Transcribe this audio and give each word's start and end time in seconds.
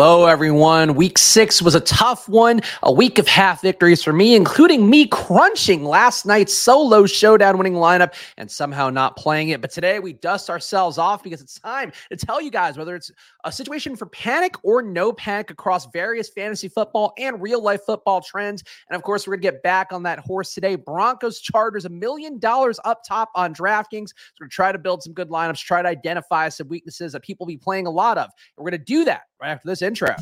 Hello, 0.00 0.26
everyone. 0.26 0.94
Week 0.94 1.18
six 1.18 1.60
was 1.60 1.74
a 1.74 1.80
tough 1.80 2.28
one, 2.28 2.60
a 2.84 2.92
week 2.92 3.18
of 3.18 3.26
half 3.26 3.62
victories 3.62 4.00
for 4.00 4.12
me, 4.12 4.36
including 4.36 4.88
me 4.88 5.08
crunching 5.08 5.82
last 5.84 6.24
night's 6.24 6.54
solo 6.54 7.04
showdown 7.04 7.58
winning 7.58 7.72
lineup 7.72 8.14
and 8.36 8.48
somehow 8.48 8.90
not 8.90 9.16
playing 9.16 9.48
it. 9.48 9.60
But 9.60 9.72
today 9.72 9.98
we 9.98 10.12
dust 10.12 10.50
ourselves 10.50 10.98
off 10.98 11.24
because 11.24 11.40
it's 11.40 11.58
time 11.58 11.90
to 12.12 12.16
tell 12.16 12.40
you 12.40 12.52
guys 12.52 12.78
whether 12.78 12.94
it's 12.94 13.10
a 13.42 13.50
situation 13.50 13.96
for 13.96 14.06
panic 14.06 14.54
or 14.62 14.82
no 14.82 15.12
panic 15.12 15.50
across 15.50 15.86
various 15.86 16.28
fantasy 16.28 16.68
football 16.68 17.12
and 17.18 17.42
real 17.42 17.60
life 17.60 17.80
football 17.84 18.20
trends. 18.20 18.62
And 18.88 18.94
of 18.94 19.02
course, 19.02 19.26
we're 19.26 19.32
going 19.32 19.42
to 19.42 19.50
get 19.50 19.62
back 19.64 19.92
on 19.92 20.04
that 20.04 20.20
horse 20.20 20.54
today. 20.54 20.76
Broncos 20.76 21.40
Chargers, 21.40 21.86
a 21.86 21.88
million 21.88 22.38
dollars 22.38 22.78
up 22.84 23.02
top 23.04 23.30
on 23.34 23.52
DraftKings. 23.52 24.10
So 24.10 24.14
we're 24.38 24.44
going 24.44 24.50
to 24.50 24.54
try 24.54 24.70
to 24.70 24.78
build 24.78 25.02
some 25.02 25.12
good 25.12 25.28
lineups, 25.28 25.58
try 25.58 25.82
to 25.82 25.88
identify 25.88 26.50
some 26.50 26.68
weaknesses 26.68 27.14
that 27.14 27.24
people 27.24 27.46
be 27.46 27.56
playing 27.56 27.88
a 27.88 27.90
lot 27.90 28.16
of. 28.16 28.26
And 28.56 28.64
we're 28.64 28.70
going 28.70 28.78
to 28.80 28.84
do 28.84 29.04
that 29.06 29.22
right 29.40 29.50
after 29.50 29.68
this 29.68 29.82
intro. 29.82 30.14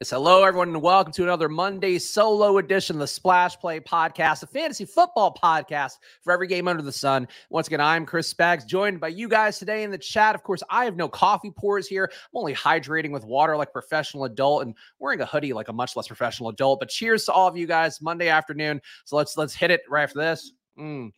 Yes, 0.00 0.10
hello, 0.10 0.44
everyone, 0.44 0.68
and 0.68 0.80
welcome 0.80 1.12
to 1.14 1.24
another 1.24 1.48
Monday 1.48 1.98
solo 1.98 2.58
edition 2.58 2.94
of 2.94 3.00
the 3.00 3.06
Splash 3.08 3.58
Play 3.58 3.80
Podcast, 3.80 4.44
a 4.44 4.46
fantasy 4.46 4.84
football 4.84 5.34
podcast 5.34 5.94
for 6.22 6.32
every 6.32 6.46
game 6.46 6.68
under 6.68 6.84
the 6.84 6.92
sun. 6.92 7.26
Once 7.50 7.66
again, 7.66 7.80
I'm 7.80 8.06
Chris 8.06 8.32
Spags, 8.32 8.64
joined 8.64 9.00
by 9.00 9.08
you 9.08 9.28
guys 9.28 9.58
today 9.58 9.82
in 9.82 9.90
the 9.90 9.98
chat. 9.98 10.36
Of 10.36 10.44
course, 10.44 10.62
I 10.70 10.84
have 10.84 10.94
no 10.94 11.08
coffee 11.08 11.50
pours 11.50 11.88
here. 11.88 12.08
I'm 12.12 12.38
only 12.38 12.54
hydrating 12.54 13.10
with 13.10 13.24
water 13.24 13.56
like 13.56 13.72
professional 13.72 14.22
adult 14.22 14.62
and 14.62 14.76
wearing 15.00 15.20
a 15.20 15.26
hoodie 15.26 15.52
like 15.52 15.66
a 15.66 15.72
much 15.72 15.96
less 15.96 16.06
professional 16.06 16.50
adult. 16.50 16.78
But 16.78 16.90
cheers 16.90 17.24
to 17.24 17.32
all 17.32 17.48
of 17.48 17.56
you 17.56 17.66
guys, 17.66 18.00
Monday 18.00 18.28
afternoon. 18.28 18.80
So 19.04 19.16
let's 19.16 19.36
let's 19.36 19.56
hit 19.56 19.72
it 19.72 19.80
right 19.90 20.04
after 20.04 20.20
this. 20.20 20.52
Mm. 20.78 21.10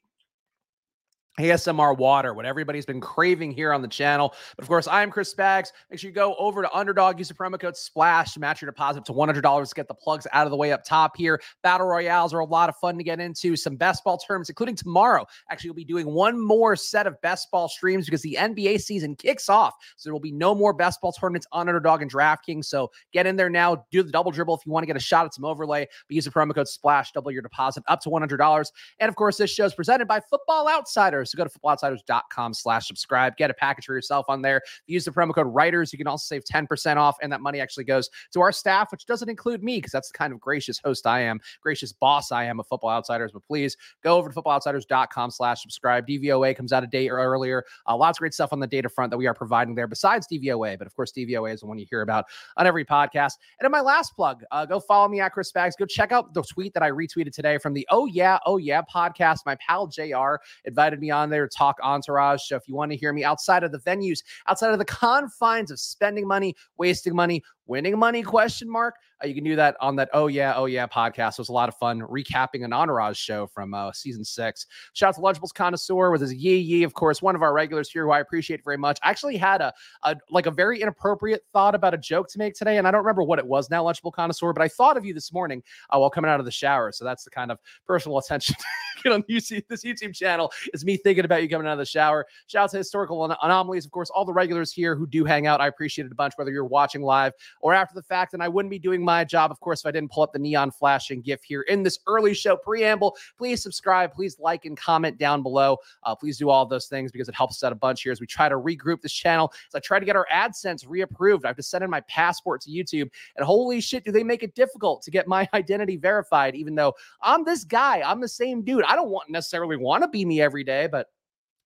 ASMR 1.40 1.96
water, 1.96 2.34
what 2.34 2.44
everybody's 2.44 2.86
been 2.86 3.00
craving 3.00 3.52
here 3.52 3.72
on 3.72 3.82
the 3.82 3.88
channel. 3.88 4.34
But 4.56 4.62
of 4.62 4.68
course, 4.68 4.86
I'm 4.86 5.10
Chris 5.10 5.34
Spags. 5.34 5.72
Make 5.90 6.00
sure 6.00 6.08
you 6.08 6.14
go 6.14 6.34
over 6.36 6.62
to 6.62 6.72
Underdog, 6.76 7.18
use 7.18 7.28
the 7.28 7.34
promo 7.34 7.58
code 7.58 7.76
SPLASH 7.76 8.34
to 8.34 8.40
match 8.40 8.60
your 8.62 8.70
deposit 8.70 9.04
to 9.06 9.12
$100 9.12 9.68
to 9.68 9.74
get 9.74 9.88
the 9.88 9.94
plugs 9.94 10.26
out 10.32 10.46
of 10.46 10.50
the 10.50 10.56
way 10.56 10.72
up 10.72 10.84
top 10.84 11.16
here. 11.16 11.40
Battle 11.62 11.86
Royales 11.86 12.34
are 12.34 12.40
a 12.40 12.44
lot 12.44 12.68
of 12.68 12.76
fun 12.76 12.96
to 12.98 13.04
get 13.04 13.20
into. 13.20 13.56
Some 13.56 13.76
best 13.76 14.04
ball 14.04 14.18
tournaments, 14.18 14.50
including 14.50 14.76
tomorrow. 14.76 15.26
Actually, 15.50 15.70
we'll 15.70 15.76
be 15.76 15.84
doing 15.84 16.06
one 16.06 16.38
more 16.38 16.76
set 16.76 17.06
of 17.06 17.20
best 17.20 17.50
ball 17.50 17.68
streams 17.68 18.04
because 18.04 18.22
the 18.22 18.36
NBA 18.38 18.80
season 18.80 19.16
kicks 19.16 19.48
off. 19.48 19.74
So 19.96 20.08
there 20.08 20.12
will 20.12 20.20
be 20.20 20.32
no 20.32 20.54
more 20.54 20.72
best 20.72 21.00
ball 21.00 21.12
tournaments 21.12 21.46
on 21.52 21.68
Underdog 21.68 22.02
and 22.02 22.12
DraftKings. 22.12 22.66
So 22.66 22.90
get 23.12 23.26
in 23.26 23.36
there 23.36 23.50
now. 23.50 23.86
Do 23.90 24.02
the 24.02 24.10
double 24.10 24.30
dribble 24.30 24.56
if 24.56 24.66
you 24.66 24.72
want 24.72 24.82
to 24.82 24.86
get 24.86 24.96
a 24.96 25.00
shot 25.00 25.26
at 25.26 25.34
some 25.34 25.44
overlay. 25.44 25.86
But 26.08 26.14
use 26.14 26.24
the 26.24 26.30
promo 26.30 26.54
code 26.54 26.68
SPLASH, 26.68 27.12
double 27.12 27.30
your 27.30 27.42
deposit 27.42 27.84
up 27.88 28.00
to 28.02 28.10
$100. 28.10 28.66
And 28.98 29.08
of 29.08 29.16
course, 29.16 29.36
this 29.36 29.50
show 29.50 29.64
is 29.64 29.74
presented 29.74 30.06
by 30.06 30.20
Football 30.20 30.68
Outsiders. 30.68 31.29
So 31.30 31.36
go 31.36 31.44
to 31.44 31.50
footballoutsiders.com 31.50 32.54
slash 32.54 32.86
subscribe. 32.86 33.36
Get 33.36 33.50
a 33.50 33.54
package 33.54 33.86
for 33.86 33.94
yourself 33.94 34.26
on 34.28 34.42
there. 34.42 34.60
Use 34.86 35.04
the 35.04 35.10
promo 35.10 35.34
code 35.34 35.52
WRITERS. 35.52 35.92
You 35.92 35.98
can 35.98 36.06
also 36.06 36.24
save 36.24 36.44
10% 36.44 36.96
off, 36.96 37.16
and 37.22 37.32
that 37.32 37.40
money 37.40 37.60
actually 37.60 37.84
goes 37.84 38.10
to 38.32 38.40
our 38.40 38.52
staff, 38.52 38.90
which 38.90 39.06
doesn't 39.06 39.28
include 39.28 39.62
me 39.62 39.78
because 39.78 39.92
that's 39.92 40.10
the 40.10 40.18
kind 40.18 40.32
of 40.32 40.40
gracious 40.40 40.78
host 40.78 41.06
I 41.06 41.20
am, 41.20 41.40
gracious 41.62 41.92
boss 41.92 42.32
I 42.32 42.44
am 42.44 42.60
of 42.60 42.66
Football 42.66 42.90
Outsiders. 42.90 43.32
But 43.32 43.44
please 43.44 43.76
go 44.02 44.16
over 44.16 44.28
to 44.28 44.34
footballoutsiders.com 44.34 45.30
slash 45.30 45.62
subscribe. 45.62 46.06
DVOA 46.06 46.56
comes 46.56 46.72
out 46.72 46.84
a 46.84 46.86
day 46.86 47.08
or 47.08 47.16
earlier. 47.16 47.64
Uh, 47.88 47.96
lots 47.96 48.18
of 48.18 48.20
great 48.20 48.34
stuff 48.34 48.52
on 48.52 48.60
the 48.60 48.66
data 48.66 48.88
front 48.88 49.10
that 49.10 49.18
we 49.18 49.26
are 49.26 49.34
providing 49.34 49.74
there 49.74 49.86
besides 49.86 50.26
DVOA. 50.30 50.78
But 50.78 50.86
of 50.86 50.94
course, 50.94 51.12
DVOA 51.12 51.54
is 51.54 51.60
the 51.60 51.66
one 51.66 51.78
you 51.78 51.86
hear 51.88 52.02
about 52.02 52.26
on 52.56 52.66
every 52.66 52.84
podcast. 52.84 53.34
And 53.58 53.66
in 53.66 53.72
my 53.72 53.80
last 53.80 54.14
plug, 54.14 54.42
uh, 54.50 54.66
go 54.66 54.80
follow 54.80 55.08
me 55.08 55.20
at 55.20 55.32
Chris 55.32 55.50
Spags. 55.52 55.72
Go 55.78 55.86
check 55.86 56.12
out 56.12 56.34
the 56.34 56.42
tweet 56.42 56.74
that 56.74 56.82
I 56.82 56.90
retweeted 56.90 57.32
today 57.32 57.58
from 57.58 57.74
the 57.74 57.86
Oh 57.90 58.06
Yeah, 58.06 58.38
Oh 58.46 58.56
Yeah 58.56 58.82
podcast. 58.82 59.38
My 59.46 59.56
pal 59.56 59.86
JR 59.86 60.36
invited 60.64 61.00
me 61.00 61.09
on 61.10 61.30
there 61.30 61.48
talk 61.48 61.76
entourage. 61.82 62.42
So 62.44 62.56
if 62.56 62.66
you 62.66 62.74
want 62.74 62.92
to 62.92 62.96
hear 62.96 63.12
me 63.12 63.24
outside 63.24 63.64
of 63.64 63.72
the 63.72 63.78
venues, 63.78 64.20
outside 64.48 64.72
of 64.72 64.78
the 64.78 64.84
confines 65.00 65.70
of 65.70 65.80
spending 65.80 66.26
money, 66.26 66.54
wasting 66.78 67.14
money, 67.14 67.42
winning 67.70 67.98
money 67.98 68.22
question 68.22 68.68
mark? 68.68 68.96
Uh, 69.22 69.26
you 69.26 69.34
can 69.34 69.44
do 69.44 69.54
that 69.54 69.76
on 69.80 69.96
that 69.96 70.08
oh 70.12 70.26
yeah 70.26 70.54
oh 70.56 70.66
yeah 70.66 70.86
podcast. 70.86 71.32
It 71.32 71.38
was 71.38 71.48
a 71.48 71.52
lot 71.52 71.68
of 71.68 71.76
fun 71.76 72.00
recapping 72.00 72.64
an 72.64 72.72
entourage 72.72 73.16
show 73.16 73.46
from 73.46 73.72
uh, 73.74 73.92
season 73.92 74.24
six. 74.24 74.66
Shout 74.92 75.10
out 75.10 75.14
to 75.14 75.20
lunchables 75.20 75.54
connoisseur 75.54 76.10
with 76.10 76.20
his 76.20 76.34
yee 76.34 76.56
yee 76.58 76.82
of 76.82 76.94
course 76.94 77.22
one 77.22 77.34
of 77.34 77.42
our 77.42 77.52
regulars 77.52 77.90
here 77.90 78.04
who 78.04 78.10
i 78.10 78.20
appreciate 78.20 78.64
very 78.64 78.76
much. 78.76 78.98
I 79.02 79.10
actually 79.10 79.36
had 79.36 79.60
a, 79.60 79.72
a 80.02 80.16
like 80.30 80.46
a 80.46 80.50
very 80.50 80.80
inappropriate 80.80 81.42
thought 81.52 81.74
about 81.74 81.94
a 81.94 81.98
joke 81.98 82.28
to 82.30 82.38
make 82.38 82.54
today 82.54 82.78
and 82.78 82.88
i 82.88 82.90
don't 82.90 83.00
remember 83.00 83.22
what 83.22 83.38
it 83.38 83.46
was 83.46 83.70
now 83.70 83.84
lunchable 83.84 84.12
connoisseur 84.12 84.52
but 84.52 84.62
i 84.62 84.68
thought 84.68 84.96
of 84.96 85.04
you 85.04 85.14
this 85.14 85.32
morning 85.32 85.62
uh, 85.90 85.98
while 85.98 86.10
coming 86.10 86.30
out 86.30 86.40
of 86.40 86.46
the 86.46 86.50
shower. 86.50 86.92
So 86.92 87.04
that's 87.04 87.24
the 87.24 87.30
kind 87.30 87.50
of 87.50 87.58
personal 87.86 88.18
attention 88.18 88.56
get 89.02 89.12
on 89.12 89.22
YouTube, 89.24 89.66
this 89.68 89.84
YouTube 89.84 90.14
channel 90.14 90.52
is 90.74 90.84
me 90.84 90.96
thinking 90.96 91.24
about 91.24 91.42
you 91.42 91.48
coming 91.48 91.66
out 91.66 91.72
of 91.72 91.78
the 91.78 91.86
shower. 91.86 92.26
Shout 92.46 92.64
out 92.64 92.70
to 92.70 92.78
Historical 92.78 93.24
Anomalies, 93.42 93.84
of 93.84 93.90
course, 93.90 94.10
all 94.10 94.24
the 94.24 94.32
regulars 94.32 94.72
here 94.72 94.94
who 94.94 95.06
do 95.06 95.24
hang 95.24 95.46
out. 95.46 95.60
I 95.60 95.66
appreciate 95.66 96.06
it 96.06 96.12
a 96.12 96.14
bunch, 96.14 96.34
whether 96.36 96.50
you're 96.50 96.64
watching 96.64 97.02
live 97.02 97.32
or 97.60 97.74
after 97.74 97.94
the 97.94 98.02
fact. 98.02 98.34
And 98.34 98.42
I 98.42 98.48
wouldn't 98.48 98.70
be 98.70 98.78
doing 98.78 99.04
my 99.04 99.24
job, 99.24 99.50
of 99.50 99.58
course, 99.60 99.80
if 99.80 99.86
I 99.86 99.90
didn't 99.90 100.12
pull 100.12 100.22
up 100.22 100.32
the 100.32 100.38
neon 100.38 100.70
flashing 100.70 101.20
GIF 101.20 101.42
here 101.42 101.62
in 101.62 101.82
this 101.82 101.98
early 102.06 102.34
show 102.34 102.56
preamble. 102.56 103.16
Please 103.36 103.62
subscribe, 103.62 104.12
please 104.12 104.38
like 104.38 104.64
and 104.64 104.76
comment 104.76 105.18
down 105.18 105.42
below. 105.42 105.78
Uh, 106.04 106.14
please 106.14 106.38
do 106.38 106.48
all 106.48 106.64
those 106.64 106.86
things 106.86 107.10
because 107.10 107.28
it 107.28 107.34
helps 107.34 107.56
us 107.56 107.64
out 107.64 107.72
a 107.72 107.76
bunch 107.76 108.02
here 108.02 108.12
as 108.12 108.20
we 108.20 108.26
try 108.26 108.48
to 108.48 108.56
regroup 108.56 109.00
this 109.00 109.12
channel. 109.12 109.52
As 109.68 109.74
I 109.74 109.80
try 109.80 109.98
to 109.98 110.06
get 110.06 110.14
our 110.14 110.26
AdSense 110.32 110.86
reapproved, 110.86 111.44
I 111.44 111.48
have 111.48 111.56
to 111.56 111.62
send 111.62 111.82
in 111.82 111.90
my 111.90 112.00
passport 112.02 112.60
to 112.62 112.70
YouTube. 112.70 113.10
And 113.36 113.44
holy 113.44 113.80
shit, 113.80 114.04
do 114.04 114.12
they 114.12 114.22
make 114.22 114.44
it 114.44 114.54
difficult 114.54 115.02
to 115.02 115.10
get 115.10 115.26
my 115.26 115.48
identity 115.54 115.96
verified, 115.96 116.54
even 116.54 116.76
though 116.76 116.94
I'm 117.20 117.44
this 117.44 117.64
guy, 117.64 118.02
I'm 118.04 118.20
the 118.20 118.28
same 118.28 118.62
dude. 118.62 118.84
I 118.84 118.94
don't 118.94 119.10
want 119.10 119.28
necessarily 119.28 119.76
want 119.76 120.02
to 120.04 120.08
be 120.08 120.24
me 120.24 120.40
every 120.40 120.62
day, 120.62 120.86
but 120.86 121.00
but 121.00 121.08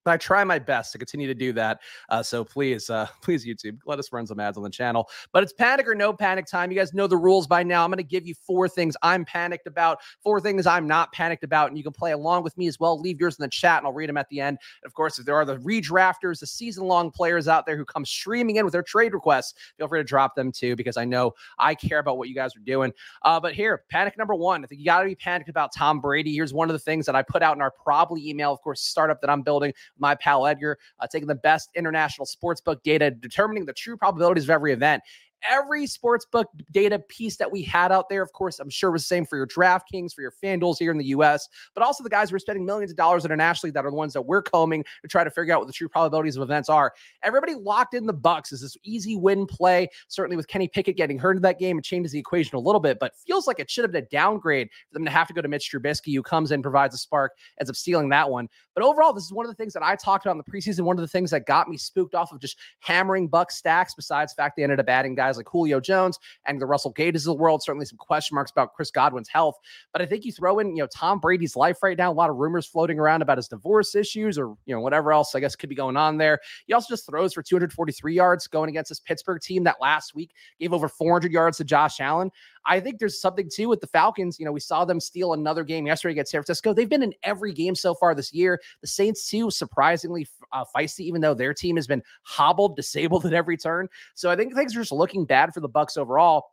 I 0.06 0.16
try 0.16 0.44
my 0.44 0.58
best 0.58 0.92
to 0.92 0.98
continue 0.98 1.26
to 1.26 1.34
do 1.34 1.52
that. 1.54 1.80
Uh, 2.08 2.22
so 2.22 2.44
please, 2.44 2.90
uh, 2.90 3.06
please, 3.22 3.46
YouTube, 3.46 3.78
let 3.86 3.98
us 3.98 4.12
run 4.12 4.26
some 4.26 4.40
ads 4.40 4.56
on 4.56 4.62
the 4.62 4.70
channel. 4.70 5.08
But 5.32 5.42
it's 5.42 5.52
panic 5.52 5.88
or 5.88 5.94
no 5.94 6.12
panic 6.12 6.46
time. 6.46 6.70
You 6.70 6.78
guys 6.78 6.94
know 6.94 7.06
the 7.06 7.16
rules 7.16 7.46
by 7.46 7.62
now. 7.62 7.84
I'm 7.84 7.90
going 7.90 7.98
to 7.98 8.02
give 8.02 8.26
you 8.26 8.34
four 8.34 8.68
things 8.68 8.96
I'm 9.02 9.24
panicked 9.24 9.66
about, 9.66 10.00
four 10.22 10.40
things 10.40 10.66
I'm 10.66 10.86
not 10.86 11.12
panicked 11.12 11.44
about, 11.44 11.68
and 11.68 11.78
you 11.78 11.84
can 11.84 11.92
play 11.92 12.12
along 12.12 12.42
with 12.42 12.56
me 12.56 12.66
as 12.66 12.78
well. 12.78 12.98
Leave 13.00 13.20
yours 13.20 13.38
in 13.38 13.42
the 13.42 13.48
chat, 13.48 13.78
and 13.78 13.86
I'll 13.86 13.92
read 13.92 14.08
them 14.08 14.16
at 14.16 14.28
the 14.28 14.40
end. 14.40 14.58
And 14.82 14.86
of 14.86 14.94
course, 14.94 15.18
if 15.18 15.26
there 15.26 15.36
are 15.36 15.44
the 15.44 15.56
redrafters, 15.58 16.40
the 16.40 16.46
season-long 16.46 17.10
players 17.10 17.48
out 17.48 17.66
there 17.66 17.76
who 17.76 17.84
come 17.84 18.04
streaming 18.04 18.56
in 18.56 18.64
with 18.64 18.72
their 18.72 18.82
trade 18.82 19.12
requests, 19.14 19.54
feel 19.76 19.88
free 19.88 20.00
to 20.00 20.04
drop 20.04 20.34
them 20.34 20.52
too, 20.52 20.76
because 20.76 20.96
I 20.96 21.04
know 21.04 21.32
I 21.58 21.74
care 21.74 21.98
about 21.98 22.18
what 22.18 22.28
you 22.28 22.34
guys 22.34 22.56
are 22.56 22.60
doing. 22.60 22.92
Uh, 23.22 23.40
but 23.40 23.54
here, 23.54 23.84
panic 23.90 24.16
number 24.18 24.34
one. 24.34 24.64
I 24.64 24.66
think 24.66 24.80
you 24.80 24.84
got 24.84 25.00
to 25.00 25.06
be 25.06 25.14
panicked 25.14 25.48
about 25.48 25.72
Tom 25.74 26.00
Brady. 26.00 26.34
Here's 26.34 26.52
one 26.52 26.68
of 26.68 26.74
the 26.74 26.78
things 26.78 27.06
that 27.06 27.14
I 27.14 27.22
put 27.22 27.42
out 27.42 27.56
in 27.56 27.62
our 27.62 27.70
probably 27.70 28.28
email, 28.28 28.52
of 28.52 28.60
course, 28.60 28.80
startup 28.80 29.20
that 29.20 29.30
I'm 29.30 29.42
building 29.42 29.72
my 29.98 30.14
pal 30.14 30.46
Edgar, 30.46 30.78
uh, 31.00 31.06
taking 31.06 31.28
the 31.28 31.34
best 31.34 31.70
international 31.74 32.26
sportsbook 32.26 32.82
data, 32.82 33.10
determining 33.10 33.64
the 33.66 33.72
true 33.72 33.96
probabilities 33.96 34.44
of 34.44 34.50
every 34.50 34.72
event 34.72 35.02
every 35.48 35.86
sportsbook 35.86 36.46
data 36.70 36.98
piece 36.98 37.36
that 37.36 37.50
we 37.50 37.62
had 37.62 37.92
out 37.92 38.08
there. 38.08 38.22
Of 38.22 38.32
course, 38.32 38.60
I'm 38.60 38.70
sure 38.70 38.90
was 38.90 39.02
the 39.02 39.06
same 39.06 39.26
for 39.26 39.36
your 39.36 39.46
DraftKings, 39.46 40.12
for 40.12 40.22
your 40.22 40.32
FanDuels 40.42 40.78
here 40.78 40.90
in 40.90 40.98
the 40.98 41.06
US, 41.06 41.48
but 41.74 41.82
also 41.82 42.02
the 42.02 42.10
guys 42.10 42.30
who 42.30 42.36
are 42.36 42.40
spending 42.40 42.64
millions 42.64 42.90
of 42.90 42.96
dollars 42.96 43.24
internationally 43.24 43.70
that 43.72 43.84
are 43.84 43.90
the 43.90 43.96
ones 43.96 44.12
that 44.12 44.22
we're 44.22 44.42
combing 44.42 44.84
to 45.02 45.08
try 45.08 45.24
to 45.24 45.30
figure 45.30 45.54
out 45.54 45.60
what 45.60 45.66
the 45.66 45.72
true 45.72 45.88
probabilities 45.88 46.36
of 46.36 46.42
events 46.42 46.68
are. 46.68 46.92
Everybody 47.22 47.54
locked 47.54 47.94
in 47.94 48.06
the 48.06 48.12
Bucks 48.12 48.52
is 48.52 48.60
this 48.60 48.76
easy 48.84 49.16
win 49.16 49.46
play. 49.46 49.88
Certainly 50.08 50.36
with 50.36 50.48
Kenny 50.48 50.68
Pickett 50.68 50.96
getting 50.96 51.18
hurt 51.18 51.36
in 51.36 51.42
that 51.42 51.58
game, 51.58 51.78
it 51.78 51.84
changes 51.84 52.12
the 52.12 52.18
equation 52.18 52.56
a 52.56 52.60
little 52.60 52.80
bit, 52.80 52.98
but 52.98 53.12
feels 53.26 53.46
like 53.46 53.58
it 53.58 53.70
should 53.70 53.84
have 53.84 53.92
been 53.92 54.04
a 54.04 54.08
downgrade 54.08 54.68
for 54.88 54.94
them 54.94 55.04
to 55.04 55.10
have 55.10 55.28
to 55.28 55.34
go 55.34 55.42
to 55.42 55.48
Mitch 55.48 55.70
Trubisky, 55.70 56.14
who 56.14 56.22
comes 56.22 56.52
in, 56.52 56.62
provides 56.62 56.94
a 56.94 56.98
spark, 56.98 57.32
ends 57.60 57.70
up 57.70 57.76
stealing 57.76 58.08
that 58.10 58.30
one. 58.30 58.48
But 58.74 58.84
overall, 58.84 59.12
this 59.12 59.24
is 59.24 59.32
one 59.32 59.46
of 59.46 59.50
the 59.50 59.56
things 59.56 59.72
that 59.74 59.82
I 59.82 59.94
talked 59.94 60.26
about 60.26 60.32
in 60.32 60.42
the 60.44 60.50
preseason. 60.50 60.80
One 60.80 60.96
of 60.96 61.02
the 61.02 61.08
things 61.08 61.30
that 61.30 61.46
got 61.46 61.68
me 61.68 61.76
spooked 61.76 62.14
off 62.14 62.32
of 62.32 62.40
just 62.40 62.58
hammering 62.80 63.28
Buck 63.28 63.50
stacks, 63.50 63.94
besides 63.94 64.34
the 64.34 64.42
fact 64.42 64.56
they 64.56 64.64
ended 64.64 64.80
up 64.80 64.88
adding 64.88 65.14
guys 65.14 65.33
like 65.36 65.48
Julio 65.48 65.80
Jones 65.80 66.18
and 66.46 66.60
the 66.60 66.66
Russell 66.66 66.90
Gates 66.90 67.22
of 67.22 67.24
the 67.24 67.34
world. 67.34 67.62
Certainly 67.62 67.86
some 67.86 67.98
question 67.98 68.34
marks 68.34 68.50
about 68.50 68.74
Chris 68.74 68.90
Godwin's 68.90 69.28
health. 69.28 69.56
But 69.92 70.02
I 70.02 70.06
think 70.06 70.24
you 70.24 70.32
throw 70.32 70.58
in, 70.58 70.76
you 70.76 70.82
know, 70.82 70.88
Tom 70.92 71.20
Brady's 71.20 71.56
life 71.56 71.82
right 71.82 71.96
now, 71.96 72.10
a 72.10 72.14
lot 72.14 72.30
of 72.30 72.36
rumors 72.36 72.66
floating 72.66 72.98
around 72.98 73.22
about 73.22 73.38
his 73.38 73.48
divorce 73.48 73.94
issues 73.94 74.38
or, 74.38 74.54
you 74.66 74.74
know, 74.74 74.80
whatever 74.80 75.12
else 75.12 75.34
I 75.34 75.40
guess 75.40 75.56
could 75.56 75.68
be 75.68 75.74
going 75.74 75.96
on 75.96 76.18
there. 76.18 76.40
He 76.66 76.72
also 76.72 76.92
just 76.92 77.06
throws 77.06 77.32
for 77.34 77.42
243 77.42 78.14
yards 78.14 78.46
going 78.46 78.70
against 78.70 78.88
this 78.88 79.00
Pittsburgh 79.00 79.40
team 79.40 79.64
that 79.64 79.76
last 79.80 80.14
week 80.14 80.32
gave 80.58 80.72
over 80.72 80.88
400 80.88 81.32
yards 81.32 81.58
to 81.58 81.64
Josh 81.64 82.00
Allen. 82.00 82.30
I 82.66 82.80
think 82.80 82.98
there's 82.98 83.20
something 83.20 83.48
too 83.52 83.68
with 83.68 83.80
the 83.80 83.86
Falcons. 83.86 84.38
You 84.38 84.46
know, 84.46 84.52
we 84.52 84.60
saw 84.60 84.84
them 84.84 85.00
steal 85.00 85.32
another 85.32 85.64
game 85.64 85.86
yesterday 85.86 86.12
against 86.12 86.32
San 86.32 86.40
Francisco. 86.40 86.72
They've 86.72 86.88
been 86.88 87.02
in 87.02 87.14
every 87.22 87.52
game 87.52 87.74
so 87.74 87.94
far 87.94 88.14
this 88.14 88.32
year. 88.32 88.60
The 88.80 88.86
Saints, 88.86 89.28
too, 89.28 89.50
surprisingly 89.50 90.26
uh, 90.52 90.64
feisty, 90.74 91.00
even 91.00 91.20
though 91.20 91.34
their 91.34 91.54
team 91.54 91.76
has 91.76 91.86
been 91.86 92.02
hobbled, 92.22 92.76
disabled 92.84 93.26
at 93.26 93.32
every 93.32 93.56
turn. 93.56 93.88
So 94.14 94.30
I 94.30 94.36
think 94.36 94.54
things 94.54 94.76
are 94.76 94.80
just 94.80 94.92
looking 94.92 95.24
bad 95.24 95.52
for 95.52 95.60
the 95.60 95.68
Bucks 95.68 95.96
overall. 95.96 96.46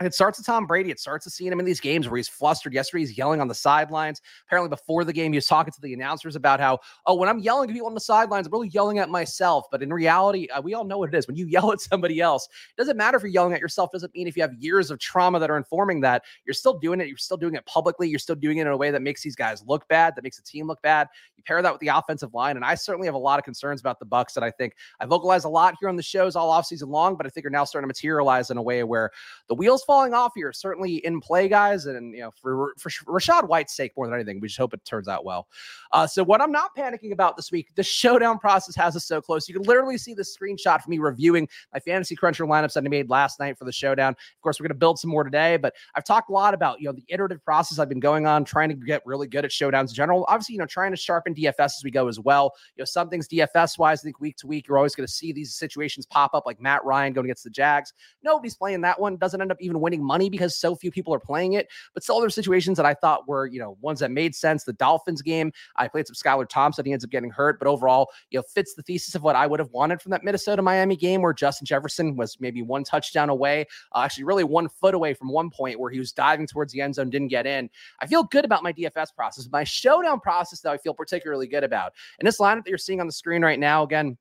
It 0.00 0.14
starts 0.14 0.38
with 0.38 0.46
Tom 0.46 0.66
Brady. 0.66 0.90
It 0.90 1.00
starts 1.00 1.26
with 1.26 1.34
seeing 1.34 1.52
him 1.52 1.60
in 1.60 1.66
these 1.66 1.80
games 1.80 2.08
where 2.08 2.16
he's 2.16 2.28
flustered. 2.28 2.72
Yesterday, 2.72 3.00
he's 3.00 3.18
yelling 3.18 3.40
on 3.40 3.48
the 3.48 3.54
sidelines. 3.54 4.20
Apparently, 4.46 4.68
before 4.68 5.04
the 5.04 5.12
game, 5.12 5.32
he 5.32 5.36
was 5.36 5.46
talking 5.46 5.72
to 5.72 5.80
the 5.80 5.92
announcers 5.92 6.36
about 6.36 6.60
how, 6.60 6.78
oh, 7.06 7.14
when 7.14 7.28
I'm 7.28 7.38
yelling 7.38 7.68
at 7.68 7.74
people 7.74 7.88
on 7.88 7.94
the 7.94 8.00
sidelines, 8.00 8.46
I'm 8.46 8.52
really 8.52 8.68
yelling 8.68 8.98
at 8.98 9.08
myself. 9.08 9.66
But 9.70 9.82
in 9.82 9.92
reality, 9.92 10.48
uh, 10.48 10.60
we 10.60 10.74
all 10.74 10.84
know 10.84 10.98
what 10.98 11.12
it 11.12 11.16
is. 11.16 11.26
When 11.26 11.36
you 11.36 11.46
yell 11.48 11.72
at 11.72 11.80
somebody 11.80 12.20
else, 12.20 12.46
it 12.46 12.80
doesn't 12.80 12.96
matter 12.96 13.16
if 13.16 13.22
you're 13.22 13.30
yelling 13.30 13.54
at 13.54 13.60
yourself. 13.60 13.90
It 13.92 13.96
doesn't 13.96 14.14
mean 14.14 14.26
if 14.28 14.36
you 14.36 14.42
have 14.42 14.54
years 14.54 14.90
of 14.90 14.98
trauma 14.98 15.38
that 15.38 15.50
are 15.50 15.56
informing 15.56 16.00
that 16.02 16.22
you're 16.44 16.54
still 16.54 16.78
doing 16.78 17.00
it. 17.00 17.08
You're 17.08 17.16
still 17.16 17.36
doing 17.36 17.54
it 17.54 17.64
publicly. 17.66 18.08
You're 18.08 18.18
still 18.18 18.36
doing 18.36 18.58
it 18.58 18.62
in 18.62 18.68
a 18.68 18.76
way 18.76 18.90
that 18.90 19.02
makes 19.02 19.22
these 19.22 19.36
guys 19.36 19.64
look 19.66 19.86
bad, 19.88 20.14
that 20.16 20.22
makes 20.22 20.36
the 20.36 20.42
team 20.42 20.66
look 20.66 20.80
bad. 20.82 21.08
You 21.36 21.42
pair 21.42 21.60
that 21.62 21.72
with 21.72 21.80
the 21.80 21.88
offensive 21.88 22.34
line, 22.34 22.56
and 22.56 22.64
I 22.64 22.74
certainly 22.74 23.06
have 23.06 23.14
a 23.14 23.18
lot 23.18 23.38
of 23.38 23.44
concerns 23.44 23.80
about 23.80 23.98
the 23.98 24.04
Bucks 24.04 24.34
that 24.34 24.44
I 24.44 24.50
think 24.50 24.74
I 25.00 25.06
vocalize 25.06 25.44
a 25.44 25.48
lot 25.48 25.74
here 25.80 25.88
on 25.88 25.96
the 25.96 26.02
shows 26.02 26.36
all 26.36 26.50
offseason 26.50 26.88
long, 26.88 27.16
but 27.16 27.26
I 27.26 27.30
think 27.30 27.46
are 27.46 27.50
now 27.50 27.64
starting 27.64 27.86
to 27.86 27.88
materialize 27.88 28.50
in 28.50 28.56
a 28.56 28.62
way 28.62 28.84
where 28.84 29.10
the 29.48 29.54
wheels 29.54 29.84
falling 29.88 30.12
off 30.12 30.32
here 30.36 30.52
certainly 30.52 31.04
in 31.04 31.18
play, 31.18 31.48
guys. 31.48 31.86
And 31.86 32.14
you 32.14 32.20
know, 32.20 32.30
for 32.30 32.74
for 32.78 32.90
Rachaad 32.90 33.48
White's 33.48 33.74
sake, 33.74 33.92
more 33.96 34.06
than 34.06 34.14
anything, 34.14 34.38
we 34.38 34.46
just 34.46 34.58
hope 34.58 34.74
it 34.74 34.84
turns 34.84 35.08
out 35.08 35.24
well. 35.24 35.48
Uh, 35.92 36.06
so 36.06 36.22
what 36.22 36.40
I'm 36.40 36.52
not 36.52 36.76
panicking 36.76 37.12
about 37.12 37.36
this 37.36 37.50
week, 37.50 37.74
the 37.74 37.82
showdown 37.82 38.38
process 38.38 38.76
has 38.76 38.94
us 38.94 39.06
so 39.06 39.20
close. 39.20 39.48
You 39.48 39.54
can 39.54 39.64
literally 39.64 39.98
see 39.98 40.14
the 40.14 40.22
screenshot 40.22 40.82
for 40.82 40.90
me 40.90 40.98
reviewing 40.98 41.48
my 41.72 41.80
fantasy 41.80 42.14
cruncher 42.14 42.44
lineups 42.44 42.74
that 42.74 42.84
I 42.84 42.88
made 42.88 43.08
last 43.08 43.40
night 43.40 43.58
for 43.58 43.64
the 43.64 43.72
showdown. 43.72 44.12
Of 44.12 44.42
course, 44.42 44.60
we're 44.60 44.64
going 44.64 44.76
to 44.76 44.78
build 44.78 44.98
some 44.98 45.10
more 45.10 45.24
today, 45.24 45.56
but 45.56 45.74
I've 45.94 46.04
talked 46.04 46.28
a 46.28 46.32
lot 46.32 46.52
about 46.52 46.80
you 46.80 46.86
know 46.86 46.92
the 46.92 47.04
iterative 47.08 47.42
process 47.42 47.78
I've 47.78 47.88
been 47.88 47.98
going 47.98 48.26
on, 48.26 48.44
trying 48.44 48.68
to 48.68 48.74
get 48.74 49.02
really 49.06 49.26
good 49.26 49.46
at 49.46 49.50
showdowns 49.50 49.88
in 49.88 49.94
general. 49.94 50.26
Obviously, 50.28 50.52
you 50.52 50.58
know, 50.58 50.66
trying 50.66 50.90
to 50.90 50.96
sharpen 50.98 51.34
DFS 51.34 51.58
as 51.60 51.80
we 51.82 51.90
go 51.90 52.08
as 52.08 52.20
well. 52.20 52.52
You 52.76 52.82
know, 52.82 52.84
some 52.84 53.08
things 53.08 53.26
DFS 53.26 53.78
wise, 53.78 54.00
I 54.00 54.04
think 54.04 54.20
week 54.20 54.36
to 54.38 54.46
week, 54.46 54.68
you're 54.68 54.76
always 54.76 54.94
going 54.94 55.06
to 55.06 55.12
see 55.12 55.32
these 55.32 55.54
situations 55.54 56.04
pop 56.04 56.34
up, 56.34 56.44
like 56.44 56.60
Matt 56.60 56.84
Ryan 56.84 57.14
going 57.14 57.26
against 57.26 57.44
the 57.44 57.50
Jags. 57.50 57.94
Nobody's 58.22 58.54
playing 58.54 58.82
that 58.82 59.00
one. 59.00 59.16
Doesn't 59.16 59.40
end 59.40 59.50
up 59.50 59.58
even 59.60 59.77
winning 59.78 60.04
money 60.04 60.28
because 60.30 60.56
so 60.56 60.74
few 60.74 60.90
people 60.90 61.14
are 61.14 61.20
playing 61.20 61.54
it. 61.54 61.68
But 61.94 62.02
still, 62.02 62.16
other 62.16 62.30
situations 62.30 62.76
that 62.76 62.86
I 62.86 62.94
thought 62.94 63.28
were 63.28 63.46
you 63.46 63.60
know 63.60 63.76
ones 63.80 64.00
that 64.00 64.10
made 64.10 64.34
sense. 64.34 64.64
The 64.64 64.72
Dolphins 64.72 65.22
game, 65.22 65.52
I 65.76 65.88
played 65.88 66.06
some 66.06 66.14
Skylar 66.14 66.48
Thompson. 66.48 66.84
He 66.84 66.92
ends 66.92 67.04
up 67.04 67.10
getting 67.10 67.30
hurt, 67.30 67.58
but 67.58 67.68
overall, 67.68 68.10
you 68.30 68.38
know, 68.38 68.42
fits 68.42 68.74
the 68.74 68.82
thesis 68.82 69.14
of 69.14 69.22
what 69.22 69.36
I 69.36 69.46
would 69.46 69.60
have 69.60 69.70
wanted 69.70 70.00
from 70.00 70.10
that 70.10 70.24
Minnesota 70.24 70.62
Miami 70.62 70.96
game 70.96 71.22
where 71.22 71.32
Justin 71.32 71.66
Jefferson 71.66 72.16
was 72.16 72.36
maybe 72.40 72.62
one 72.62 72.84
touchdown 72.84 73.28
away, 73.28 73.66
uh, 73.94 74.00
actually, 74.00 74.24
really 74.24 74.44
one 74.44 74.68
foot 74.68 74.94
away 74.94 75.14
from 75.14 75.28
one 75.28 75.50
point 75.50 75.78
where 75.78 75.90
he 75.90 75.98
was 75.98 76.12
diving 76.12 76.46
towards 76.46 76.72
the 76.72 76.80
end 76.80 76.94
zone, 76.94 77.10
didn't 77.10 77.28
get 77.28 77.46
in. 77.46 77.70
I 78.00 78.06
feel 78.06 78.24
good 78.24 78.44
about 78.44 78.62
my 78.62 78.72
DFS 78.72 79.14
process. 79.14 79.48
My 79.50 79.64
showdown 79.64 80.20
process, 80.20 80.60
though, 80.60 80.72
I 80.72 80.78
feel 80.78 80.94
particularly 80.94 81.46
good 81.46 81.64
about. 81.64 81.92
And 82.18 82.26
this 82.26 82.38
lineup 82.38 82.64
that 82.64 82.68
you're 82.68 82.78
seeing 82.78 83.00
on 83.00 83.06
the 83.06 83.12
screen 83.12 83.42
right 83.42 83.58
now, 83.58 83.82
again, 83.82 84.16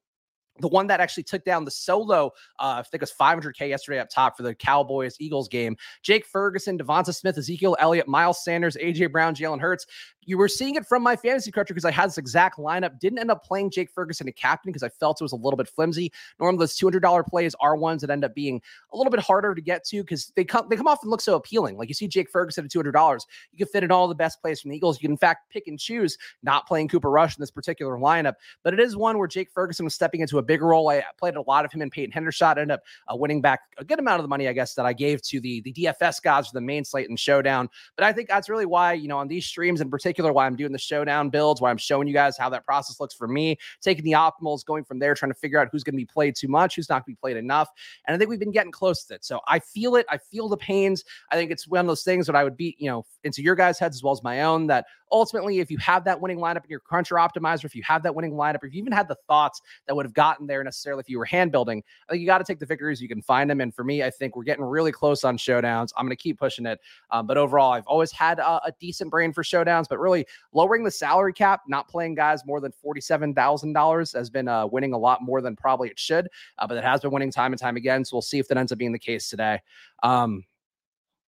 the 0.60 0.68
one 0.68 0.88
that 0.88 1.00
actually 1.00 1.24
took 1.24 1.44
down 1.44 1.66
the 1.66 1.72
solo, 1.72 2.28
uh, 2.60 2.76
I 2.78 2.82
think 2.84 3.02
it 3.02 3.02
was 3.02 3.14
500K 3.14 3.70
yesterday 3.70 4.00
up 4.00 4.10
top 4.10 4.38
for 4.38 4.44
the 4.44 4.56
Cowboys 4.56 5.16
Eagles 5.20 5.48
game. 5.48 5.76
Jake 6.04 6.26
Ferguson, 6.26 6.78
Devonta 6.78 7.14
Smith, 7.14 7.38
Ezekiel 7.38 7.78
Elliott, 7.80 8.08
Miles 8.08 8.44
Sanders, 8.44 8.78
AJ 8.78 9.12
Brown, 9.12 9.36
Jalen 9.36 9.60
Hurts 9.60 9.86
you 10.28 10.38
were 10.38 10.50
seeing 10.50 10.76
it 10.76 10.86
from 10.86 11.02
my 11.02 11.16
fantasy 11.16 11.52
cruncher 11.52 11.74
because 11.74 11.86
I 11.86 11.92
had 11.92 12.08
this 12.08 12.18
exact 12.18 12.58
lineup. 12.58 13.00
Didn't 13.00 13.18
end 13.18 13.32
up 13.32 13.46
playing 13.46 13.72
Jake 13.72 13.90
Ferguson 13.90 14.28
a 14.28 14.32
captain 14.32 14.74
because 14.74 14.84
I 14.84 14.90
felt 14.90 15.22
it 15.22 15.24
was 15.24 15.32
a 15.32 15.38
little 15.38 15.56
bit 15.56 15.70
flimsy. 15.70 16.12
Normally, 16.38 16.60
those 16.60 16.78
$200 16.78 17.26
plays 17.26 17.56
are 17.62 17.78
ones 17.78 18.02
that 18.02 18.10
end 18.10 18.26
up 18.26 18.36
being 18.36 18.62
a 18.92 18.98
little 18.98 19.10
bit 19.10 19.22
harder 19.22 19.56
to 19.56 19.62
get 19.62 19.86
to 19.86 20.04
because 20.04 20.34
they 20.36 20.44
come 20.44 20.68
they 20.70 20.76
come 20.76 20.86
off 20.86 21.02
and 21.02 21.10
look 21.10 21.22
so 21.22 21.36
appealing. 21.36 21.78
Like 21.78 21.88
you 21.88 21.96
see 21.96 22.10
Jake 22.10 22.30
Ferguson 22.30 22.66
at 22.66 22.72
$200, 22.72 23.22
you 23.54 23.58
can 23.58 23.68
fit 23.68 23.86
in 23.86 23.92
all 23.92 24.10
the 24.10 24.16
best 24.16 24.42
plays 24.42 24.60
from 24.60 24.72
the 24.72 24.76
Eagles. 24.78 24.98
You 24.98 25.08
can 25.08 25.12
in 25.12 25.18
fact 25.18 25.50
pick 25.50 25.68
and 25.68 25.80
choose 25.80 26.18
not 26.44 26.68
playing 26.68 26.90
Cooper 26.90 27.10
Rush 27.10 27.38
in 27.38 27.42
this 27.42 27.52
particular 27.52 27.98
lineup, 27.98 28.34
but 28.64 28.74
it 28.74 28.82
is 28.82 28.98
one 28.98 29.18
where 29.18 29.30
Jake 29.30 29.50
Ferguson 29.50 29.86
was 29.86 29.96
stepping 29.96 30.20
into 30.20 30.40
a 30.40 30.44
bigger 30.44 30.68
role. 30.68 30.90
I 30.90 31.04
played 31.18 31.38
a 31.38 31.42
lot 31.42 31.64
of 31.64 31.72
him 31.72 31.82
and 31.82 31.92
Peyton 31.92 32.12
Hendershot. 32.12 32.58
Ended 32.58 32.72
up 32.72 32.82
uh, 33.10 33.16
winning 33.16 33.40
back 33.40 33.62
a 33.78 33.86
good 33.86 34.00
amount 34.00 34.20
of 34.20 34.26
the 34.26 34.30
money, 34.30 34.50
I 34.50 34.54
guess, 34.54 34.74
that 34.74 34.86
I 34.86 34.92
gave 34.92 35.22
to 35.22 35.40
the 35.40 35.62
the 35.62 35.72
DFS 35.72 36.22
gods 36.22 36.50
for 36.50 36.54
the 36.54 36.62
main 36.62 36.84
slate 36.84 37.08
and 37.08 37.18
showdown. 37.18 37.70
But 37.96 38.04
I 38.04 38.12
think 38.12 38.28
that's 38.28 38.50
really 38.50 38.66
why 38.66 38.92
you 38.92 39.08
know 39.08 39.20
on 39.20 39.30
these 39.30 39.46
streams 39.46 39.80
in 39.80 39.90
particular 39.90 40.17
why 40.26 40.46
I'm 40.46 40.56
doing 40.56 40.72
the 40.72 40.78
showdown 40.78 41.30
builds 41.30 41.62
why 41.62 41.70
I'm 41.70 41.78
showing 41.78 42.08
you 42.08 42.14
guys 42.14 42.38
how 42.38 42.50
that 42.50 42.66
process 42.66 43.00
looks 43.00 43.14
for 43.14 43.28
me, 43.28 43.58
taking 43.82 44.04
the 44.04 44.12
optimals, 44.12 44.66
going 44.66 44.84
from 44.84 45.00
there, 45.00 45.14
trying 45.14 45.32
to 45.32 45.38
figure 45.38 45.60
out 45.60 45.70
who's 45.72 45.84
going 45.84 45.94
to 45.94 45.98
be 45.98 46.06
played 46.06 46.36
too 46.36 46.48
much, 46.48 46.76
who's 46.76 46.90
not 46.90 47.06
going 47.06 47.16
to 47.16 47.18
be 47.18 47.20
played 47.22 47.38
enough. 47.38 47.70
And 48.06 48.16
I 48.16 48.18
think 48.18 48.30
we've 48.30 48.40
been 48.40 48.52
getting 48.52 48.72
close 48.72 49.06
to 49.06 49.16
it. 49.16 49.26
So 49.26 49.42
I 49.48 49.60
feel 49.60 49.96
it. 49.96 50.06
I 50.10 50.18
feel 50.18 50.50
the 50.50 50.58
pains. 50.58 51.04
I 51.32 51.36
think 51.36 51.52
it's 51.52 51.68
one 51.68 51.82
of 51.82 51.88
those 51.88 52.04
things 52.04 52.26
that 52.28 52.36
I 52.36 52.44
would 52.44 52.58
be, 52.58 52.76
you 52.80 52.90
know, 52.90 53.06
into 53.24 53.42
your 53.42 53.56
guys' 53.56 53.80
heads 53.80 53.98
as 53.98 54.04
well 54.04 54.14
as 54.14 54.24
my 54.24 54.44
own 54.44 54.68
that 54.68 54.86
ultimately, 55.12 55.60
if 55.60 55.72
you 55.72 55.78
have 55.78 56.04
that 56.06 56.20
winning 56.20 56.38
lineup 56.38 56.64
in 56.64 56.70
your 56.70 56.80
cruncher 56.80 57.16
optimizer, 57.16 57.66
if 57.66 57.76
you 57.76 57.84
have 57.84 58.04
that 58.04 58.16
winning 58.16 58.34
lineup, 58.34 58.64
if 58.64 58.74
you 58.74 58.80
even 58.80 58.94
had 58.94 59.08
the 59.08 59.18
thoughts 59.28 59.62
that 59.86 59.96
would 59.96 60.06
have 60.06 60.14
gotten 60.14 60.48
there 60.48 60.64
necessarily 60.64 61.02
if 61.02 61.10
you 61.10 61.18
were 61.18 61.26
hand 61.26 61.52
building, 61.52 61.84
I 62.08 62.14
think 62.14 62.22
you 62.22 62.28
got 62.28 62.40
to 62.40 62.44
take 62.44 62.60
the 62.60 62.66
victories 62.66 63.02
you 63.02 63.08
can 63.08 63.22
find 63.22 63.50
them. 63.50 63.62
And 63.62 63.74
for 63.74 63.84
me, 63.84 64.04
I 64.04 64.10
think 64.10 64.36
we're 64.36 64.44
getting 64.44 64.64
really 64.64 64.92
close 64.92 65.24
on 65.24 65.38
showdowns. 65.38 65.92
I'm 65.96 66.06
going 66.06 66.16
to 66.16 66.22
keep 66.22 66.40
pushing 66.40 66.66
it. 66.66 66.80
Um, 67.12 67.28
but 67.28 67.38
overall, 67.38 67.74
I've 67.74 67.88
always 67.88 68.12
had 68.12 68.40
a, 68.40 68.66
a 68.66 68.74
decent 68.80 69.12
brain 69.12 69.34
for 69.34 69.44
showdowns, 69.44 69.86
but 69.90 70.00
really 70.00 70.26
lowering 70.54 70.84
the 70.84 70.92
salary 70.92 71.34
cap, 71.34 71.62
not 71.68 71.88
playing 71.88 72.16
guys 72.16 72.46
more 72.46 72.60
than 72.60 72.74
$47,000 72.86 74.16
has 74.16 74.30
been 74.30 74.48
uh, 74.48 74.68
winning 74.68 74.94
a 74.94 74.98
lot 74.98 75.22
more 75.22 75.42
than 75.42 75.56
probably 75.56 75.90
it 75.90 76.00
should, 76.00 76.28
uh, 76.58 76.68
but 76.68 76.78
it 76.78 76.84
has 76.84 77.02
been 77.02 77.12
winning 77.12 77.32
time 77.32 77.54
and 77.54 77.60
time 77.60 77.78
again. 77.78 78.04
So 78.06 78.16
we'll 78.16 78.22
see 78.22 78.40
if 78.40 78.48
that 78.48 78.58
ends 78.58 78.72
up 78.72 78.78
being 78.78 78.92
the 78.92 79.00
case 79.00 79.30
today. 79.30 79.62
Um, 80.04 80.44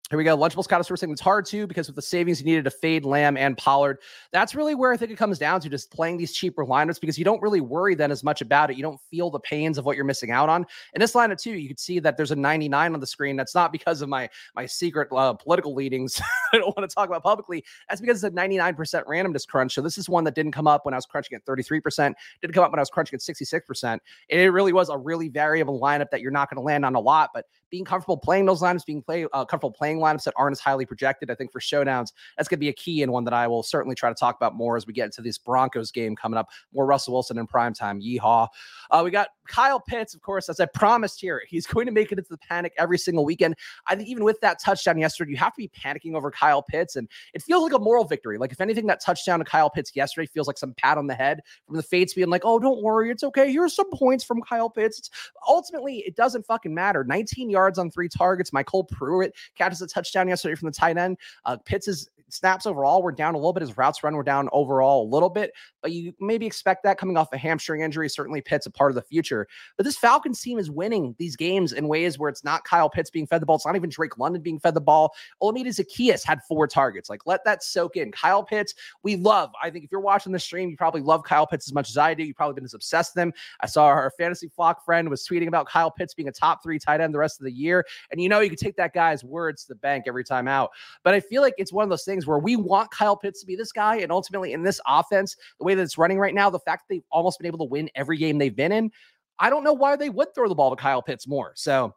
here 0.10 0.18
we 0.18 0.24
go. 0.24 0.38
Lunchables 0.38 0.64
Scott 0.64 0.80
is 0.80 1.00
saying 1.00 1.12
it's 1.12 1.20
hard 1.20 1.46
too 1.46 1.68
because 1.68 1.88
with 1.88 1.98
the 1.98 2.02
savings 2.02 2.40
you 2.40 2.46
needed 2.46 2.64
to 2.64 2.72
fade 2.72 3.04
Lamb 3.04 3.36
and 3.36 3.58
Pollard. 3.58 4.00
That's 4.32 4.56
really 4.56 4.74
where 4.74 4.94
I 4.94 4.98
think 4.98 5.12
it 5.12 5.18
comes 5.18 5.38
down 5.38 5.60
to 5.62 5.70
just 5.70 5.92
playing 5.92 6.16
these 6.16 6.32
cheaper 6.32 6.66
lineups 6.66 7.02
because 7.02 7.18
you 7.18 7.26
don't 7.26 7.42
really 7.42 7.60
worry 7.60 7.94
then 7.94 8.10
as 8.10 8.24
much 8.24 8.42
about 8.42 8.72
it. 8.72 8.78
You 8.78 8.84
don't 8.84 9.02
feel 9.12 9.30
the 9.30 9.40
pains 9.42 9.78
of 9.78 9.84
what 9.84 9.98
you're 9.98 10.06
missing 10.06 10.32
out 10.32 10.48
on. 10.48 10.66
In 10.94 11.02
this 11.02 11.12
lineup 11.12 11.42
too, 11.42 11.52
you 11.52 11.68
can 11.68 11.78
see 11.78 12.00
that 12.00 12.16
there's 12.16 12.32
a 12.32 12.38
99 12.38 12.94
on 12.94 13.00
the 13.00 13.08
screen. 13.08 13.36
That's 13.36 13.54
not 13.54 13.74
because 13.74 14.02
of 14.02 14.08
my 14.08 14.30
my 14.56 14.66
secret 14.66 15.10
uh, 15.12 15.34
political 15.34 15.74
leadings. 15.74 16.22
I 16.54 16.60
don't 16.60 16.76
want 16.78 16.90
to 16.90 16.94
talk 16.94 17.10
about 17.10 17.24
publicly. 17.24 17.66
That's 17.90 18.00
because 18.00 18.24
it's 18.24 18.34
a 18.34 18.38
99% 18.38 18.78
randomness 19.06 19.46
crunch. 19.46 19.74
So 19.76 19.82
this 19.82 19.98
is 19.98 20.08
one 20.08 20.24
that 20.24 20.36
didn't 20.36 20.54
come 20.54 20.68
up 20.68 20.86
when 20.86 20.94
I 20.94 20.98
was 20.98 21.06
crunching 21.06 21.36
at 21.36 21.46
33%. 21.46 22.14
Didn't 22.42 22.54
come 22.54 22.64
up 22.64 22.72
when 22.72 22.80
I 22.80 22.82
was 22.82 22.90
crunching 22.90 23.18
at 23.18 23.22
66%. 23.22 24.00
It 24.30 24.54
really 24.54 24.72
was 24.72 24.88
a 24.88 24.98
really 24.98 25.28
variable 25.28 25.82
lineup 25.82 26.10
that 26.12 26.22
you're 26.22 26.32
not 26.32 26.50
going 26.50 26.56
to 26.58 26.62
land 26.62 26.86
on 26.86 26.96
a 26.96 27.00
lot, 27.00 27.32
but 27.34 27.46
being 27.70 27.84
comfortable 27.84 28.18
playing 28.18 28.46
those 28.46 28.62
lineups, 28.62 28.86
being 28.86 29.02
play 29.02 29.26
uh, 29.34 29.44
comfortable 29.44 29.72
playing 29.72 29.97
lineups 30.00 30.24
that 30.24 30.34
aren't 30.38 30.54
as 30.54 30.60
highly 30.60 30.86
projected. 30.86 31.30
I 31.32 31.36
think 31.36 31.52
for 31.52 31.60
showdowns, 31.60 32.14
that's 32.38 32.50
going 32.50 32.58
to 32.58 32.62
be 32.62 32.70
a 32.70 32.74
key 32.74 33.04
and 33.04 33.12
one 33.12 33.24
that 33.26 33.34
I 33.34 33.48
will 33.48 33.64
certainly 33.64 33.96
try 33.96 34.10
to 34.10 34.16
talk 34.16 34.36
about 34.36 34.56
more 34.56 34.78
as 34.78 34.88
we 34.88 34.94
get 34.94 35.06
into 35.06 35.22
this 35.22 35.38
Broncos 35.38 35.92
game 35.92 36.16
coming 36.16 36.38
up. 36.38 36.50
More 36.74 36.86
Russell 36.86 37.14
Wilson 37.14 37.38
in 37.38 37.48
prime 37.48 37.74
time. 37.74 38.02
Yeehaw. 38.02 38.48
Uh, 38.92 39.02
we 39.04 39.12
got 39.12 39.30
Kyle 39.48 39.80
Pitts, 39.80 40.14
of 40.14 40.22
course, 40.22 40.50
as 40.50 40.60
I 40.60 40.66
promised 40.66 41.20
here. 41.20 41.42
He's 41.48 41.66
going 41.66 41.86
to 41.86 41.92
make 41.92 42.12
it 42.12 42.18
into 42.18 42.30
the 42.30 42.38
panic 42.38 42.74
every 42.78 42.98
single 42.98 43.26
weekend. 43.26 43.56
I 43.88 43.96
think 43.96 44.08
even 44.10 44.24
with 44.24 44.40
that 44.42 44.60
touchdown 44.60 44.98
yesterday, 44.98 45.32
you 45.32 45.38
have 45.38 45.54
to 45.54 45.58
be 45.58 45.70
panicking 45.70 46.16
over 46.16 46.32
Kyle 46.32 46.62
Pitts. 46.62 46.96
And 46.96 47.08
it 47.34 47.42
feels 47.42 47.64
like 47.64 47.74
a 47.74 47.80
moral 47.80 48.06
victory. 48.06 48.38
Like, 48.38 48.52
if 48.52 48.62
anything, 48.62 48.88
that 48.88 49.02
touchdown 49.02 49.40
to 49.40 49.46
Kyle 49.46 49.70
Pitts 49.70 49.92
yesterday 49.96 50.28
feels 50.28 50.48
like 50.48 50.58
some 50.58 50.74
pat 50.74 50.98
on 50.98 51.08
the 51.08 51.16
head 51.16 51.42
from 51.66 51.76
the 51.76 51.84
Fates 51.84 52.14
being 52.14 52.30
like, 52.30 52.44
oh, 52.46 52.60
don't 52.60 52.82
worry. 52.82 53.10
It's 53.12 53.24
okay. 53.24 53.52
Here's 53.52 53.76
some 53.76 53.90
points 53.92 54.24
from 54.24 54.42
Kyle 54.42 54.70
Pitts. 54.70 55.00
It's, 55.00 55.10
ultimately, 55.48 56.00
it 56.00 56.16
doesn't 56.16 56.46
fucking 56.46 56.74
matter. 56.74 57.04
19 57.04 57.50
yards 57.50 57.80
on 57.80 57.90
three 57.90 58.10
targets. 58.10 58.52
MyCole 58.52 58.88
Pruitt 58.90 59.34
catches 59.58 59.82
a 59.82 59.87
touchdown 59.88 60.28
yesterday 60.28 60.56
from 60.56 60.68
the 60.68 60.72
tight 60.74 60.98
end. 60.98 61.18
Uh, 61.46 61.58
Pitts 61.58 61.88
is 61.88 62.10
snaps 62.30 62.66
overall 62.66 63.02
were 63.02 63.12
down 63.12 63.34
a 63.36 63.38
little 63.38 63.54
bit. 63.54 63.62
His 63.62 63.78
routes 63.78 64.04
run 64.04 64.16
were 64.16 64.24
down 64.24 64.50
overall 64.52 65.04
a 65.04 65.10
little 65.10 65.30
bit, 65.30 65.52
but 65.82 65.92
you 65.92 66.14
maybe 66.20 66.46
expect 66.46 66.84
that 66.84 66.98
coming 66.98 67.18
off 67.18 67.32
a 67.34 67.38
hamstring 67.38 67.82
injury. 67.82 68.10
Certainly, 68.10 68.42
Pitts 68.42 68.66
a 68.66 68.72
part 68.72 68.92
of 68.92 68.96
the 68.96 69.02
future. 69.02 69.48
But 69.78 69.86
this 69.86 69.98
Falcons 69.98 70.42
team 70.42 70.60
is 70.60 70.70
winning 70.70 71.16
these 71.18 71.36
games 71.36 71.74
in 71.74 71.88
ways 71.88 72.20
where 72.20 72.30
it's 72.30 72.44
not 72.44 72.64
Kyle 72.64 72.90
Pitts 72.90 73.10
being 73.10 73.28
fed 73.28 73.42
the 73.42 73.46
ball. 73.46 73.58
It's 73.58 73.66
not 73.66 73.76
even 73.76 73.90
Drake 73.90 74.18
London 74.18 74.42
being 74.42 74.60
fed 74.60 74.74
the 74.74 74.82
ball. 74.82 75.14
Olamide 75.42 75.68
Zaccheaus 75.68 76.26
had 76.26 76.42
four 76.48 76.68
targets. 76.68 77.10
Like, 77.10 77.26
let 77.26 77.44
that 77.46 77.64
soak 77.64 77.98
in. 77.98 78.12
Kyle 78.12 78.44
Pitts, 78.44 78.74
we 79.04 79.16
love. 79.16 79.52
I 79.62 79.70
think 79.70 79.86
if 79.86 79.92
you're 79.92 80.02
watching 80.02 80.32
the 80.32 80.40
stream, 80.40 80.70
you 80.70 80.78
probably 80.78 81.02
love 81.02 81.24
Kyle 81.24 81.48
Pitts 81.48 81.68
as 81.68 81.74
much 81.74 81.90
as 81.90 81.98
I 81.98 82.14
do. 82.14 82.24
You've 82.24 82.36
probably 82.36 82.56
been 82.56 82.66
as 82.66 82.74
obsessed 82.74 83.16
with 83.16 83.22
him. 83.22 83.34
I 83.62 83.68
saw 83.68 83.86
our 83.86 84.12
fantasy 84.18 84.48
flock 84.48 84.84
friend 84.84 85.10
was 85.10 85.26
tweeting 85.28 85.48
about 85.48 85.68
Kyle 85.68 85.92
Pitts 85.92 86.14
being 86.14 86.28
a 86.28 86.32
top 86.32 86.64
three 86.64 86.80
tight 86.80 87.02
end 87.02 87.14
the 87.14 87.20
rest 87.20 87.40
of 87.40 87.46
the 87.46 87.52
year. 87.52 87.86
And 88.12 88.22
you 88.22 88.30
know, 88.30 88.40
you 88.40 88.50
can 88.50 88.58
take 88.58 88.76
that 88.78 88.94
guy's 88.94 89.24
words 89.24 89.64
to 89.64 89.70
the 89.70 89.76
bank 89.76 90.06
every 90.08 90.24
time 90.24 90.48
out. 90.48 90.72
But 91.04 91.14
I 91.14 91.20
feel 91.20 91.42
like 91.42 91.56
it's 91.58 91.74
one 91.74 91.84
of 91.84 91.90
those 91.90 92.04
things 92.04 92.17
where 92.26 92.40
we 92.40 92.56
want 92.56 92.90
Kyle 92.92 93.16
Pitts 93.16 93.42
to 93.42 93.46
be 93.46 93.56
this 93.56 93.72
guy. 93.72 93.98
And 93.98 94.12
ultimately, 94.12 94.54
in 94.54 94.64
this 94.64 94.80
offense, 94.88 95.36
the 95.60 95.66
way 95.66 95.76
that 95.76 95.84
it's 95.84 95.98
running 95.98 96.18
right 96.18 96.34
now, 96.34 96.50
the 96.50 96.60
fact 96.60 96.84
that 96.88 96.96
they've 96.96 97.04
almost 97.12 97.38
been 97.40 97.48
able 97.48 97.60
to 97.60 97.70
win 97.70 97.90
every 97.96 98.18
game 98.18 98.38
they've 98.38 98.56
been 98.56 98.72
in, 98.72 98.92
I 99.40 99.50
don't 99.50 99.64
know 99.64 99.74
why 99.74 99.96
they 99.96 100.10
would 100.10 100.34
throw 100.34 100.48
the 100.50 100.56
ball 100.56 100.76
to 100.76 100.82
Kyle 100.82 101.02
Pitts 101.02 101.28
more. 101.28 101.52
So 101.56 101.94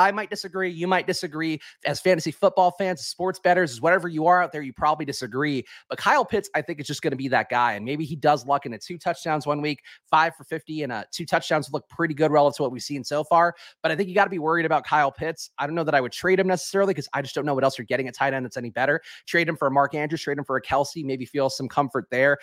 I 0.00 0.12
might 0.12 0.30
disagree. 0.30 0.70
You 0.70 0.86
might 0.86 1.06
disagree. 1.06 1.60
As 1.84 2.00
fantasy 2.00 2.30
football 2.30 2.70
fans, 2.72 3.02
sports 3.02 3.38
betters, 3.38 3.80
whatever 3.80 4.08
you 4.08 4.26
are 4.26 4.42
out 4.42 4.52
there, 4.52 4.62
you 4.62 4.72
probably 4.72 5.04
disagree. 5.04 5.64
But 5.88 5.98
Kyle 5.98 6.24
Pitts, 6.24 6.48
I 6.54 6.62
think, 6.62 6.80
is 6.80 6.86
just 6.86 7.02
going 7.02 7.10
to 7.12 7.16
be 7.16 7.28
that 7.28 7.50
guy. 7.50 7.74
And 7.74 7.84
maybe 7.84 8.04
he 8.04 8.16
does 8.16 8.46
luck 8.46 8.66
in 8.66 8.72
a 8.72 8.78
two 8.78 8.98
touchdowns 8.98 9.46
one 9.46 9.60
week, 9.60 9.82
five 10.10 10.34
for 10.34 10.44
50, 10.44 10.82
and 10.84 10.92
uh, 10.92 11.04
two 11.12 11.26
touchdowns 11.26 11.70
look 11.72 11.88
pretty 11.88 12.14
good 12.14 12.30
relative 12.30 12.56
to 12.56 12.62
what 12.62 12.72
we've 12.72 12.82
seen 12.82 13.04
so 13.04 13.22
far. 13.24 13.54
But 13.82 13.92
I 13.92 13.96
think 13.96 14.08
you 14.08 14.14
got 14.14 14.24
to 14.24 14.30
be 14.30 14.38
worried 14.38 14.66
about 14.66 14.84
Kyle 14.84 15.12
Pitts. 15.12 15.50
I 15.58 15.66
don't 15.66 15.74
know 15.74 15.84
that 15.84 15.94
I 15.94 16.00
would 16.00 16.12
trade 16.12 16.40
him 16.40 16.46
necessarily 16.46 16.94
because 16.94 17.08
I 17.12 17.20
just 17.20 17.34
don't 17.34 17.44
know 17.44 17.54
what 17.54 17.64
else 17.64 17.76
you're 17.76 17.84
getting 17.84 18.08
at 18.08 18.14
tight 18.14 18.32
end 18.32 18.44
that's 18.46 18.56
any 18.56 18.70
better. 18.70 19.02
Trade 19.26 19.48
him 19.48 19.56
for 19.56 19.68
a 19.68 19.70
Mark 19.70 19.94
Andrews, 19.94 20.22
trade 20.22 20.38
him 20.38 20.44
for 20.44 20.56
a 20.56 20.62
Kelce, 20.62 21.04
maybe 21.04 21.26
feel 21.26 21.50
some 21.50 21.68
comfort 21.68 22.06
there. 22.10 22.38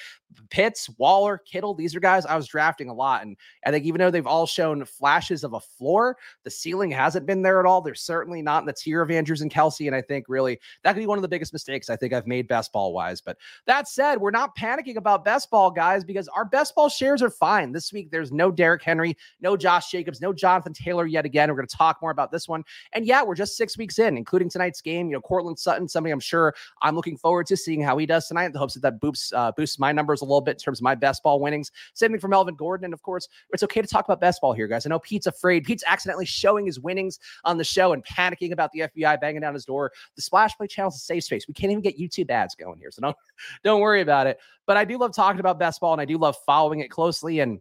Pitts, 0.50 0.90
Waller, 0.98 1.40
Kittle, 1.40 1.74
these 1.74 1.96
are 1.96 2.00
guys 2.00 2.26
I 2.26 2.36
was 2.36 2.48
drafting 2.48 2.90
a 2.90 2.94
lot. 2.94 3.24
And 3.24 3.36
I 3.66 3.72
think 3.72 3.86
even 3.86 4.00
though 4.00 4.12
they've 4.12 4.28
all 4.28 4.46
shown 4.46 4.86
flashes 4.86 5.44
of 5.44 5.54
a 5.54 5.60
floor, 5.60 6.18
the 6.44 6.52
ceiling 6.52 6.92
hasn't 6.92 7.26
been 7.26 7.42
there 7.42 7.47
at 7.60 7.66
all. 7.66 7.82
They're 7.82 7.96
certainly 7.96 8.42
not 8.42 8.64
in 8.64 8.66
the 8.66 8.74
tier 8.74 9.02
of 9.02 9.12
Andrews 9.12 9.42
and 9.42 9.52
Kelce. 9.52 9.88
And 9.88 9.96
I 9.96 10.02
think 10.02 10.26
really 10.28 10.60
that 10.84 10.94
could 10.94 11.00
be 11.00 11.08
one 11.08 11.18
of 11.18 11.22
the 11.22 11.28
biggest 11.28 11.54
mistakes 11.54 11.90
I 11.90 11.96
think 11.96 12.14
I've 12.14 12.28
made 12.28 12.48
best 12.48 12.74
ball 12.74 12.94
wise. 12.94 13.22
But 13.22 13.38
that 13.66 13.88
said, 13.88 14.20
we're 14.20 14.32
not 14.32 14.56
panicking 14.58 14.98
about 14.98 15.24
best 15.24 15.50
ball, 15.50 15.72
guys, 15.72 16.04
because 16.04 16.28
our 16.30 16.46
best 16.46 16.76
ball 16.76 16.90
shares 16.90 17.22
are 17.22 17.30
fine. 17.30 17.72
This 17.72 17.94
week, 17.94 18.12
there's 18.12 18.32
no 18.32 18.52
Derrick 18.52 18.84
Henry, 18.84 19.18
no 19.42 19.56
Josh 19.56 19.90
Jacobs, 19.90 20.22
no 20.22 20.34
Jonathan 20.34 20.74
Taylor 20.74 21.06
yet 21.06 21.26
again. 21.26 21.50
We're 21.50 21.56
going 21.56 21.68
to 21.68 21.78
talk 21.78 22.02
more 22.02 22.12
about 22.12 22.32
this 22.32 22.48
one. 22.48 22.64
And 22.94 23.06
yeah, 23.06 23.24
we're 23.24 23.36
just 23.36 23.58
six 23.58 23.78
weeks 23.78 24.00
in, 24.00 24.18
including 24.18 24.50
tonight's 24.50 24.82
game. 24.82 25.08
You 25.08 25.14
know, 25.14 25.22
Courtland 25.22 25.60
Sutton, 25.60 25.88
somebody 25.88 26.12
I'm 26.12 26.20
sure 26.20 26.54
I'm 26.82 26.96
looking 26.96 27.18
forward 27.18 27.48
to 27.48 27.58
seeing 27.58 27.82
how 27.82 27.98
he 27.98 28.06
does 28.06 28.28
tonight 28.28 28.46
in 28.46 28.52
the 28.52 28.60
hopes 28.60 28.74
that 28.74 28.82
that 28.82 29.00
boosts, 29.00 29.32
uh, 29.34 29.52
boosts 29.52 29.80
my 29.80 29.92
numbers 29.92 30.22
a 30.22 30.26
little 30.26 30.42
bit 30.42 30.52
in 30.52 30.60
terms 30.60 30.80
of 30.80 30.84
my 30.84 30.96
best 30.96 31.24
ball 31.24 31.40
winnings. 31.40 31.72
Same 31.94 32.12
thing 32.12 32.20
for 32.20 32.28
Melvin 32.28 32.56
Gordon. 32.56 32.86
And 32.86 32.94
of 32.94 33.02
course, 33.02 33.28
it's 33.52 33.64
okay 33.64 33.82
to 33.82 33.88
talk 33.88 34.06
about 34.06 34.20
best 34.20 34.42
ball 34.42 34.54
here, 34.54 34.68
guys. 34.68 34.86
I 34.86 34.90
know 34.90 35.00
Pete's 35.00 35.28
afraid. 35.28 35.64
Pete's 35.64 35.84
accidentally 35.86 36.26
showing 36.26 36.66
his 36.66 36.80
winnings 36.80 37.20
on 37.44 37.58
the 37.58 37.64
show 37.64 37.94
and 37.94 38.04
panicking 38.06 38.52
about 38.52 38.72
the 38.72 38.82
FBI 38.82 39.20
banging 39.20 39.42
down 39.42 39.54
his 39.54 39.66
door. 39.66 39.92
The 40.16 40.22
Splash 40.22 40.56
Play 40.58 40.68
channel 40.68 40.90
is 40.90 40.96
a 40.96 41.00
safe 41.00 41.24
space. 41.24 41.48
We 41.48 41.54
can't 41.54 41.72
even 41.72 41.82
get 41.82 42.00
YouTube 42.00 42.30
ads 42.30 42.56
going 42.56 42.80
here. 42.80 42.92
So 42.92 43.02
don't, 43.02 43.18
don't 43.64 43.82
worry 43.82 44.02
about 44.02 44.28
it. 44.28 44.40
But 44.66 44.78
I 44.78 44.86
do 44.86 44.98
love 44.98 45.14
talking 45.14 45.40
about 45.40 45.60
best 45.60 45.80
ball 45.80 45.94
and 45.94 46.02
I 46.02 46.06
do 46.06 46.18
love 46.18 46.36
following 46.46 46.80
it 46.80 46.90
closely. 46.90 47.40
And 47.40 47.60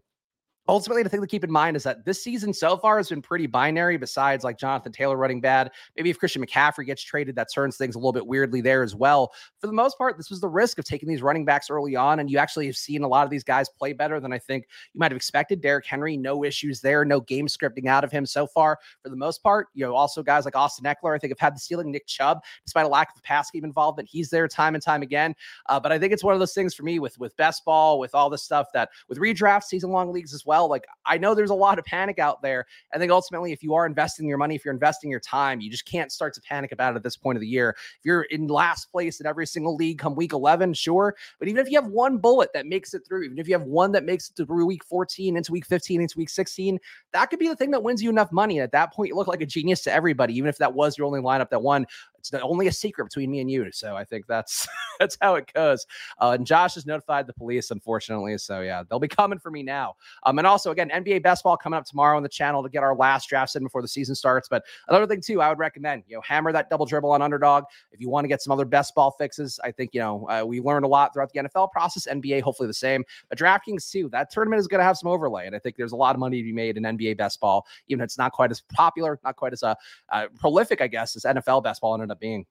ultimately 0.68 1.02
the 1.02 1.08
thing 1.08 1.20
to 1.20 1.26
keep 1.26 1.44
in 1.44 1.50
mind 1.50 1.76
is 1.76 1.82
that 1.84 2.04
this 2.04 2.22
season 2.22 2.52
so 2.52 2.76
far 2.76 2.96
has 2.96 3.08
been 3.08 3.22
pretty 3.22 3.46
binary 3.46 3.96
besides 3.96 4.44
like 4.44 4.58
jonathan 4.58 4.92
taylor 4.92 5.16
running 5.16 5.40
bad. 5.40 5.70
Maybe 5.96 6.10
if 6.10 6.18
christian 6.18 6.44
mccaffrey 6.44 6.86
gets 6.86 7.02
traded 7.02 7.36
that 7.36 7.48
turns 7.52 7.76
things 7.76 7.94
a 7.94 7.98
little 7.98 8.12
bit 8.12 8.26
weirdly 8.26 8.60
there 8.60 8.82
as 8.82 8.94
well. 8.94 9.32
For 9.60 9.66
the 9.66 9.72
most 9.72 9.96
part 9.98 10.16
this 10.16 10.30
was 10.30 10.40
the 10.40 10.48
risk 10.48 10.78
of 10.78 10.84
taking 10.84 11.08
these 11.08 11.22
running 11.22 11.44
backs 11.44 11.70
early 11.70 11.96
on 11.96 12.20
and 12.20 12.30
you 12.30 12.38
actually 12.38 12.66
have 12.66 12.76
seen 12.76 13.02
a 13.02 13.08
lot 13.08 13.24
of 13.24 13.30
these 13.30 13.44
guys 13.44 13.68
play 13.68 13.92
better 13.92 14.20
than 14.20 14.32
i 14.32 14.38
think 14.38 14.66
you 14.92 14.98
might 14.98 15.12
have 15.12 15.16
expected. 15.16 15.60
Derrick 15.60 15.86
henry 15.86 16.16
no 16.16 16.44
issues 16.44 16.80
there 16.80 17.04
no 17.04 17.20
game 17.20 17.46
scripting 17.46 17.86
out 17.86 18.04
of 18.04 18.10
him 18.10 18.26
so 18.26 18.46
far. 18.46 18.78
For 19.02 19.08
the 19.08 19.16
most 19.16 19.42
part 19.42 19.68
you 19.74 19.84
know 19.84 19.94
also 19.94 20.22
guys 20.22 20.44
like 20.44 20.56
austin 20.56 20.84
ekeler 20.84 21.14
i 21.14 21.18
think 21.18 21.30
have 21.30 21.38
had 21.38 21.54
the 21.54 21.60
ceiling. 21.60 21.90
Nick 21.90 22.06
chubb 22.06 22.42
despite 22.64 22.84
a 22.84 22.88
lack 22.88 23.14
of 23.14 23.22
pass 23.22 23.50
game 23.50 23.64
involvement 23.64 24.08
he's 24.08 24.30
there 24.30 24.48
time 24.48 24.74
and 24.74 24.82
time 24.82 25.02
again. 25.02 25.34
Uh, 25.68 25.78
but 25.78 25.92
i 25.92 25.98
think 25.98 26.12
it's 26.12 26.24
one 26.24 26.34
of 26.34 26.40
those 26.40 26.54
things 26.54 26.74
for 26.74 26.82
me 26.82 26.98
with 26.98 27.18
with 27.18 27.36
best 27.36 27.64
ball 27.64 27.98
with 27.98 28.14
all 28.14 28.28
this 28.28 28.42
stuff 28.42 28.66
that 28.72 28.88
with 29.08 29.18
redraft 29.18 29.64
season 29.64 29.90
long 29.90 30.12
leagues 30.12 30.34
as 30.34 30.44
well 30.44 30.55
well. 30.56 30.68
Like 30.68 30.86
I 31.04 31.18
know 31.18 31.34
there's 31.34 31.50
a 31.50 31.54
lot 31.54 31.78
of 31.78 31.84
panic 31.84 32.18
out 32.18 32.42
there. 32.42 32.66
I 32.92 32.98
think 32.98 33.12
ultimately, 33.12 33.52
if 33.52 33.62
you 33.62 33.74
are 33.74 33.86
investing 33.86 34.26
your 34.26 34.38
money, 34.38 34.54
if 34.54 34.64
you're 34.64 34.74
investing 34.74 35.10
your 35.10 35.20
time, 35.20 35.60
you 35.60 35.70
just 35.70 35.84
can't 35.84 36.10
start 36.10 36.34
to 36.34 36.40
panic 36.40 36.72
about 36.72 36.94
it 36.94 36.96
at 36.96 37.02
this 37.02 37.16
point 37.16 37.36
of 37.36 37.40
the 37.40 37.48
year. 37.48 37.76
If 37.98 38.04
you're 38.04 38.22
in 38.22 38.46
last 38.46 38.90
place 38.90 39.20
in 39.20 39.26
every 39.26 39.46
single 39.46 39.76
league 39.76 39.98
come 39.98 40.14
week 40.14 40.32
11, 40.32 40.74
sure. 40.74 41.14
But 41.38 41.48
even 41.48 41.64
if 41.64 41.70
you 41.70 41.80
have 41.80 41.90
one 41.90 42.18
bullet 42.18 42.50
that 42.54 42.66
makes 42.66 42.94
it 42.94 43.02
through, 43.06 43.24
even 43.24 43.38
if 43.38 43.48
you 43.48 43.54
have 43.54 43.66
one 43.66 43.92
that 43.92 44.04
makes 44.04 44.30
it 44.30 44.46
through 44.46 44.66
week 44.66 44.84
14 44.84 45.36
into 45.36 45.52
week 45.52 45.66
15 45.66 46.00
into 46.00 46.18
week 46.18 46.30
16, 46.30 46.78
that 47.12 47.30
could 47.30 47.38
be 47.38 47.48
the 47.48 47.56
thing 47.56 47.70
that 47.70 47.82
wins 47.82 48.02
you 48.02 48.10
enough 48.10 48.32
money. 48.32 48.58
And 48.58 48.64
At 48.64 48.72
that 48.72 48.92
point, 48.92 49.08
you 49.08 49.16
look 49.16 49.28
like 49.28 49.42
a 49.42 49.46
genius 49.46 49.82
to 49.82 49.92
everybody, 49.92 50.36
even 50.36 50.48
if 50.48 50.58
that 50.58 50.74
was 50.74 50.96
your 50.96 51.06
only 51.06 51.20
lineup 51.20 51.50
that 51.50 51.62
won 51.62 51.86
it's 52.32 52.44
only 52.44 52.66
a 52.66 52.72
secret 52.72 53.04
between 53.04 53.30
me 53.30 53.40
and 53.40 53.50
you. 53.50 53.70
So 53.72 53.96
I 53.96 54.04
think 54.04 54.26
that's 54.26 54.66
that's 54.98 55.16
how 55.20 55.34
it 55.34 55.50
goes. 55.54 55.86
Uh, 56.20 56.32
and 56.32 56.46
Josh 56.46 56.74
has 56.74 56.86
notified 56.86 57.26
the 57.26 57.32
police, 57.32 57.70
unfortunately. 57.70 58.38
So 58.38 58.60
yeah, 58.60 58.82
they'll 58.88 58.98
be 58.98 59.08
coming 59.08 59.38
for 59.38 59.50
me 59.50 59.62
now. 59.62 59.94
Um, 60.24 60.38
and 60.38 60.46
also 60.46 60.70
again, 60.70 60.90
NBA 60.90 61.22
basketball 61.22 61.56
coming 61.56 61.78
up 61.78 61.84
tomorrow 61.84 62.16
on 62.16 62.22
the 62.22 62.28
channel 62.28 62.62
to 62.62 62.68
get 62.68 62.82
our 62.82 62.94
last 62.94 63.28
drafts 63.28 63.56
in 63.56 63.62
before 63.62 63.82
the 63.82 63.88
season 63.88 64.14
starts. 64.14 64.48
But 64.48 64.64
another 64.88 65.06
thing 65.06 65.20
too, 65.20 65.40
I 65.40 65.48
would 65.48 65.58
recommend 65.58 66.04
you 66.06 66.16
know 66.16 66.22
hammer 66.22 66.52
that 66.52 66.70
double 66.70 66.86
dribble 66.86 67.10
on 67.10 67.22
underdog 67.22 67.64
if 67.92 68.00
you 68.00 68.08
want 68.08 68.24
to 68.24 68.28
get 68.28 68.42
some 68.42 68.52
other 68.52 68.64
best 68.64 68.94
ball 68.94 69.10
fixes. 69.10 69.58
I 69.64 69.70
think 69.72 69.94
you 69.94 70.00
know 70.00 70.28
uh, 70.28 70.44
we 70.44 70.60
learned 70.60 70.84
a 70.84 70.88
lot 70.88 71.12
throughout 71.12 71.32
the 71.32 71.40
NFL 71.40 71.70
process. 71.72 72.06
NBA 72.06 72.42
hopefully 72.42 72.66
the 72.66 72.74
same. 72.74 73.04
But 73.28 73.38
DraftKings 73.38 73.90
too, 73.90 74.08
that 74.10 74.30
tournament 74.30 74.60
is 74.60 74.66
going 74.66 74.80
to 74.80 74.84
have 74.84 74.96
some 74.96 75.10
overlay, 75.10 75.46
and 75.46 75.54
I 75.54 75.58
think 75.58 75.76
there's 75.76 75.92
a 75.92 75.96
lot 75.96 76.14
of 76.14 76.20
money 76.20 76.38
to 76.38 76.44
be 76.44 76.52
made 76.52 76.76
in 76.76 76.82
NBA 76.82 77.16
best 77.16 77.40
ball, 77.40 77.66
even 77.88 78.00
if 78.00 78.06
it's 78.06 78.18
not 78.18 78.32
quite 78.32 78.50
as 78.50 78.60
popular, 78.72 79.18
not 79.24 79.36
quite 79.36 79.52
as 79.52 79.62
uh, 79.62 79.74
uh 80.10 80.26
prolific, 80.38 80.80
I 80.80 80.86
guess, 80.86 81.16
as 81.16 81.24
NFL 81.24 81.62
best 81.64 81.80
ball 81.80 81.94
ended 81.94 82.10
up 82.10 82.15
being. 82.20 82.46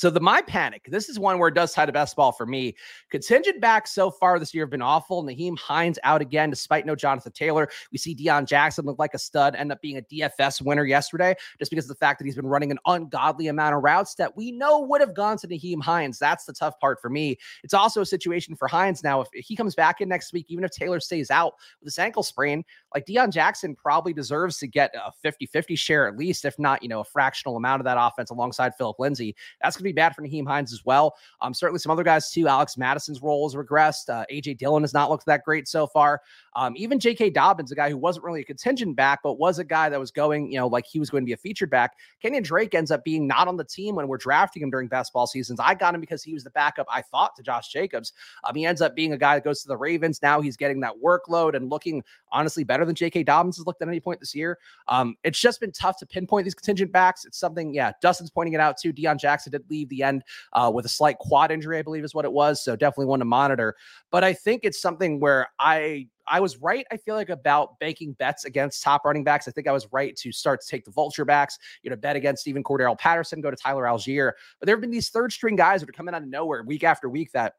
So 0.00 0.08
the 0.08 0.20
my 0.20 0.40
panic, 0.40 0.86
this 0.88 1.08
is 1.08 1.18
one 1.18 1.38
where 1.38 1.48
it 1.48 1.54
does 1.54 1.74
tie 1.74 1.84
to 1.84 1.92
best 1.92 2.14
ball 2.16 2.32
for 2.32 2.46
me. 2.46 2.74
Contingent 3.10 3.60
backs 3.60 3.90
so 3.90 4.10
far 4.10 4.38
this 4.38 4.54
year 4.54 4.64
have 4.64 4.70
been 4.70 4.80
awful. 4.80 5.22
Nyheim 5.24 5.58
Hines 5.58 5.98
out 6.04 6.22
again, 6.22 6.48
despite 6.48 6.86
no 6.86 6.94
Jonathan 6.94 7.32
Taylor. 7.32 7.68
We 7.90 7.98
see 7.98 8.14
Deon 8.14 8.46
Jackson 8.46 8.86
look 8.86 8.98
like 8.98 9.14
a 9.14 9.18
stud, 9.18 9.56
end 9.56 9.72
up 9.72 9.82
being 9.82 9.98
a 9.98 10.02
DFS 10.02 10.62
winner 10.62 10.84
yesterday, 10.84 11.34
just 11.58 11.70
because 11.70 11.84
of 11.84 11.90
the 11.90 11.96
fact 11.96 12.18
that 12.18 12.24
he's 12.24 12.36
been 12.36 12.46
running 12.46 12.70
an 12.70 12.78
ungodly 12.86 13.48
amount 13.48 13.74
of 13.74 13.82
routes 13.82 14.14
that 14.14 14.34
we 14.36 14.52
know 14.52 14.80
would 14.80 15.00
have 15.00 15.12
gone 15.12 15.36
to 15.38 15.48
Nyheim 15.48 15.82
Hines. 15.82 16.18
That's 16.18 16.44
the 16.44 16.52
tough 16.52 16.78
part 16.78 16.98
for 17.02 17.10
me. 17.10 17.36
It's 17.64 17.74
also 17.74 18.00
a 18.00 18.06
situation 18.06 18.54
for 18.54 18.68
Hines 18.68 19.02
now. 19.02 19.20
If 19.20 19.28
he 19.34 19.56
comes 19.56 19.74
back 19.74 20.00
in 20.00 20.08
next 20.08 20.32
week, 20.32 20.46
even 20.48 20.64
if 20.64 20.70
Taylor 20.70 21.00
stays 21.00 21.30
out 21.30 21.54
with 21.80 21.88
his 21.88 21.98
ankle 21.98 22.22
sprain, 22.22 22.64
like 22.94 23.06
Deon 23.06 23.30
Jackson 23.30 23.74
probably 23.74 24.12
deserves 24.12 24.58
to 24.58 24.66
get 24.66 24.94
a 24.94 25.12
50-50 25.24 25.78
share 25.78 26.08
at 26.08 26.16
least, 26.16 26.44
if 26.44 26.58
not, 26.58 26.82
you 26.82 26.88
know, 26.88 27.00
a 27.00 27.04
fractional 27.04 27.56
amount 27.56 27.80
of 27.80 27.84
that 27.84 27.96
offense 27.98 28.30
alongside 28.30 28.74
Phillip 28.76 28.98
Lindsay. 28.98 29.36
That's 29.62 29.76
going 29.76 29.82
to 29.82 29.88
be 29.88 29.92
bad 29.92 30.14
for 30.14 30.22
Nyheim 30.22 30.46
Hines 30.46 30.72
as 30.72 30.84
well. 30.84 31.14
Um, 31.40 31.54
certainly 31.54 31.78
some 31.78 31.92
other 31.92 32.02
guys 32.02 32.30
too. 32.30 32.48
Alex 32.48 32.76
Mattison's 32.76 33.22
role 33.22 33.48
has 33.48 33.54
regressed. 33.54 34.08
Uh, 34.08 34.24
AJ 34.32 34.58
Dillon 34.58 34.82
has 34.82 34.94
not 34.94 35.10
looked 35.10 35.26
that 35.26 35.44
great 35.44 35.68
so 35.68 35.86
far. 35.86 36.20
Um, 36.56 36.74
even 36.76 36.98
J.K. 36.98 37.30
Dobbins, 37.30 37.70
a 37.70 37.74
guy 37.74 37.90
who 37.90 37.96
wasn't 37.96 38.24
really 38.24 38.40
a 38.40 38.44
contingent 38.44 38.96
back, 38.96 39.20
but 39.22 39.38
was 39.38 39.58
a 39.58 39.64
guy 39.64 39.88
that 39.88 40.00
was 40.00 40.10
going, 40.10 40.50
you 40.50 40.58
know, 40.58 40.66
like 40.66 40.86
he 40.86 40.98
was 40.98 41.10
going 41.10 41.22
to 41.22 41.26
be 41.26 41.32
a 41.32 41.36
featured 41.36 41.70
back. 41.70 41.96
Kenyan 42.22 42.42
Drake 42.42 42.74
ends 42.74 42.90
up 42.90 43.04
being 43.04 43.26
not 43.26 43.46
on 43.46 43.56
the 43.56 43.64
team 43.64 43.94
when 43.94 44.08
we're 44.08 44.18
drafting 44.18 44.62
him 44.62 44.70
during 44.70 44.88
basketball 44.88 45.26
seasons. 45.26 45.60
I 45.60 45.74
got 45.74 45.94
him 45.94 46.00
because 46.00 46.22
he 46.22 46.34
was 46.34 46.44
the 46.44 46.50
backup, 46.50 46.86
I 46.90 47.02
thought, 47.02 47.36
to 47.36 47.42
Josh 47.42 47.68
Jacobs. 47.68 48.12
Um, 48.44 48.54
he 48.54 48.66
ends 48.66 48.82
up 48.82 48.96
being 48.96 49.12
a 49.12 49.18
guy 49.18 49.36
that 49.36 49.44
goes 49.44 49.62
to 49.62 49.68
the 49.68 49.76
Ravens. 49.76 50.20
Now 50.22 50.40
he's 50.40 50.56
getting 50.56 50.80
that 50.80 50.94
workload 51.02 51.54
and 51.54 51.70
looking 51.70 52.02
honestly 52.32 52.64
better 52.64 52.79
than 52.84 52.94
J.K. 52.94 53.24
Dobbins 53.24 53.56
has 53.56 53.66
looked 53.66 53.82
at 53.82 53.88
any 53.88 54.00
point 54.00 54.20
this 54.20 54.34
year. 54.34 54.58
Um, 54.88 55.16
it's 55.24 55.38
just 55.38 55.60
been 55.60 55.72
tough 55.72 55.98
to 55.98 56.06
pinpoint 56.06 56.44
these 56.44 56.54
contingent 56.54 56.92
backs. 56.92 57.24
It's 57.24 57.38
something, 57.38 57.74
yeah, 57.74 57.92
Dustin's 58.00 58.30
pointing 58.30 58.54
it 58.54 58.60
out 58.60 58.76
too. 58.78 58.92
Deon 58.92 59.18
Jackson 59.18 59.52
did 59.52 59.64
leave 59.70 59.88
the 59.88 60.02
end 60.02 60.22
uh, 60.52 60.70
with 60.72 60.84
a 60.84 60.88
slight 60.88 61.18
quad 61.18 61.50
injury, 61.50 61.78
I 61.78 61.82
believe 61.82 62.04
is 62.04 62.14
what 62.14 62.24
it 62.24 62.32
was. 62.32 62.62
So 62.62 62.76
definitely 62.76 63.06
one 63.06 63.20
to 63.20 63.24
monitor. 63.24 63.76
But 64.10 64.24
I 64.24 64.32
think 64.32 64.62
it's 64.64 64.80
something 64.80 65.20
where 65.20 65.48
I 65.58 66.08
I 66.30 66.38
was 66.38 66.58
right, 66.58 66.86
I 66.92 66.96
feel 66.96 67.16
like, 67.16 67.28
about 67.28 67.78
banking 67.80 68.12
bets 68.12 68.44
against 68.44 68.82
top 68.82 69.04
running 69.04 69.24
backs. 69.24 69.48
I 69.48 69.50
think 69.50 69.66
I 69.66 69.72
was 69.72 69.88
right 69.90 70.14
to 70.16 70.30
start 70.30 70.60
to 70.60 70.68
take 70.68 70.84
the 70.84 70.90
vulture 70.92 71.24
backs, 71.24 71.58
you 71.82 71.90
know, 71.90 71.96
bet 71.96 72.14
against 72.14 72.42
Stephen 72.42 72.62
Cordarrelle 72.62 72.98
Patterson, 72.98 73.40
go 73.40 73.50
to 73.50 73.56
Tyler 73.56 73.84
Allgeier. 73.84 74.32
But 74.60 74.66
there 74.66 74.76
have 74.76 74.80
been 74.80 74.92
these 74.92 75.10
third 75.10 75.32
string 75.32 75.56
guys 75.56 75.80
that 75.80 75.88
are 75.88 75.92
coming 75.92 76.14
out 76.14 76.22
of 76.22 76.28
nowhere 76.28 76.62
week 76.62 76.84
after 76.84 77.08
week 77.08 77.32
that 77.32 77.54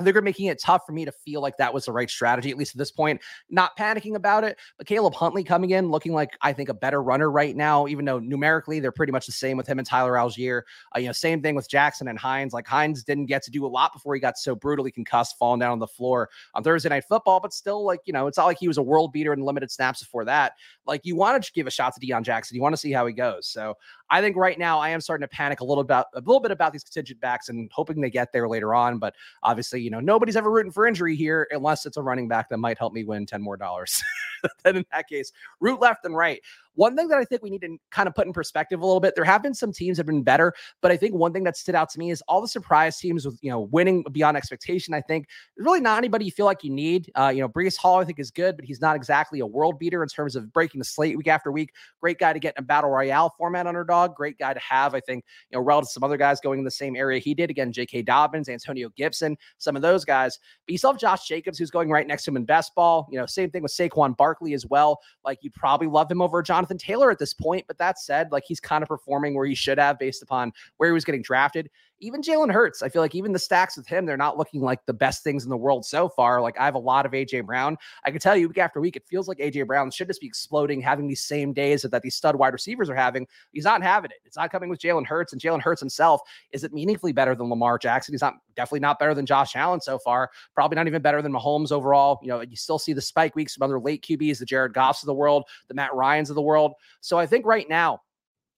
they're 0.00 0.22
making 0.22 0.46
it 0.46 0.60
tough 0.60 0.82
for 0.86 0.92
me 0.92 1.04
to 1.04 1.12
feel 1.12 1.40
like 1.40 1.56
that 1.58 1.72
was 1.72 1.84
the 1.84 1.92
right 1.92 2.10
strategy, 2.10 2.50
at 2.50 2.56
least 2.56 2.74
at 2.74 2.78
this 2.78 2.90
point. 2.90 3.20
Not 3.48 3.76
panicking 3.78 4.16
about 4.16 4.44
it, 4.44 4.58
but 4.76 4.86
Caleb 4.86 5.14
Huntley 5.14 5.44
coming 5.44 5.70
in 5.70 5.90
looking 5.90 6.12
like 6.12 6.36
I 6.42 6.52
think 6.52 6.68
a 6.68 6.74
better 6.74 7.02
runner 7.02 7.30
right 7.30 7.54
now, 7.54 7.86
even 7.86 8.04
though 8.04 8.18
numerically 8.18 8.80
they're 8.80 8.92
pretty 8.92 9.12
much 9.12 9.26
the 9.26 9.32
same 9.32 9.56
with 9.56 9.66
him 9.66 9.78
and 9.78 9.86
Tyler 9.86 10.14
Allgeier. 10.14 10.62
Uh, 10.94 10.98
you 10.98 11.06
know, 11.06 11.12
same 11.12 11.42
thing 11.42 11.54
with 11.54 11.68
Jackson 11.68 12.08
and 12.08 12.18
Hines. 12.18 12.52
Like 12.52 12.66
Hines 12.66 13.04
didn't 13.04 13.26
get 13.26 13.42
to 13.44 13.50
do 13.50 13.64
a 13.64 13.68
lot 13.68 13.92
before 13.92 14.14
he 14.14 14.20
got 14.20 14.36
so 14.36 14.54
brutally 14.54 14.90
concussed, 14.90 15.38
falling 15.38 15.60
down 15.60 15.72
on 15.72 15.78
the 15.78 15.86
floor 15.86 16.28
on 16.54 16.62
Thursday 16.62 16.88
night 16.88 17.04
football, 17.08 17.40
but 17.40 17.52
still, 17.52 17.84
like, 17.84 18.00
you 18.04 18.12
know, 18.12 18.26
it's 18.26 18.38
not 18.38 18.46
like 18.46 18.58
he 18.58 18.68
was 18.68 18.78
a 18.78 18.82
world 18.82 19.12
beater 19.12 19.32
in 19.32 19.40
limited 19.42 19.70
snaps 19.70 20.00
before 20.00 20.24
that. 20.24 20.54
Like, 20.86 21.02
you 21.04 21.16
want 21.16 21.42
to 21.42 21.52
give 21.52 21.66
a 21.66 21.70
shot 21.70 21.94
to 21.94 22.04
Deon 22.04 22.22
Jackson. 22.22 22.56
You 22.56 22.62
want 22.62 22.72
to 22.72 22.78
see 22.78 22.92
how 22.92 23.06
he 23.06 23.12
goes. 23.12 23.46
So 23.46 23.76
I 24.10 24.20
think 24.20 24.36
right 24.36 24.58
now 24.58 24.78
I 24.78 24.90
am 24.90 25.00
starting 25.00 25.26
to 25.26 25.28
panic 25.28 25.60
a 25.60 25.64
little 25.64 25.80
about 25.80 26.06
a 26.14 26.20
little 26.20 26.40
bit 26.40 26.50
about 26.50 26.72
these 26.72 26.84
contingent 26.84 27.20
backs 27.20 27.48
and 27.48 27.70
hoping 27.72 28.00
they 28.00 28.10
get 28.10 28.32
there 28.32 28.48
later 28.48 28.74
on. 28.74 28.98
But 28.98 29.14
obviously, 29.42 29.80
you 29.80 29.90
know, 29.90 30.00
nobody's 30.00 30.36
ever 30.36 30.50
rooting 30.50 30.72
for 30.72 30.86
injury 30.86 31.16
here 31.16 31.48
unless 31.50 31.86
it's 31.86 31.96
a 31.96 32.02
running 32.02 32.28
back 32.28 32.48
that 32.50 32.58
might 32.58 32.78
help 32.78 32.92
me 32.92 33.04
win 33.04 33.26
10 33.26 33.40
more 33.42 33.56
dollars. 33.56 34.02
then 34.64 34.76
in 34.76 34.86
that 34.92 35.08
case, 35.08 35.32
root 35.60 35.80
left 35.80 36.04
and 36.04 36.14
right. 36.14 36.40
One 36.74 36.96
thing 36.96 37.08
that 37.08 37.18
I 37.18 37.24
think 37.24 37.42
we 37.42 37.50
need 37.50 37.60
to 37.62 37.76
kind 37.90 38.08
of 38.08 38.14
put 38.14 38.26
in 38.26 38.32
perspective 38.32 38.80
a 38.80 38.86
little 38.86 39.00
bit, 39.00 39.14
there 39.14 39.24
have 39.24 39.42
been 39.42 39.54
some 39.54 39.72
teams 39.72 39.96
that 39.96 40.00
have 40.00 40.06
been 40.06 40.22
better, 40.22 40.52
but 40.82 40.90
I 40.90 40.96
think 40.96 41.14
one 41.14 41.32
thing 41.32 41.44
that 41.44 41.56
stood 41.56 41.74
out 41.74 41.90
to 41.90 41.98
me 41.98 42.10
is 42.10 42.22
all 42.28 42.40
the 42.40 42.48
surprise 42.48 42.98
teams 42.98 43.24
with, 43.24 43.38
you 43.42 43.50
know, 43.50 43.60
winning 43.60 44.04
beyond 44.12 44.36
expectation. 44.36 44.94
I 44.94 45.00
think 45.00 45.28
there's 45.56 45.64
really 45.64 45.80
not 45.80 45.98
anybody 45.98 46.24
you 46.24 46.30
feel 46.30 46.46
like 46.46 46.64
you 46.64 46.70
need. 46.70 47.10
Uh, 47.14 47.32
you 47.34 47.40
know, 47.40 47.48
Breece 47.48 47.76
Hall, 47.76 48.00
I 48.00 48.04
think 48.04 48.18
is 48.18 48.30
good, 48.30 48.56
but 48.56 48.64
he's 48.64 48.80
not 48.80 48.96
exactly 48.96 49.40
a 49.40 49.46
world 49.46 49.78
beater 49.78 50.02
in 50.02 50.08
terms 50.08 50.36
of 50.36 50.52
breaking 50.52 50.78
the 50.78 50.84
slate 50.84 51.16
week 51.16 51.28
after 51.28 51.52
week. 51.52 51.70
Great 52.00 52.18
guy 52.18 52.32
to 52.32 52.38
get 52.38 52.54
in 52.56 52.64
a 52.64 52.66
battle 52.66 52.90
royale 52.90 53.34
format 53.38 53.66
underdog. 53.66 54.14
Great 54.14 54.38
guy 54.38 54.52
to 54.52 54.60
have, 54.60 54.94
I 54.94 55.00
think, 55.00 55.24
you 55.50 55.58
know, 55.58 55.64
relative 55.64 55.88
to 55.88 55.92
some 55.92 56.04
other 56.04 56.16
guys 56.16 56.40
going 56.40 56.58
in 56.58 56.64
the 56.64 56.70
same 56.70 56.96
area 56.96 57.20
he 57.20 57.34
did. 57.34 57.50
Again, 57.50 57.72
J.K. 57.72 58.02
Dobbins, 58.02 58.48
Antonio 58.48 58.90
Gibson, 58.96 59.36
some 59.58 59.76
of 59.76 59.82
those 59.82 60.04
guys. 60.04 60.38
But 60.66 60.72
you 60.72 60.78
still 60.78 60.92
have 60.92 61.00
Josh 61.00 61.26
Jacobs, 61.26 61.58
who's 61.58 61.70
going 61.70 61.90
right 61.90 62.06
next 62.06 62.24
to 62.24 62.30
him 62.30 62.36
in 62.36 62.44
best 62.44 62.74
ball. 62.74 63.08
You 63.10 63.18
know, 63.18 63.26
same 63.26 63.50
thing 63.50 63.62
with 63.62 63.72
Saquon 63.72 64.16
Barkley 64.16 64.54
as 64.54 64.66
well. 64.66 65.00
Like 65.24 65.38
you'd 65.42 65.54
probably 65.54 65.86
love 65.86 66.10
him 66.10 66.22
over 66.22 66.42
Jonathan 66.64 66.78
Taylor 66.78 67.10
at 67.10 67.18
this 67.18 67.34
point. 67.34 67.66
But 67.66 67.76
that 67.78 67.98
said, 67.98 68.32
like 68.32 68.44
he's 68.46 68.60
kind 68.60 68.82
of 68.82 68.88
performing 68.88 69.34
where 69.34 69.46
he 69.46 69.54
should 69.54 69.78
have 69.78 69.98
based 69.98 70.22
upon 70.22 70.52
where 70.78 70.88
he 70.88 70.94
was 70.94 71.04
getting 71.04 71.22
drafted. 71.22 71.70
Even 72.00 72.20
Jalen 72.22 72.52
Hurts, 72.52 72.82
I 72.82 72.88
feel 72.88 73.02
like 73.02 73.14
even 73.14 73.32
the 73.32 73.38
stacks 73.38 73.76
with 73.76 73.86
him, 73.86 74.04
they're 74.04 74.16
not 74.16 74.36
looking 74.36 74.60
like 74.60 74.84
the 74.86 74.92
best 74.92 75.22
things 75.22 75.44
in 75.44 75.50
the 75.50 75.56
world 75.56 75.86
so 75.86 76.08
far. 76.08 76.42
Like 76.42 76.58
I 76.58 76.64
have 76.64 76.74
a 76.74 76.78
lot 76.78 77.06
of 77.06 77.12
AJ 77.12 77.46
Brown. 77.46 77.76
I 78.04 78.10
can 78.10 78.20
tell 78.20 78.36
you 78.36 78.48
week 78.48 78.58
after 78.58 78.80
week, 78.80 78.96
it 78.96 79.06
feels 79.06 79.28
like 79.28 79.38
AJ 79.38 79.66
Brown 79.66 79.90
should 79.90 80.08
just 80.08 80.20
be 80.20 80.26
exploding, 80.26 80.80
having 80.80 81.06
these 81.06 81.22
same 81.22 81.52
days 81.52 81.82
that, 81.82 81.90
that 81.92 82.02
these 82.02 82.14
stud 82.14 82.36
wide 82.36 82.52
receivers 82.52 82.90
are 82.90 82.94
having. 82.94 83.26
He's 83.52 83.64
not 83.64 83.82
having 83.82 84.10
it. 84.10 84.18
It's 84.24 84.36
not 84.36 84.50
coming 84.50 84.68
with 84.68 84.80
Jalen 84.80 85.06
Hurts, 85.06 85.32
and 85.32 85.40
Jalen 85.40 85.62
Hurts 85.62 85.80
himself 85.80 86.20
is 86.52 86.64
it 86.64 86.72
meaningfully 86.72 87.12
better 87.12 87.34
than 87.34 87.48
Lamar 87.48 87.78
Jackson? 87.78 88.12
He's 88.12 88.22
not 88.22 88.34
definitely 88.56 88.80
not 88.80 88.98
better 88.98 89.14
than 89.14 89.26
Josh 89.26 89.56
Allen 89.56 89.80
so 89.80 89.98
far. 89.98 90.30
Probably 90.54 90.76
not 90.76 90.86
even 90.86 91.02
better 91.02 91.22
than 91.22 91.32
Mahomes 91.32 91.72
overall. 91.72 92.18
You 92.22 92.28
know, 92.28 92.40
you 92.40 92.56
still 92.56 92.78
see 92.78 92.92
the 92.92 93.00
spike 93.00 93.34
weeks 93.36 93.54
from 93.54 93.62
other 93.62 93.80
late 93.80 94.04
QBs, 94.04 94.38
the 94.38 94.46
Jared 94.46 94.72
Goffs 94.72 95.02
of 95.02 95.06
the 95.06 95.14
world, 95.14 95.44
the 95.68 95.74
Matt 95.74 95.94
Ryans 95.94 96.30
of 96.30 96.36
the 96.36 96.42
world. 96.42 96.72
So 97.00 97.18
I 97.18 97.26
think 97.26 97.46
right 97.46 97.68
now 97.68 98.00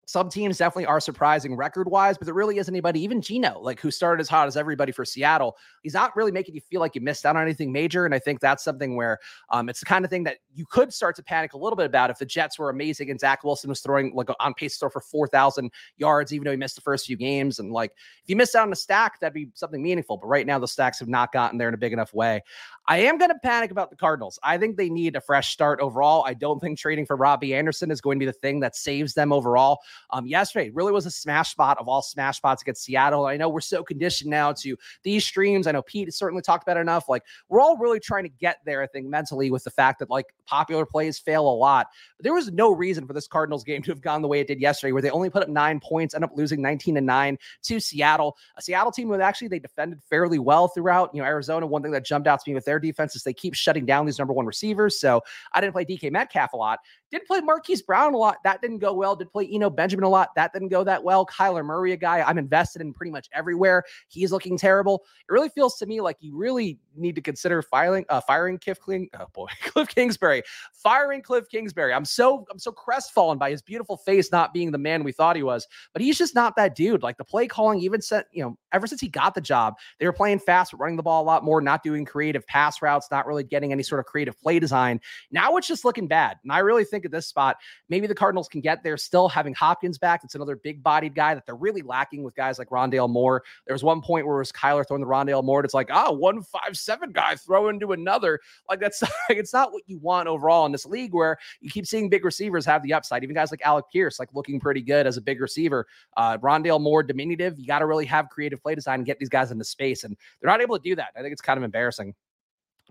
some 0.07 0.31
teams 0.31 0.59
definitely 0.59 0.87
are 0.87 1.01
surprising 1.01 1.57
record 1.57 1.89
wise, 1.89 2.17
but 2.17 2.27
there 2.27 2.35
really 2.35 2.59
isn't 2.59 2.73
anybody, 2.73 3.03
even 3.03 3.21
Geno, 3.21 3.59
like 3.61 3.81
who 3.81 3.91
started 3.91 4.21
as 4.21 4.29
hot 4.29 4.47
as 4.47 4.57
everybody 4.57 4.93
for 4.93 5.05
Seattle. 5.05 5.57
He's 5.83 5.95
not 5.95 6.15
really 6.15 6.31
making 6.31 6.55
you 6.55 6.61
feel 6.61 6.81
like 6.81 6.95
you 6.95 7.01
missed 7.01 7.27
out 7.27 7.35
on 7.35 7.43
anything 7.43 7.73
major. 7.73 8.07
And 8.07 8.15
I 8.15 8.21
think 8.21 8.41
that's 8.41 8.63
something 8.63 8.95
where 8.95 9.19
um, 9.51 9.69
it's 9.69 9.81
the 9.81 9.87
kind 9.87 10.05
of 10.05 10.11
thing 10.11 10.23
that 10.23 10.39
you 10.55 10.65
could 10.65 10.95
start 10.95 11.17
to 11.17 11.25
panic 11.25 11.55
a 11.55 11.59
little 11.59 11.77
bit 11.77 11.87
about 11.87 12.11
if 12.11 12.19
the 12.19 12.25
Jets 12.25 12.57
were 12.57 12.71
amazing 12.71 13.11
and 13.11 13.19
Zach 13.19 13.43
Wilson 13.43 13.69
was 13.69 13.81
throwing 13.81 14.15
like 14.15 14.29
on 14.39 14.55
pace 14.55 14.75
to 14.75 14.79
throw 14.79 14.91
for 14.91 15.01
4,000 15.01 15.73
yards, 15.97 16.33
even 16.33 16.45
though 16.45 16.53
he 16.53 16.57
missed 16.57 16.77
the 16.77 16.83
first 16.83 17.07
few 17.07 17.17
games. 17.17 17.59
And 17.59 17.73
like 17.73 17.91
if 18.23 18.31
you 18.31 18.37
miss 18.37 18.55
out 18.55 18.63
on 18.63 18.73
a 18.73 18.77
stack, 18.77 19.19
that'd 19.19 19.35
be 19.35 19.49
something 19.55 19.83
meaningful. 19.83 20.19
But 20.19 20.29
right 20.29 20.47
now, 20.47 20.61
the 20.61 20.69
stacks 20.69 21.01
have 21.01 21.09
not 21.09 21.33
gotten 21.33 21.59
there 21.59 21.69
in 21.69 21.75
a 21.75 21.79
big 21.79 21.93
enough 21.93 22.15
way. 22.15 22.43
I 22.87 22.99
am 22.99 23.19
going 23.19 23.31
to 23.31 23.39
panic 23.43 23.73
about 23.73 23.91
the 23.91 23.97
Cardinals. 23.97 24.39
I 24.45 24.59
think 24.59 24.77
they 24.77 24.89
need 24.89 25.17
a 25.17 25.21
fresh 25.21 25.53
start 25.53 25.81
overall. 25.81 26.25
I 26.25 26.35
don't 26.35 26.61
think 26.61 26.79
trading 26.79 27.07
for 27.07 27.17
Robbie 27.17 27.53
Anderson 27.53 27.91
is 27.91 28.01
going 28.01 28.19
to 28.19 28.21
be 28.21 28.27
the 28.27 28.33
thing 28.33 28.61
that 28.61 28.77
saves 28.77 29.15
them 29.15 29.33
overall. 29.33 29.81
Um, 30.11 30.27
yesterday 30.27 30.71
really 30.71 30.93
was 30.93 31.07
a 31.07 31.11
smash 31.11 31.51
spot 31.51 31.79
of 31.79 31.89
all 31.89 32.03
smash 32.03 32.37
spots 32.37 32.63
against 32.63 32.85
Seattle. 32.85 33.27
I 33.27 33.37
know 33.37 33.49
we're 33.49 33.61
so 33.61 33.83
conditioned 33.83 34.31
now 34.31 34.53
to 34.53 34.77
these 35.03 35.25
streams. 35.25 35.67
I 35.67 35.73
know 35.73 35.83
Pete 35.83 36.13
certainly 36.15 36.43
talked 36.43 36.63
about 36.63 36.77
enough. 36.77 37.09
Like 37.09 37.23
we're 37.49 37.61
all 37.61 37.77
really 37.77 38.01
trying 38.01 38.25
to 38.25 38.31
get 38.31 38.59
there, 38.65 38.83
I 38.83 38.87
think, 38.87 39.07
mentally 39.07 39.51
with 39.51 39.65
the 39.65 39.71
fact 39.71 39.99
that 39.99 40.11
like 40.11 40.27
popular 40.47 40.87
plays 40.87 41.19
fail 41.19 41.49
a 41.49 41.51
lot. 41.51 41.89
But 42.17 42.25
there 42.25 42.35
was 42.35 42.51
no 42.53 42.73
reason 42.73 43.07
for 43.07 43.13
this 43.13 43.27
Cardinals 43.27 43.65
game 43.65 43.83
to 43.85 43.91
have 43.91 44.01
gone 44.01 44.23
the 44.23 44.29
way 44.29 44.41
it 44.41 44.47
did 44.47 44.61
yesterday, 44.61 44.93
where 44.93 45.03
they 45.03 45.11
only 45.11 45.31
put 45.31 45.43
up 45.43 45.49
nine 45.49 45.81
points, 45.81 46.15
end 46.15 46.25
up 46.25 46.33
losing 46.35 46.63
19 46.63 46.95
to 46.97 47.01
9 47.01 47.39
to 47.65 47.81
Seattle. 47.81 48.37
A 48.57 48.63
Seattle 48.63 48.93
team 48.93 49.09
with 49.09 49.21
actually 49.21 49.49
they 49.49 49.59
defended 49.59 50.01
fairly 50.09 50.39
well 50.39 50.69
throughout. 50.69 51.11
You 51.15 51.23
know, 51.23 51.27
Arizona, 51.27 51.67
one 51.67 51.83
thing 51.83 51.93
that 51.93 52.05
jumped 52.05 52.29
out 52.29 52.41
to 52.41 52.51
me 52.51 52.55
with 52.55 52.65
their 52.65 52.79
defense 52.79 53.17
is 53.17 53.23
they 53.23 53.35
keep 53.35 53.55
shutting 53.55 53.87
down 53.87 54.07
these 54.07 54.19
number 54.19 54.33
one 54.33 54.47
receivers. 54.47 54.99
So 55.01 55.23
I 55.53 55.61
didn't 55.61 55.73
play 55.73 55.85
DK 55.85 56.11
Metcalf 56.11 56.53
a 56.53 56.57
lot. 56.57 56.81
Didn't 57.11 57.27
play 57.27 57.41
Marquise 57.41 57.83
Brown 57.83 58.15
a 58.15 58.17
lot. 58.17 58.39
That 58.45 58.61
didn't 58.61 58.79
go 58.79 58.93
well. 58.93 59.17
Did 59.17 59.31
play 59.31 59.49
Eno 59.51 59.71
Benjamin 59.87 60.03
a 60.03 60.09
lot. 60.09 60.35
That 60.35 60.53
didn't 60.53 60.71
go 60.71 60.83
that 60.83 61.05
well. 61.05 61.25
Kyler 61.25 61.65
Murray, 61.65 61.93
a 61.93 61.97
guy 61.97 62.21
I'm 62.21 62.39
invested 62.39 62.83
in 62.83 62.93
pretty 62.93 63.13
much 63.13 63.29
everywhere. 63.33 63.85
He's 64.09 64.33
looking 64.33 64.59
terrible. 64.59 65.05
It 65.29 65.33
really 65.33 65.49
feels 65.49 65.77
to 65.79 65.87
me 65.87 66.01
like 66.01 66.17
you 66.19 66.37
really 66.37 66.81
need 66.97 67.15
to 67.15 67.21
consider 67.21 67.63
filing, 67.63 68.05
uh, 68.09 68.21
firing 68.21 68.59
Cliff 68.59 68.79
King. 68.85 69.09
Oh 69.19 69.27
boy, 69.33 69.47
Cliff 69.63 69.89
Kingsbury, 69.89 70.43
firing 70.73 71.23
Cliff 71.23 71.49
Kingsbury. 71.49 71.95
I'm 71.95 72.05
so 72.05 72.45
I'm 72.51 72.59
so 72.59 72.71
crestfallen 72.71 73.39
by 73.39 73.51
his 73.51 73.63
beautiful 73.63 73.97
face 73.97 74.31
not 74.31 74.53
being 74.53 74.71
the 74.71 74.79
man 74.79 75.05
we 75.05 75.13
thought 75.13 75.37
he 75.37 75.43
was. 75.43 75.67
But 75.93 76.03
he's 76.03 76.19
just 76.19 76.35
not 76.35 76.55
that 76.57 76.75
dude. 76.75 77.03
Like 77.03 77.17
the 77.17 77.25
play 77.25 77.47
calling, 77.47 77.79
even 77.79 78.03
set 78.03 78.27
you 78.33 78.43
know 78.43 78.59
ever 78.77 78.87
since 78.87 79.01
he 79.01 79.09
got 79.09 79.35
the 79.35 79.41
job, 79.41 79.75
they 79.99 80.07
were 80.07 80.13
playing 80.13 80.39
fast, 80.39 80.73
running 80.75 80.97
the 80.97 81.03
ball 81.03 81.23
a 81.23 81.25
lot 81.25 81.43
more, 81.43 81.61
not 81.61 81.83
doing 81.83 82.05
creative 82.05 82.47
pass 82.47 82.81
routes, 82.83 83.09
not 83.11 83.27
really 83.27 83.43
getting 83.43 83.73
any 83.73 83.83
sort 83.83 83.99
of 83.99 84.07
creative 84.07 84.39
play 84.39 84.59
design. 84.59 85.01
Now 85.31 85.57
it's 85.57 85.67
just 85.67 85.85
looking 85.85 86.07
bad. 86.07 86.37
And 86.43 86.53
I 86.53 86.59
really 86.59 86.85
think 86.85 87.05
at 87.05 87.11
this 87.11 87.27
spot, 87.27 87.57
maybe 87.89 88.07
the 88.07 88.15
Cardinals 88.15 88.49
can 88.49 88.61
get 88.61 88.83
there 88.85 88.97
still 88.97 89.29
having 89.29 89.55
Hopkins 89.55 89.99
back. 89.99 90.21
It's 90.23 90.35
another 90.35 90.57
big 90.57 90.83
bodied 90.83 91.15
guy 91.15 91.35
that 91.35 91.47
they're 91.47 91.57
really 91.57 91.83
lacking 91.83 92.23
with 92.23 92.35
guys 92.37 92.59
like 92.59 92.69
Rondale 92.69 93.09
Moore. 93.09 93.43
There 93.67 93.75
was 93.75 93.83
one 93.83 94.03
point 94.03 94.27
where 94.27 94.37
it 94.37 94.41
was 94.41 94.53
Kyler 94.53 94.87
throwing 94.87 95.01
the 95.01 95.09
Rondale 95.09 95.43
Moore. 95.43 95.65
It's 95.65 95.75
like, 95.75 95.89
ah, 95.91 96.07
oh, 96.09 96.13
one 96.13 96.43
five 96.43 96.77
seven 96.77 97.13
guy 97.13 97.35
throw 97.37 97.69
into 97.69 97.93
another. 97.93 98.41
Like 98.69 98.81
that's 98.81 99.03
like 99.29 99.39
it's 99.39 99.53
not 99.53 99.73
what 99.73 99.83
you 99.87 99.99
want 99.99 100.29
overall 100.29 100.67
in 100.67 100.73
this 100.73 100.87
league 100.87 101.15
where 101.15 101.39
you 101.61 101.71
keep 101.71 101.87
seeing 101.87 102.09
big 102.09 102.25
receivers 102.25 102.67
have 102.67 102.83
the 102.83 102.93
upside. 102.93 103.23
Even 103.25 103.35
guys 103.35 103.51
like 103.51 103.63
Alec 103.65 103.87
Pierce, 103.93 104.19
like 104.19 104.29
looking 104.35 104.61
pretty 104.61 104.83
good 104.83 105.07
as 105.07 105.17
a 105.17 105.21
big 105.21 105.41
receiver. 105.41 105.87
Uh, 106.17 106.37
Rondale 106.39 106.81
Moore, 106.81 107.03
diminutive. 107.03 107.59
You 107.59 107.67
got 107.67 107.79
to 107.81 107.87
really 107.87 108.07
have 108.07 108.29
creative 108.29 108.61
play 108.67 108.75
design 108.75 109.01
and 109.01 109.07
get 109.07 109.19
these 109.19 109.29
guys 109.29 109.53
into 109.53 109.65
space. 109.65 110.03
And 110.05 110.17
they're 110.41 110.51
not 110.51 110.61
able 110.61 110.77
to 110.77 110.83
do 110.83 110.97
that. 110.97 111.09
I 111.17 111.23
think 111.23 111.33
it's 111.33 111.43
kind 111.43 111.57
of 111.57 111.63
embarrassing. 111.63 112.15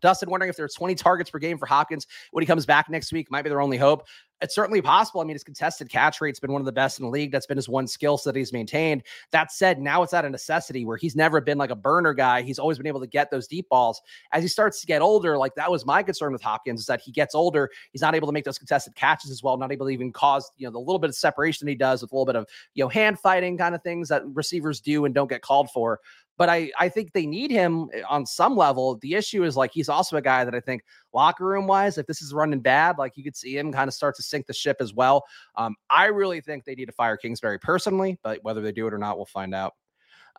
Dustin 0.01 0.29
wondering 0.29 0.49
if 0.49 0.55
there's 0.55 0.73
20 0.73 0.95
targets 0.95 1.29
per 1.29 1.39
game 1.39 1.57
for 1.57 1.65
Hopkins 1.65 2.07
when 2.31 2.41
he 2.41 2.45
comes 2.45 2.65
back 2.65 2.89
next 2.89 3.11
week. 3.13 3.29
Might 3.31 3.43
be 3.43 3.49
their 3.49 3.61
only 3.61 3.77
hope. 3.77 4.05
It's 4.41 4.53
certainly 4.53 4.81
possible. 4.81 5.21
I 5.21 5.23
mean, 5.23 5.35
his 5.35 5.43
contested 5.43 5.89
catch 5.89 6.19
rate's 6.19 6.39
been 6.39 6.51
one 6.51 6.61
of 6.61 6.65
the 6.65 6.71
best 6.71 6.99
in 6.99 7.05
the 7.05 7.11
league. 7.11 7.31
That's 7.31 7.45
been 7.45 7.57
his 7.57 7.69
one 7.69 7.87
skill 7.87 8.17
set 8.17 8.35
he's 8.35 8.51
maintained. 8.51 9.03
That 9.31 9.51
said, 9.51 9.79
now 9.79 10.03
it's 10.03 10.13
at 10.13 10.25
a 10.25 10.29
necessity 10.29 10.85
where 10.85 10.97
he's 10.97 11.15
never 11.15 11.39
been 11.39 11.57
like 11.57 11.69
a 11.69 11.75
burner 11.75 12.13
guy. 12.13 12.41
He's 12.41 12.59
always 12.59 12.77
been 12.77 12.87
able 12.87 12.99
to 12.99 13.07
get 13.07 13.31
those 13.31 13.47
deep 13.47 13.69
balls. 13.69 14.01
As 14.33 14.43
he 14.43 14.49
starts 14.49 14.81
to 14.81 14.87
get 14.87 15.01
older, 15.01 15.37
like 15.37 15.55
that 15.55 15.71
was 15.71 15.85
my 15.85 16.03
concern 16.03 16.33
with 16.33 16.41
Hopkins 16.41 16.81
is 16.81 16.85
that 16.87 17.01
he 17.01 17.11
gets 17.11 17.33
older. 17.33 17.69
He's 17.91 18.01
not 18.01 18.13
able 18.13 18.27
to 18.27 18.33
make 18.33 18.43
those 18.43 18.57
contested 18.57 18.93
catches 18.95 19.31
as 19.31 19.41
well, 19.41 19.57
not 19.57 19.71
able 19.71 19.85
to 19.85 19.91
even 19.91 20.11
cause, 20.11 20.51
you 20.57 20.67
know, 20.67 20.71
the 20.71 20.79
little 20.79 20.99
bit 20.99 21.09
of 21.09 21.15
separation 21.15 21.67
he 21.67 21.75
does 21.75 22.01
with 22.01 22.11
a 22.11 22.15
little 22.15 22.25
bit 22.25 22.35
of, 22.35 22.45
you 22.73 22.83
know, 22.83 22.89
hand 22.89 23.17
fighting 23.19 23.57
kind 23.57 23.73
of 23.73 23.81
things 23.83 24.09
that 24.09 24.23
receivers 24.33 24.81
do 24.81 25.05
and 25.05 25.15
don't 25.15 25.29
get 25.29 25.41
called 25.41 25.71
for 25.71 26.01
but 26.37 26.49
I 26.49 26.71
I 26.79 26.89
think 26.89 27.11
they 27.13 27.25
need 27.25 27.51
him 27.51 27.89
eh, 27.93 28.01
on 28.09 28.25
some 28.25 28.55
level. 28.55 28.97
The 28.97 29.15
issue 29.15 29.43
is 29.43 29.55
like 29.55 29.71
he's 29.73 29.89
also 29.89 30.17
a 30.17 30.21
guy 30.21 30.43
that 30.43 30.55
I 30.55 30.59
think 30.59 30.83
locker 31.13 31.45
room 31.45 31.67
wise, 31.67 31.97
if 31.97 32.05
this 32.07 32.21
is 32.21 32.33
running 32.33 32.59
bad, 32.59 32.97
like 32.97 33.13
you 33.15 33.23
could 33.23 33.35
see 33.35 33.57
him 33.57 33.71
kind 33.71 33.87
of 33.87 33.93
start 33.93 34.15
to 34.17 34.23
sink 34.23 34.47
the 34.47 34.53
ship 34.53 34.77
as 34.79 34.93
well. 34.93 35.23
Um, 35.55 35.75
I 35.89 36.05
really 36.05 36.41
think 36.41 36.65
they 36.65 36.75
need 36.75 36.85
to 36.85 36.91
fire 36.91 37.17
Kingsbury 37.17 37.59
personally, 37.59 38.19
but 38.23 38.43
whether 38.43 38.61
they 38.61 38.71
do 38.71 38.87
it 38.87 38.93
or 38.93 38.97
not, 38.97 39.17
we'll 39.17 39.25
find 39.25 39.53
out. 39.53 39.73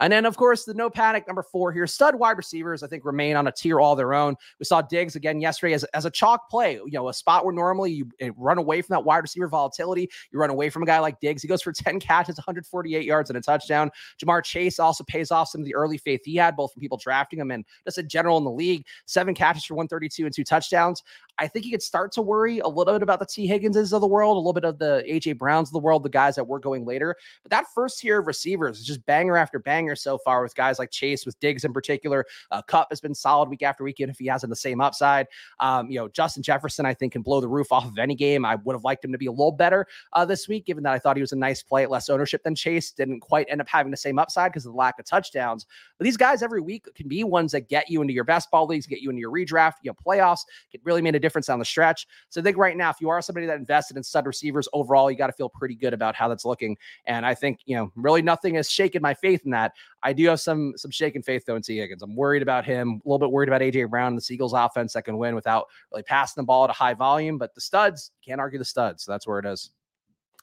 And 0.00 0.12
then, 0.12 0.26
of 0.26 0.36
course, 0.36 0.64
the 0.64 0.74
no 0.74 0.90
panic 0.90 1.26
number 1.26 1.42
four 1.42 1.72
here. 1.72 1.86
Stud 1.86 2.14
wide 2.16 2.36
receivers, 2.36 2.82
I 2.82 2.86
think, 2.86 3.04
remain 3.04 3.36
on 3.36 3.46
a 3.46 3.52
tier 3.52 3.80
all 3.80 3.96
their 3.96 4.14
own. 4.14 4.36
We 4.58 4.64
saw 4.64 4.82
Diggs 4.82 5.16
again 5.16 5.40
yesterday 5.40 5.72
as, 5.72 5.84
as 5.84 6.04
a 6.04 6.10
chalk 6.10 6.50
play, 6.50 6.74
you 6.74 6.90
know, 6.92 7.08
a 7.08 7.14
spot 7.14 7.44
where 7.44 7.54
normally 7.54 7.92
you 7.92 8.08
eh, 8.20 8.30
run 8.36 8.58
away 8.58 8.82
from 8.82 8.94
that 8.94 9.04
wide 9.04 9.18
receiver 9.18 9.48
volatility. 9.48 10.10
You 10.32 10.38
run 10.38 10.50
away 10.50 10.70
from 10.70 10.82
a 10.82 10.86
guy 10.86 10.98
like 10.98 11.20
Diggs. 11.20 11.42
He 11.42 11.48
goes 11.48 11.62
for 11.62 11.72
10 11.76 12.00
catches, 12.00 12.36
148 12.36 13.04
yards, 13.04 13.30
and 13.30 13.36
a 13.36 13.40
touchdown. 13.40 13.90
Ja'Marr 14.22 14.44
Chase 14.44 14.78
also 14.78 15.04
pays 15.04 15.30
off 15.30 15.48
some 15.48 15.60
of 15.60 15.64
the 15.64 15.74
early 15.74 15.98
faith 15.98 16.20
he 16.24 16.36
had, 16.36 16.56
both 16.56 16.72
from 16.72 16.80
people 16.80 16.98
drafting 16.98 17.38
him 17.38 17.50
and 17.50 17.64
just 17.84 17.98
in 17.98 18.08
general 18.08 18.38
in 18.38 18.44
the 18.44 18.50
league. 18.50 18.84
Seven 19.06 19.34
catches 19.34 19.64
for 19.64 19.74
132 19.74 20.26
and 20.26 20.34
two 20.34 20.44
touchdowns. 20.44 21.02
I 21.38 21.46
think 21.46 21.66
you 21.66 21.70
could 21.70 21.82
start 21.82 22.12
to 22.12 22.22
worry 22.22 22.60
a 22.60 22.68
little 22.68 22.94
bit 22.94 23.02
about 23.02 23.18
the 23.18 23.26
T. 23.26 23.46
Higginses 23.46 23.92
of 23.92 24.00
the 24.00 24.06
world, 24.06 24.36
a 24.36 24.40
little 24.40 24.54
bit 24.54 24.64
of 24.64 24.78
the 24.78 25.04
AJ 25.06 25.36
Browns 25.36 25.68
of 25.68 25.74
the 25.74 25.78
world, 25.78 26.02
the 26.02 26.08
guys 26.08 26.34
that 26.36 26.46
were 26.46 26.58
going 26.58 26.86
later. 26.86 27.14
But 27.42 27.50
that 27.50 27.66
first 27.74 27.98
tier 27.98 28.18
of 28.18 28.26
receivers 28.26 28.78
is 28.78 28.86
just 28.86 29.04
banger 29.04 29.36
after 29.36 29.58
banger 29.58 29.85
so 29.94 30.18
far 30.18 30.42
with 30.42 30.54
guys 30.56 30.78
like 30.78 30.90
Chase, 30.90 31.24
with 31.24 31.38
Diggs 31.38 31.64
in 31.64 31.72
particular. 31.72 32.24
Uh, 32.50 32.62
Kupp 32.62 32.88
has 32.90 33.00
been 33.00 33.14
solid 33.14 33.48
week 33.48 33.62
after 33.62 33.84
week, 33.84 34.00
if 34.00 34.18
he 34.18 34.26
hasn't 34.26 34.50
the 34.50 34.56
same 34.56 34.80
upside. 34.80 35.26
Um, 35.60 35.90
you 35.90 35.98
know, 35.98 36.08
Justin 36.08 36.42
Jefferson, 36.42 36.86
I 36.86 36.94
think, 36.94 37.12
can 37.12 37.22
blow 37.22 37.40
the 37.40 37.48
roof 37.48 37.70
off 37.70 37.86
of 37.86 37.98
any 37.98 38.14
game. 38.14 38.44
I 38.44 38.56
would 38.56 38.74
have 38.74 38.84
liked 38.84 39.04
him 39.04 39.12
to 39.12 39.18
be 39.18 39.26
a 39.26 39.30
little 39.30 39.52
better 39.52 39.86
uh, 40.12 40.24
this 40.24 40.48
week, 40.48 40.66
given 40.66 40.82
that 40.84 40.92
I 40.92 40.98
thought 40.98 41.16
he 41.16 41.22
was 41.22 41.32
a 41.32 41.36
nice 41.36 41.62
play 41.62 41.82
at 41.82 41.90
less 41.90 42.08
ownership 42.08 42.42
than 42.42 42.54
Chase. 42.54 42.90
Didn't 42.90 43.20
quite 43.20 43.46
end 43.50 43.60
up 43.60 43.68
having 43.68 43.90
the 43.90 43.96
same 43.96 44.18
upside 44.18 44.52
because 44.52 44.66
of 44.66 44.72
the 44.72 44.78
lack 44.78 44.98
of 44.98 45.04
touchdowns. 45.04 45.66
But 45.98 46.04
these 46.04 46.16
guys 46.16 46.42
every 46.42 46.60
week 46.60 46.86
can 46.94 47.08
be 47.08 47.24
ones 47.24 47.52
that 47.52 47.68
get 47.68 47.90
you 47.90 48.00
into 48.00 48.14
your 48.14 48.24
best 48.24 48.50
ball 48.50 48.66
leagues, 48.66 48.86
get 48.86 49.00
you 49.00 49.10
into 49.10 49.20
your 49.20 49.32
redraft, 49.32 49.74
you 49.82 49.90
know, 49.90 49.96
playoffs, 50.06 50.40
can 50.70 50.80
really 50.84 51.02
make 51.02 51.14
a 51.14 51.20
difference 51.20 51.46
down 51.46 51.58
the 51.58 51.64
stretch. 51.64 52.06
So 52.28 52.40
I 52.40 52.44
think 52.44 52.56
right 52.56 52.76
now, 52.76 52.90
if 52.90 53.00
you 53.00 53.08
are 53.08 53.20
somebody 53.22 53.46
that 53.46 53.58
invested 53.58 53.96
in 53.96 54.02
stud 54.02 54.26
receivers 54.26 54.68
overall, 54.72 55.10
you 55.10 55.16
got 55.16 55.28
to 55.28 55.32
feel 55.32 55.48
pretty 55.48 55.74
good 55.74 55.94
about 55.94 56.14
how 56.14 56.28
that's 56.28 56.44
looking. 56.44 56.76
And 57.06 57.24
I 57.24 57.34
think, 57.34 57.60
you 57.66 57.76
know, 57.76 57.92
really 57.96 58.22
nothing 58.22 58.54
has 58.54 58.70
shaken 58.70 59.02
my 59.02 59.14
faith 59.14 59.42
in 59.44 59.50
that. 59.52 59.72
I 60.02 60.12
do 60.12 60.26
have 60.28 60.40
some 60.40 60.74
some 60.76 60.90
shaken 60.90 61.22
faith 61.22 61.44
though 61.46 61.56
in 61.56 61.62
Tee 61.62 61.78
Higgins. 61.78 62.02
I'm 62.02 62.14
worried 62.14 62.42
about 62.42 62.64
him, 62.64 63.00
a 63.04 63.08
little 63.08 63.18
bit 63.18 63.30
worried 63.30 63.48
about 63.48 63.60
AJ 63.60 63.90
Brown 63.90 64.08
and 64.08 64.16
the 64.16 64.22
Seagulls 64.22 64.52
offense 64.52 64.92
that 64.92 65.04
can 65.04 65.18
win 65.18 65.34
without 65.34 65.66
really 65.92 66.02
passing 66.02 66.40
the 66.40 66.46
ball 66.46 66.64
at 66.64 66.70
a 66.70 66.74
high 66.74 66.94
volume. 66.94 67.38
But 67.38 67.54
the 67.54 67.60
studs, 67.60 68.12
can't 68.24 68.40
argue 68.40 68.58
the 68.58 68.64
studs. 68.64 69.04
So 69.04 69.12
that's 69.12 69.26
where 69.26 69.38
it 69.38 69.46
is. 69.46 69.70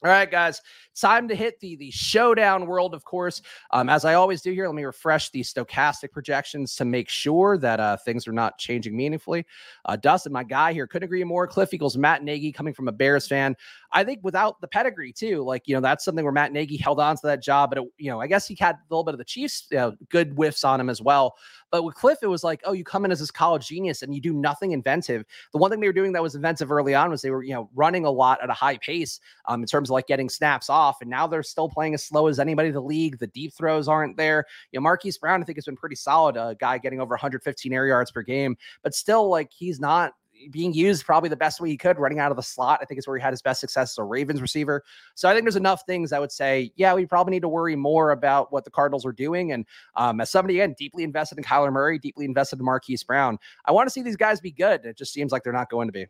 All 0.03 0.11
right, 0.11 0.29
guys, 0.29 0.61
time 0.99 1.29
to 1.29 1.35
hit 1.35 1.61
the 1.61 1.77
the 1.77 1.89
showdown 1.89 2.67
world. 2.67 2.93
Of 2.93 3.05
course, 3.05 3.41
um, 3.71 3.87
as 3.87 4.03
I 4.03 4.15
always 4.15 4.41
do 4.41 4.51
here, 4.51 4.67
let 4.67 4.75
me 4.75 4.83
refresh 4.83 5.29
the 5.29 5.39
stochastic 5.39 6.11
projections 6.11 6.75
to 6.75 6.83
make 6.83 7.07
sure 7.07 7.57
that 7.59 7.79
uh, 7.79 7.95
things 7.95 8.27
are 8.27 8.33
not 8.33 8.57
changing 8.57 8.97
meaningfully. 8.97 9.45
Uh, 9.85 9.95
Dustin, 9.95 10.33
my 10.33 10.43
guy 10.43 10.73
here, 10.73 10.87
couldn't 10.87 11.05
agree 11.05 11.23
more. 11.23 11.47
Cliff 11.47 11.73
equals 11.73 11.95
Matt 11.97 12.21
Nagy 12.21 12.51
coming 12.51 12.73
from 12.73 12.89
a 12.89 12.91
Bears 12.91 13.29
fan. 13.29 13.55
I 13.93 14.03
think 14.03 14.19
without 14.23 14.59
the 14.59 14.67
pedigree 14.67 15.13
too, 15.13 15.41
like 15.41 15.69
you 15.69 15.75
know, 15.75 15.79
that's 15.79 16.03
something 16.03 16.25
where 16.25 16.33
Matt 16.33 16.51
Nagy 16.51 16.75
held 16.75 16.99
on 16.99 17.15
to 17.15 17.27
that 17.27 17.41
job, 17.41 17.69
but 17.69 17.77
it, 17.77 17.85
you 17.97 18.11
know, 18.11 18.19
I 18.19 18.27
guess 18.27 18.45
he 18.45 18.57
had 18.59 18.75
a 18.75 18.79
little 18.89 19.05
bit 19.05 19.13
of 19.13 19.19
the 19.19 19.23
Chiefs 19.23 19.67
you 19.71 19.77
know, 19.77 19.95
good 20.09 20.33
whiffs 20.33 20.65
on 20.65 20.81
him 20.81 20.89
as 20.89 21.01
well. 21.01 21.35
But 21.73 21.85
with 21.85 21.95
Cliff, 21.95 22.19
it 22.21 22.27
was 22.27 22.43
like, 22.43 22.61
oh, 22.65 22.73
you 22.73 22.83
come 22.83 23.03
in 23.03 23.11
as 23.11 23.19
this 23.19 23.31
college 23.31 23.67
genius 23.67 24.03
and 24.03 24.13
you 24.13 24.21
do 24.21 24.31
nothing 24.31 24.73
inventive. 24.73 25.25
The 25.53 25.57
one 25.57 25.71
thing 25.71 25.79
they 25.79 25.87
were 25.87 25.91
doing 25.91 26.11
that 26.11 26.21
was 26.21 26.35
inventive 26.35 26.71
early 26.71 26.93
on 26.93 27.09
was 27.09 27.23
they 27.23 27.31
were, 27.31 27.41
you 27.41 27.55
know, 27.55 27.67
running 27.73 28.05
a 28.05 28.11
lot 28.11 28.37
at 28.43 28.51
a 28.51 28.53
high 28.53 28.77
pace 28.77 29.19
um, 29.47 29.61
in 29.61 29.65
terms 29.65 29.89
of 29.89 29.93
like 29.93 30.05
getting 30.05 30.29
snaps 30.29 30.69
off. 30.69 31.01
And 31.01 31.09
now 31.09 31.25
they're 31.25 31.41
still 31.41 31.67
playing 31.67 31.95
as 31.95 32.03
slow 32.03 32.27
as 32.27 32.37
anybody 32.37 32.67
in 32.67 32.75
the 32.75 32.81
league. 32.81 33.17
The 33.17 33.25
deep 33.25 33.55
throws 33.55 33.87
aren't 33.87 34.17
there. 34.17 34.45
You 34.71 34.79
know, 34.79 34.83
Marquise 34.83 35.17
Brown, 35.17 35.41
I 35.41 35.45
think, 35.45 35.57
has 35.57 35.65
been 35.65 35.75
pretty 35.75 35.95
solid. 35.95 36.37
A 36.37 36.55
guy 36.59 36.77
getting 36.77 37.01
over 37.01 37.13
115 37.13 37.73
air 37.73 37.87
yards 37.87 38.11
per 38.11 38.21
game, 38.21 38.55
but 38.83 38.93
still, 38.93 39.27
like, 39.27 39.49
he's 39.51 39.79
not 39.79 40.13
being 40.51 40.73
used 40.73 41.05
probably 41.05 41.29
the 41.29 41.35
best 41.35 41.59
way 41.59 41.69
he 41.69 41.77
could, 41.77 41.99
running 41.99 42.19
out 42.19 42.31
of 42.31 42.37
the 42.37 42.43
slot. 42.43 42.79
I 42.81 42.85
think 42.85 42.99
is 42.99 43.07
where 43.07 43.17
he 43.17 43.21
had 43.21 43.31
his 43.31 43.41
best 43.41 43.59
success 43.59 43.93
as 43.93 43.97
a 43.97 44.03
Ravens 44.03 44.41
receiver. 44.41 44.83
So 45.15 45.29
I 45.29 45.33
think 45.33 45.45
there's 45.45 45.55
enough 45.55 45.83
things 45.85 46.11
I 46.11 46.19
would 46.19 46.31
say, 46.31 46.71
yeah, 46.75 46.93
we 46.93 47.05
probably 47.05 47.31
need 47.31 47.41
to 47.41 47.49
worry 47.49 47.75
more 47.75 48.11
about 48.11 48.51
what 48.51 48.65
the 48.65 48.71
Cardinals 48.71 49.05
are 49.05 49.11
doing. 49.11 49.51
And 49.51 49.65
um, 49.95 50.21
as 50.21 50.29
somebody 50.29 50.59
again 50.59 50.75
deeply 50.77 51.03
invested 51.03 51.37
in 51.37 51.43
Kyler 51.43 51.71
Murray, 51.71 51.99
deeply 51.99 52.25
invested 52.25 52.59
in 52.59 52.65
Marquise 52.65 53.03
Brown, 53.03 53.37
I 53.65 53.71
want 53.71 53.87
to 53.87 53.91
see 53.91 54.01
these 54.01 54.17
guys 54.17 54.39
be 54.39 54.51
good. 54.51 54.85
It 54.85 54.97
just 54.97 55.13
seems 55.13 55.31
like 55.31 55.43
they're 55.43 55.53
not 55.53 55.69
going 55.69 55.87
to 55.87 55.93
be. 55.93 56.07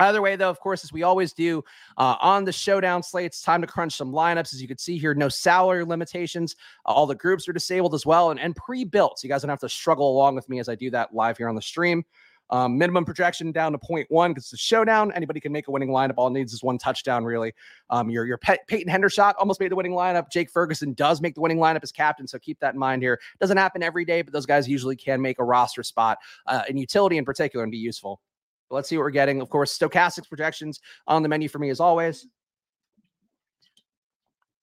Either 0.00 0.22
way, 0.22 0.36
though, 0.36 0.50
of 0.50 0.60
course, 0.60 0.84
as 0.84 0.92
we 0.92 1.02
always 1.02 1.32
do 1.32 1.62
uh, 1.96 2.16
on 2.20 2.44
the 2.44 2.52
showdown 2.52 3.02
slate, 3.02 3.26
it's 3.26 3.42
time 3.42 3.60
to 3.60 3.66
crunch 3.66 3.96
some 3.96 4.12
lineups. 4.12 4.54
As 4.54 4.62
you 4.62 4.68
can 4.68 4.78
see 4.78 4.98
here, 4.98 5.14
no 5.14 5.28
salary 5.28 5.84
limitations. 5.84 6.56
Uh, 6.86 6.92
all 6.92 7.06
the 7.06 7.14
groups 7.14 7.48
are 7.48 7.52
disabled 7.52 7.94
as 7.94 8.06
well 8.06 8.30
and, 8.30 8.38
and 8.38 8.54
pre 8.54 8.84
built. 8.84 9.18
So 9.18 9.26
you 9.26 9.32
guys 9.32 9.42
don't 9.42 9.48
have 9.48 9.60
to 9.60 9.68
struggle 9.68 10.10
along 10.10 10.36
with 10.36 10.48
me 10.48 10.60
as 10.60 10.68
I 10.68 10.74
do 10.74 10.90
that 10.90 11.14
live 11.14 11.36
here 11.36 11.48
on 11.48 11.54
the 11.54 11.62
stream. 11.62 12.04
Um, 12.50 12.78
minimum 12.78 13.04
projection 13.04 13.52
down 13.52 13.72
to 13.72 13.78
0.1 13.78 14.28
because 14.28 14.44
it's 14.44 14.52
a 14.54 14.56
showdown. 14.56 15.12
Anybody 15.12 15.38
can 15.38 15.52
make 15.52 15.68
a 15.68 15.70
winning 15.70 15.90
lineup. 15.90 16.14
All 16.16 16.30
needs 16.30 16.52
is 16.52 16.62
one 16.62 16.78
touchdown, 16.78 17.24
really. 17.24 17.52
Um, 17.90 18.08
your 18.08 18.24
your 18.24 18.38
Pey- 18.38 18.58
Peyton 18.66 18.92
Hendershot 18.92 19.34
almost 19.38 19.60
made 19.60 19.70
the 19.70 19.76
winning 19.76 19.92
lineup. 19.92 20.30
Jake 20.30 20.50
Ferguson 20.50 20.94
does 20.94 21.20
make 21.20 21.34
the 21.34 21.40
winning 21.42 21.58
lineup 21.58 21.82
as 21.82 21.92
captain, 21.92 22.26
so 22.26 22.38
keep 22.38 22.58
that 22.60 22.72
in 22.72 22.80
mind 22.80 23.02
here. 23.02 23.20
Doesn't 23.40 23.56
happen 23.56 23.82
every 23.82 24.04
day, 24.04 24.22
but 24.22 24.32
those 24.32 24.46
guys 24.46 24.68
usually 24.68 24.96
can 24.96 25.20
make 25.20 25.38
a 25.38 25.44
roster 25.44 25.82
spot 25.82 26.18
uh, 26.46 26.62
in 26.68 26.78
utility 26.78 27.18
in 27.18 27.24
particular 27.24 27.64
and 27.64 27.70
be 27.70 27.78
useful. 27.78 28.20
But 28.68 28.76
let's 28.76 28.88
see 28.88 28.96
what 28.96 29.02
we're 29.02 29.10
getting. 29.10 29.40
Of 29.40 29.50
course, 29.50 29.76
stochastics 29.76 30.28
projections 30.28 30.80
on 31.06 31.22
the 31.22 31.28
menu 31.28 31.48
for 31.48 31.58
me 31.58 31.70
as 31.70 31.80
always. 31.80 32.26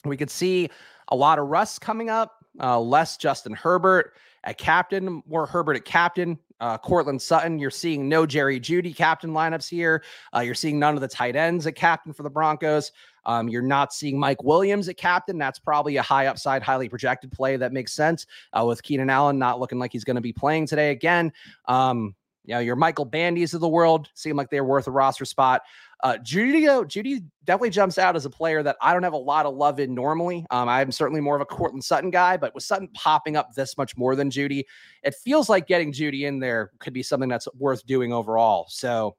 We 0.06 0.18
could 0.18 0.30
see 0.30 0.70
a 1.10 1.16
lot 1.16 1.40
of 1.40 1.48
Russ 1.48 1.80
coming 1.80 2.10
up, 2.10 2.34
uh, 2.60 2.80
less 2.80 3.18
Justin 3.18 3.54
Herbert 3.54 4.14
at 4.46 4.58
captain, 4.58 5.22
more 5.28 5.46
Herbert 5.46 5.76
at 5.76 5.86
captain. 5.86 6.40
Uh, 6.62 6.78
Courtland 6.78 7.22
Sutton, 7.22 7.60
you're 7.60 7.70
seeing 7.70 8.08
no 8.08 8.26
Jerry 8.26 8.60
Jeudy 8.60 8.96
captain 8.96 9.32
lineups 9.32 9.68
here. 9.68 10.04
Uh, 10.34 10.40
you're 10.40 10.56
seeing 10.56 10.80
none 10.80 10.96
of 10.96 11.02
the 11.02 11.08
tight 11.08 11.36
ends 11.36 11.68
at 11.68 11.76
captain 11.76 12.14
for 12.14 12.24
the 12.24 12.30
Broncos. 12.30 12.94
Um, 13.26 13.50
you're 13.50 13.62
not 13.62 13.92
seeing 13.92 14.18
Mike 14.18 14.44
Williams 14.44 14.88
at 14.88 14.98
captain. 14.98 15.38
That's 15.38 15.60
probably 15.60 15.98
a 15.98 16.02
high 16.02 16.28
upside, 16.28 16.64
highly 16.64 16.88
projected 16.88 17.32
play 17.32 17.58
that 17.58 17.74
makes 17.74 17.92
sense 17.92 18.26
uh, 18.54 18.64
with 18.66 18.84
Keenan 18.84 19.10
Allen 19.10 19.38
not 19.38 19.60
looking 19.60 19.80
like 19.80 19.92
he's 19.92 20.04
going 20.04 20.16
to 20.16 20.22
be 20.22 20.32
playing 20.32 20.68
today 20.68 20.92
again. 20.92 21.34
Um, 21.66 22.16
you 22.46 22.54
know, 22.54 22.60
your 22.60 22.76
Michael 22.76 23.08
Bandys 23.08 23.54
of 23.54 23.62
the 23.62 23.68
world 23.68 24.10
seem 24.14 24.36
like 24.36 24.50
they're 24.50 24.64
worth 24.64 24.88
a 24.88 24.92
roster 24.92 25.26
spot. 25.26 25.64
Uh, 26.04 26.18
Jeudy, 26.22 26.64
Jeudy 26.88 27.24
definitely 27.46 27.70
jumps 27.70 27.98
out 27.98 28.16
as 28.16 28.26
a 28.26 28.30
player 28.30 28.62
that 28.64 28.76
I 28.82 28.94
don't 28.94 29.04
have 29.04 29.14
a 29.14 29.18
lot 29.18 29.46
of 29.46 29.56
love 29.56 29.80
in 29.80 29.96
normally. 29.96 30.46
Um, 30.52 30.68
I'm 30.70 30.92
certainly 30.92 31.22
more 31.22 31.36
of 31.36 31.42
a 31.42 31.46
Courtland 31.46 31.84
Sutton 31.84 32.12
guy, 32.12 32.38
but 32.38 32.54
with 32.54 32.64
Sutton 32.64 32.90
popping 32.94 33.36
up 33.36 33.54
this 33.54 33.78
much 33.78 33.96
more 33.98 34.16
than 34.16 34.30
Jeudy, 34.30 34.66
it 35.04 35.16
feels 35.16 35.50
like 35.50 35.68
getting 35.68 35.92
Jeudy 35.92 36.24
in 36.24 36.40
there 36.40 36.72
could 36.80 36.94
be 36.94 37.04
something 37.04 37.30
that's 37.30 37.48
worth 37.58 37.86
doing 37.86 38.14
overall. 38.14 38.66
So 38.70 39.16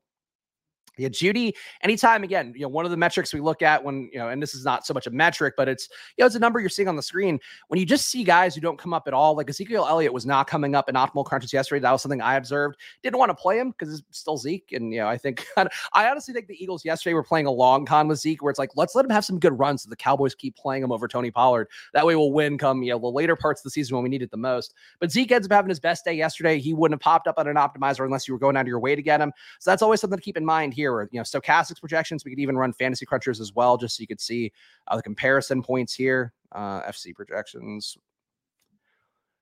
yeah, 0.98 1.09
Jeudy, 1.09 1.54
anytime 1.82 2.22
again, 2.24 2.52
you 2.54 2.62
know, 2.62 2.68
one 2.68 2.85
of 2.85 2.90
the 2.90 2.96
metrics 2.96 3.32
we 3.32 3.40
look 3.40 3.62
at 3.62 3.82
when, 3.82 4.09
you 4.12 4.18
know, 4.18 4.28
and 4.28 4.42
this 4.42 4.54
is 4.54 4.64
not 4.64 4.87
so 4.87 4.94
much 4.94 5.06
a 5.06 5.11
metric, 5.11 5.54
but 5.56 5.68
it's, 5.68 5.88
you 6.16 6.22
know, 6.22 6.26
it's 6.26 6.35
a 6.35 6.38
number 6.38 6.61
you're 6.61 6.68
seeing 6.68 6.88
on 6.88 6.96
the 6.96 7.02
screen. 7.02 7.38
When 7.68 7.78
you 7.80 7.87
just 7.87 8.09
see 8.09 8.24
guys 8.24 8.54
who 8.54 8.61
don't 8.61 8.78
come 8.78 8.92
up 8.94 9.06
at 9.06 9.14
all, 9.14 9.37
like 9.37 9.48
Ezekiel 9.48 9.87
Elliott 9.88 10.12
was 10.12 10.26
not 10.26 10.46
coming 10.46 10.74
up 10.74 10.88
in 10.88 10.94
optimal 10.94 11.24
crunches 11.24 11.52
yesterday. 11.52 11.80
That 11.80 11.92
was 11.92 12.02
something 12.02 12.20
I 12.20 12.37
observed. 12.37 12.76
Didn't 13.02 13.18
want 13.18 13.30
to 13.30 13.35
play 13.35 13.59
him 13.59 13.70
because 13.70 13.98
it's 13.98 14.18
still 14.18 14.37
Zeke. 14.37 14.72
And, 14.72 14.92
you 14.92 15.00
know, 15.00 15.09
I 15.09 15.18
think, 15.18 15.46
I 15.56 16.09
honestly 16.09 16.32
think 16.32 16.46
the 16.46 16.62
Eagles 16.62 16.85
yesterday 16.85 17.14
were 17.14 17.24
playing 17.24 17.46
a 17.46 17.50
long 17.50 17.85
con 17.85 18.09
with 18.09 18.18
Zeke 18.18 18.42
where 18.42 18.50
it's 18.50 18.59
like, 18.59 18.70
let's 18.76 18.94
let 18.94 19.04
him 19.04 19.11
have 19.11 19.24
some 19.24 19.38
good 19.38 19.59
runs 19.59 19.82
so 19.82 19.90
the 19.90 19.96
Cowboys 19.96 20.35
keep 20.35 20.56
playing 20.56 20.82
him 20.82 20.92
over 20.92 21.09
Tony 21.09 21.30
Pollard. 21.30 21.68
That 21.92 22.06
way 22.06 22.16
we'll 22.16 22.32
win 22.32 22.59
come, 22.59 22.82
you 22.82 22.92
know, 22.92 22.98
the 22.98 23.06
later 23.06 23.37
parts 23.37 23.61
of 23.61 23.64
the 23.64 23.70
season 23.70 23.96
when 23.96 24.02
we 24.02 24.09
need 24.09 24.22
it 24.22 24.30
the 24.30 24.37
most. 24.37 24.74
But 25.00 25.11
Zeke 25.11 25.32
ends 25.32 25.46
up 25.46 25.52
having 25.52 25.68
his 25.68 25.80
best 25.80 26.04
day 26.04 26.14
yesterday. 26.14 26.59
He 26.59 26.74
wouldn't 26.74 26.94
have 26.94 27.04
popped 27.04 27.26
up 27.26 27.38
on 27.38 27.48
an 27.48 27.56
optimizer 27.56 28.04
unless 28.04 28.26
you 28.26 28.35
were 28.35 28.38
going 28.38 28.56
out 28.56 28.62
of 28.62 28.68
your 28.68 28.80
way 28.80 28.94
to 28.94 29.02
get 29.02 29.20
him. 29.20 29.32
So 29.61 29.70
that's 29.70 29.82
always 29.82 30.00
something 30.00 30.18
to 30.18 30.22
keep 30.22 30.37
in 30.37 30.44
mind 30.44 30.74
here. 30.74 30.86
Where, 30.92 31.09
you 31.12 31.18
know, 31.18 31.25
stochastic 31.25 31.81
projections. 31.81 32.25
We 32.25 32.31
could 32.31 32.40
even 32.40 32.57
run 32.57 32.72
fantasy 32.72 33.07
crunchers 33.07 33.40
as 33.40 33.53
well, 33.55 33.77
just 33.77 33.96
so 33.96 34.01
you 34.01 34.07
could 34.07 34.20
see 34.20 34.53
uh, 34.88 34.96
the 34.96 35.03
comparison 35.03 35.62
points 35.62 35.94
here. 35.94 36.33
Uh, 36.53 36.81
FC 36.83 37.14
projections. 37.14 37.96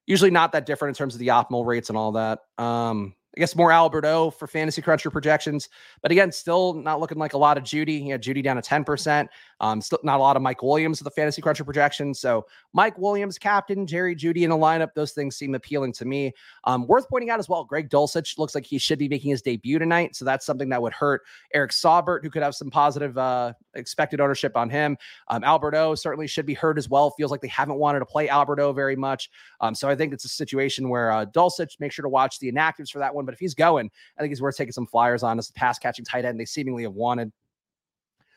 Usually 0.07 0.31
not 0.31 0.53
that 0.53 0.67
different 0.67 0.97
in 0.97 0.99
terms 0.99 1.15
of 1.15 1.21
the 1.21 1.29
optimal 1.29 1.65
rates 1.65 1.89
and 1.89 1.97
all 1.97 2.13
that. 2.13 2.41
Um, 2.59 3.15
I 3.37 3.41
guess 3.41 3.57
more 3.57 3.73
Alberto 3.73 4.31
for 4.31 4.47
fantasy 4.47 4.81
cruncher 4.81 5.11
projections, 5.11 5.69
but 6.03 6.13
again, 6.13 6.31
still 6.31 6.75
not 6.75 7.01
looking 7.01 7.19
like 7.19 7.33
a 7.33 7.39
lot 7.39 7.57
of 7.57 7.65
Jeudy. 7.65 8.05
You 8.05 8.11
know, 8.11 8.19
Jeudy 8.19 8.43
down 8.43 8.57
to 8.57 8.63
10%. 8.63 9.29
Um, 9.61 9.81
still 9.81 9.99
not 10.03 10.19
a 10.19 10.23
lot 10.23 10.37
of 10.37 10.43
Mike 10.43 10.63
Williams 10.63 11.01
with 11.01 11.05
the 11.05 11.21
fantasy 11.21 11.43
cruncher 11.43 11.65
projections. 11.65 12.21
So 12.21 12.47
Mike 12.73 12.97
Williams, 12.99 13.39
captain, 13.39 13.87
Jerry 13.87 14.15
Jeudy 14.15 14.43
in 14.43 14.51
the 14.51 14.57
lineup. 14.57 14.95
Those 14.95 15.13
things 15.13 15.37
seem 15.37 15.55
appealing 15.55 15.93
to 15.95 16.05
me. 16.05 16.33
Um, 16.65 16.87
worth 16.87 17.09
pointing 17.09 17.31
out 17.31 17.39
as 17.39 17.49
well, 17.49 17.65
Greg 17.65 17.89
Dulcich 17.89 18.39
looks 18.39 18.55
like 18.55 18.65
he 18.65 18.79
should 18.79 18.99
be 18.99 19.09
making 19.09 19.31
his 19.31 19.43
debut 19.43 19.79
tonight. 19.79 20.15
So 20.15 20.25
that's 20.25 20.47
something 20.47 20.69
that 20.69 20.81
would 20.81 20.93
hurt 20.93 21.23
Eric 21.53 21.73
Saubert, 21.73 22.23
who 22.23 22.31
could 22.31 22.43
have 22.43 22.55
some 22.55 22.71
positive 22.71 23.19
uh, 23.19 23.55
expected 23.75 24.21
ownership 24.21 24.57
on 24.57 24.71
him. 24.71 24.97
Um, 25.29 25.45
Alberto 25.45 25.95
certainly 25.95 26.27
should 26.27 26.47
be 26.47 26.55
hurt 26.55 26.79
as 26.79 26.89
well. 26.89 27.11
Feels 27.11 27.31
like 27.31 27.41
they 27.41 27.49
haven't 27.49 27.77
wanted 27.77 28.01
to 28.01 28.07
play 28.07 28.29
Alberto 28.29 28.73
very 28.73 28.97
much. 28.97 29.31
Um, 29.61 29.75
so 29.75 29.89
I 29.89 29.97
think 29.97 30.13
it's 30.13 30.25
a 30.25 30.29
situation 30.29 30.89
where 30.89 31.11
uh, 31.13 31.27
Dulcich, 31.27 31.81
make 31.81 31.93
sure 31.93 32.03
to 32.03 32.09
watch 32.09 32.39
the 32.39 32.51
inactives 32.51 32.91
for 32.91 32.99
that 32.99 33.15
one. 33.15 33.25
But 33.25 33.35
if 33.35 33.41
he's 33.41 33.55
going, 33.55 33.91
I 34.17 34.21
think 34.21 34.31
he's 34.31 34.43
worth 34.43 34.57
taking 34.57 34.73
some 34.73 34.87
flyers 34.87 35.23
on 35.23 35.39
as 35.39 35.51
a 35.51 35.53
pass 35.53 35.79
catching 35.79 36.05
tight 36.05 36.25
end. 36.25 36.39
They 36.39 36.45
seemingly 36.45 36.85
have 36.85 36.95
wanted. 36.95 37.33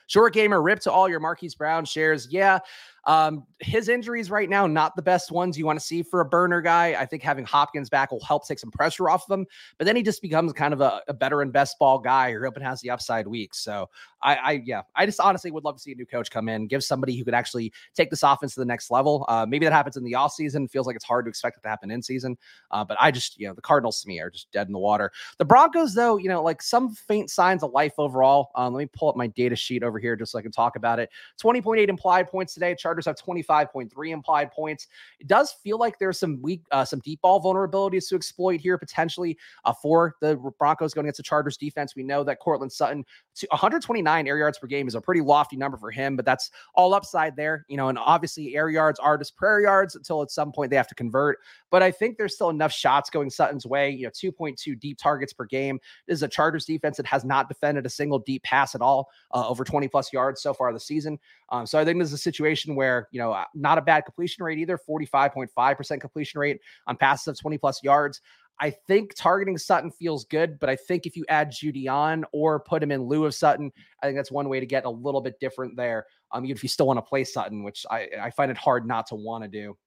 Short 0.08 0.34
gamer, 0.34 0.62
rip 0.62 0.80
to 0.82 0.92
all 0.92 1.10
your 1.10 1.20
Marquise 1.20 1.54
Brown 1.54 1.84
shares. 1.84 2.30
Yeah, 2.32 2.60
um, 3.08 3.46
his 3.60 3.88
injuries 3.88 4.30
right 4.30 4.50
now, 4.50 4.68
not 4.68 4.96
the 4.96 5.02
best 5.02 5.32
ones 5.32 5.58
you 5.58 5.66
want 5.66 5.80
to 5.80 5.86
see 5.86 6.04
for 6.04 6.20
a 6.20 6.26
burner 6.26 6.62
guy. 6.62 6.96
I 7.00 7.06
think 7.06 7.24
having 7.24 7.46
Hopkins 7.46 7.90
back 7.90 8.12
will 8.12 8.24
help 8.24 8.46
take 8.46 8.60
some 8.60 8.70
pressure 8.70 9.10
off 9.10 9.24
of 9.30 9.40
him, 9.40 9.48
but 9.78 9.86
then 9.86 9.96
he 9.96 10.04
just 10.04 10.22
becomes 10.22 10.52
kind 10.52 10.74
of 10.74 10.82
a, 10.82 11.02
a 11.08 11.14
better 11.14 11.42
and 11.42 11.52
best 11.52 11.80
ball 11.80 12.00
guy 12.00 12.34
who 12.34 12.46
open 12.46 12.62
has 12.62 12.82
the 12.82 12.90
upside 12.90 13.26
weeks. 13.26 13.60
So 13.60 13.90
I, 14.22 14.36
I, 14.36 14.62
yeah, 14.66 14.82
I 14.96 15.06
just 15.06 15.20
honestly 15.20 15.52
would 15.52 15.64
love 15.64 15.76
to 15.76 15.82
see 15.82 15.94
a 15.94 15.96
new 15.96 16.06
coach 16.06 16.30
come 16.30 16.50
in, 16.50 16.68
give 16.68 16.84
somebody 16.84 17.18
who 17.18 17.24
could 17.24 17.34
actually 17.34 17.72
take 17.96 18.10
this 18.10 18.24
offense 18.24 18.56
to 18.56 18.60
the 18.60 18.66
next 18.66 18.92
level. 18.92 19.26
Uh, 19.30 19.46
maybe 19.48 19.66
that 19.66 19.74
happens 19.74 19.96
in 19.96 20.04
the 20.04 20.16
off 20.16 20.34
season. 20.34 20.68
Feels 20.68 20.86
like 20.86 20.96
it's 20.96 21.06
hard 21.06 21.26
to 21.26 21.30
expect 21.30 21.58
it 21.58 21.62
to 21.62 21.70
happen 21.70 21.92
in 21.92 22.02
season. 22.02 22.38
Uh, 22.72 22.84
but 22.84 22.98
I 23.00 23.12
just, 23.12 23.40
you 23.40 23.48
know, 23.48 23.54
the 23.54 23.62
Cardinals 23.62 24.02
to 24.02 24.08
me 24.08 24.20
are 24.20 24.30
just 24.30 24.52
dead 24.52 24.68
in 24.68 24.74
the 24.74 24.80
water. 24.80 25.12
The 25.38 25.46
Broncos, 25.46 25.94
though, 25.94 26.18
you 26.18 26.28
know, 26.28 26.44
like 26.44 26.62
some 26.62 26.94
faint 26.94 27.30
signs 27.30 27.64
of 27.64 27.72
life 27.72 27.94
overall. 27.98 28.50
Um, 28.56 28.74
let 28.74 28.82
me 28.82 28.90
pull 28.92 29.10
up 29.10 29.16
my 29.16 29.28
data 29.28 29.56
sheet 29.56 29.84
over 29.84 29.98
here 29.98 30.16
just 30.16 30.34
so 30.34 30.40
I 30.40 30.42
can 30.42 30.52
talk 30.52 30.76
about 30.76 31.00
it. 31.00 31.10
20.8 31.42 31.88
implied 31.88 32.28
points 32.28 32.54
today. 32.54 32.76
Have 33.06 33.16
25.3 33.16 34.10
implied 34.10 34.52
points. 34.52 34.88
It 35.20 35.28
does 35.28 35.52
feel 35.64 35.78
like 35.78 36.00
there's 36.00 36.20
some 36.20 36.42
weak, 36.42 36.64
uh, 36.72 36.86
some 36.86 37.00
deep 37.00 37.22
ball 37.22 37.42
vulnerabilities 37.42 38.08
to 38.10 38.16
exploit 38.16 38.60
here 38.60 38.78
potentially 38.78 39.38
uh, 39.66 39.74
for 39.74 40.16
the 40.22 40.36
Broncos 40.58 40.94
going 40.94 41.06
against 41.06 41.18
the 41.18 41.24
Chargers 41.24 41.58
defense. 41.58 41.96
We 41.96 42.04
know 42.04 42.24
that 42.24 42.40
Courtland 42.40 42.72
Sutton, 42.72 43.06
129 43.50 44.28
air 44.28 44.38
yards 44.38 44.58
per 44.58 44.68
game 44.68 44.88
is 44.88 44.96
a 44.96 45.02
pretty 45.02 45.22
lofty 45.22 45.58
number 45.58 45.78
for 45.78 45.92
him, 45.92 46.16
but 46.16 46.26
that's 46.26 46.52
all 46.74 46.94
upside 46.94 47.36
there, 47.36 47.66
you 47.68 47.78
know. 47.78 47.90
And 47.90 47.98
obviously, 47.98 48.56
air 48.56 48.70
yards 48.70 49.00
are 49.00 49.18
just 49.18 49.36
prayer 49.36 49.62
yards 49.62 49.96
until 49.96 50.22
at 50.22 50.32
some 50.32 50.52
point 50.52 50.70
they 50.70 50.78
have 50.78 50.88
to 50.88 50.96
convert. 50.96 51.40
But 51.70 51.84
I 51.84 51.92
think 51.92 52.18
there's 52.18 52.36
still 52.36 52.50
enough 52.50 52.72
shots 52.72 53.10
going 53.10 53.30
Sutton's 53.30 53.66
way. 53.66 53.90
You 53.90 54.06
know, 54.06 54.12
2.2 54.12 54.80
deep 54.80 54.98
targets 54.98 55.34
per 55.34 55.46
game. 55.46 55.80
This 56.08 56.18
is 56.18 56.24
a 56.24 56.28
Chargers 56.28 56.66
defense 56.66 56.98
that 56.98 57.06
has 57.06 57.24
not 57.24 57.48
defended 57.48 57.86
a 57.86 57.90
single 57.90 58.20
deep 58.20 58.44
pass 58.44 58.76
at 58.76 58.82
all 58.82 59.10
uh, 59.32 59.48
over 59.48 59.64
20 59.64 59.88
plus 59.88 60.12
yards 60.14 60.42
so 60.42 60.54
far 60.54 60.74
this 60.74 60.86
season. 60.86 61.20
Um, 61.50 61.66
so 61.66 61.80
I 61.80 61.86
think 61.86 62.00
this 62.00 62.10
is 62.10 62.14
a 62.14 62.18
situation 62.18 62.76
where 62.76 62.87
you 63.12 63.20
know 63.20 63.32
uh, 63.32 63.46
not 63.54 63.78
a 63.78 63.82
bad 63.82 64.02
completion 64.02 64.44
rate 64.44 64.60
either, 64.60 64.78
45.5% 64.78 66.02
completion 66.02 66.40
rate 66.40 66.60
on 66.88 66.98
passes 66.98 67.28
of 67.28 67.40
20 67.40 67.58
plus 67.58 67.84
yards. 67.84 68.22
I 68.60 68.72
think 68.72 69.14
targeting 69.16 69.58
Sutton 69.58 69.92
feels 69.92 70.26
good, 70.26 70.58
but 70.60 70.70
I 70.70 70.76
think 70.76 71.06
if 71.06 71.16
you 71.16 71.26
add 71.30 71.52
Jeudy 71.52 71.88
on 71.88 72.26
or 72.32 72.60
put 72.60 72.82
him 72.82 72.92
in 72.92 73.04
lieu 73.04 73.26
of 73.26 73.36
Sutton, 73.36 73.72
I 74.02 74.08
think 74.08 74.18
that's 74.18 74.32
one 74.32 74.50
way 74.50 74.60
to 74.60 74.66
get 74.66 74.86
a 74.86 74.90
little 74.90 75.22
bit 75.22 75.40
different 75.40 75.76
there. 75.76 76.08
Um, 76.32 76.44
if 76.46 76.64
you 76.64 76.70
still 76.70 76.88
want 76.88 76.98
to 76.98 77.04
play 77.04 77.24
Sutton, 77.24 77.64
which 77.64 77.86
I, 77.90 78.08
I 78.20 78.32
find 78.32 78.50
it 78.50 78.58
hard 78.58 78.88
not 78.88 79.08
to 79.08 79.16
want 79.16 79.44
to 79.44 79.48
do. 79.48 79.78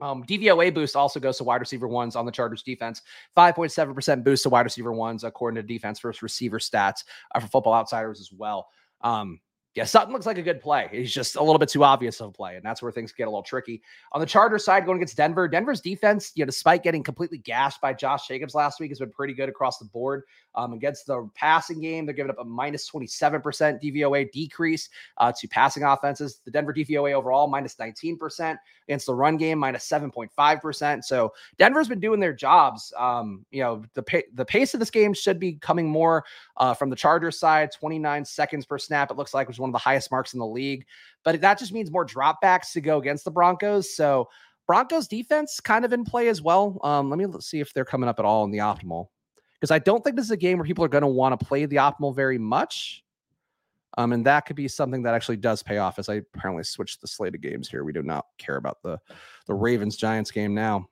Um, 0.00 0.24
DVOA 0.24 0.74
boost 0.74 0.96
also 0.96 1.20
goes 1.20 1.36
to 1.38 1.44
wide 1.44 1.60
receiver 1.60 1.86
ones 1.86 2.16
on 2.16 2.26
the 2.26 2.32
Chargers 2.32 2.62
defense. 2.62 3.02
5.7% 3.36 4.24
boost 4.24 4.42
to 4.42 4.48
wide 4.48 4.62
receiver 4.62 4.92
ones, 4.92 5.22
according 5.22 5.56
to 5.56 5.62
defense 5.62 6.00
first 6.00 6.22
receiver 6.22 6.58
stats 6.58 7.04
uh, 7.34 7.40
for 7.40 7.46
football 7.48 7.74
outsiders 7.74 8.20
as 8.20 8.32
well. 8.32 8.68
Um, 9.02 9.40
yeah, 9.74 9.84
Sutton 9.84 10.12
looks 10.12 10.24
like 10.24 10.38
a 10.38 10.42
good 10.42 10.60
play. 10.60 10.88
He's 10.92 11.12
just 11.12 11.34
a 11.34 11.42
little 11.42 11.58
bit 11.58 11.68
too 11.68 11.82
obvious 11.82 12.20
of 12.20 12.28
a 12.28 12.32
play, 12.32 12.54
and 12.54 12.64
that's 12.64 12.80
where 12.80 12.92
things 12.92 13.12
get 13.12 13.24
a 13.24 13.30
little 13.30 13.42
tricky. 13.42 13.82
On 14.12 14.20
the 14.20 14.26
Charger 14.26 14.58
side, 14.58 14.86
going 14.86 14.98
against 14.98 15.16
Denver, 15.16 15.48
Denver's 15.48 15.80
defense, 15.80 16.30
you 16.36 16.44
know, 16.44 16.46
despite 16.46 16.84
getting 16.84 17.02
completely 17.02 17.38
gashed 17.38 17.80
by 17.80 17.92
Josh 17.92 18.28
Jacobs 18.28 18.54
last 18.54 18.78
week, 18.78 18.90
has 18.90 19.00
been 19.00 19.10
pretty 19.10 19.34
good 19.34 19.48
across 19.48 19.78
the 19.78 19.84
board. 19.86 20.22
Um, 20.56 20.72
against 20.72 21.06
the 21.06 21.28
passing 21.34 21.80
game, 21.80 22.06
they're 22.06 22.14
giving 22.14 22.30
up 22.30 22.38
a 22.38 22.44
minus 22.44 22.88
27% 22.90 23.42
DVOA 23.82 24.30
decrease 24.30 24.88
uh, 25.18 25.32
to 25.38 25.48
passing 25.48 25.82
offenses. 25.82 26.40
The 26.44 26.50
Denver 26.50 26.72
DVOA 26.72 27.12
overall, 27.12 27.46
minus 27.46 27.76
19%. 27.76 28.56
Against 28.86 29.06
the 29.06 29.14
run 29.14 29.36
game, 29.38 29.58
minus 29.58 29.88
7.5%. 29.88 31.04
So 31.04 31.32
Denver's 31.58 31.88
been 31.88 32.00
doing 32.00 32.20
their 32.20 32.34
jobs. 32.34 32.92
Um, 32.98 33.46
you 33.50 33.62
know, 33.62 33.82
the, 33.94 34.02
pa- 34.02 34.28
the 34.34 34.44
pace 34.44 34.74
of 34.74 34.80
this 34.80 34.90
game 34.90 35.14
should 35.14 35.40
be 35.40 35.54
coming 35.54 35.88
more 35.88 36.24
uh, 36.58 36.74
from 36.74 36.90
the 36.90 36.96
Chargers 36.96 37.38
side, 37.38 37.72
29 37.72 38.24
seconds 38.24 38.66
per 38.66 38.78
snap, 38.78 39.10
it 39.10 39.16
looks 39.16 39.32
like, 39.32 39.48
is 39.48 39.58
one 39.58 39.70
of 39.70 39.72
the 39.72 39.78
highest 39.78 40.10
marks 40.10 40.34
in 40.34 40.38
the 40.38 40.46
league. 40.46 40.84
But 41.24 41.40
that 41.40 41.58
just 41.58 41.72
means 41.72 41.90
more 41.90 42.06
dropbacks 42.06 42.72
to 42.72 42.80
go 42.80 42.98
against 42.98 43.24
the 43.24 43.30
Broncos. 43.30 43.96
So 43.96 44.28
Broncos 44.66 45.08
defense 45.08 45.60
kind 45.60 45.84
of 45.84 45.92
in 45.92 46.04
play 46.04 46.28
as 46.28 46.40
well. 46.42 46.78
Um, 46.82 47.10
let 47.10 47.18
me 47.18 47.26
see 47.40 47.60
if 47.60 47.72
they're 47.72 47.84
coming 47.84 48.08
up 48.08 48.18
at 48.18 48.24
all 48.24 48.44
in 48.44 48.50
the 48.50 48.58
optimal 48.58 49.08
because 49.64 49.70
I 49.70 49.78
don't 49.78 50.04
think 50.04 50.16
this 50.16 50.26
is 50.26 50.30
a 50.30 50.36
game 50.36 50.58
where 50.58 50.66
people 50.66 50.84
are 50.84 50.88
going 50.88 51.00
to 51.00 51.08
want 51.08 51.40
to 51.40 51.42
play 51.42 51.64
the 51.64 51.76
optimal 51.76 52.14
very 52.14 52.36
much. 52.36 53.02
Um, 53.96 54.12
and 54.12 54.26
that 54.26 54.44
could 54.44 54.56
be 54.56 54.68
something 54.68 55.02
that 55.04 55.14
actually 55.14 55.38
does 55.38 55.62
pay 55.62 55.78
off 55.78 55.98
as 55.98 56.10
I 56.10 56.16
apparently 56.16 56.64
switched 56.64 57.00
the 57.00 57.08
slate 57.08 57.34
of 57.34 57.40
games 57.40 57.66
here. 57.66 57.82
We 57.82 57.94
do 57.94 58.02
not 58.02 58.26
care 58.36 58.56
about 58.56 58.82
the 58.82 58.98
the 59.46 59.54
Ravens 59.54 59.96
Giants 59.96 60.30
game 60.30 60.52
now. 60.54 60.86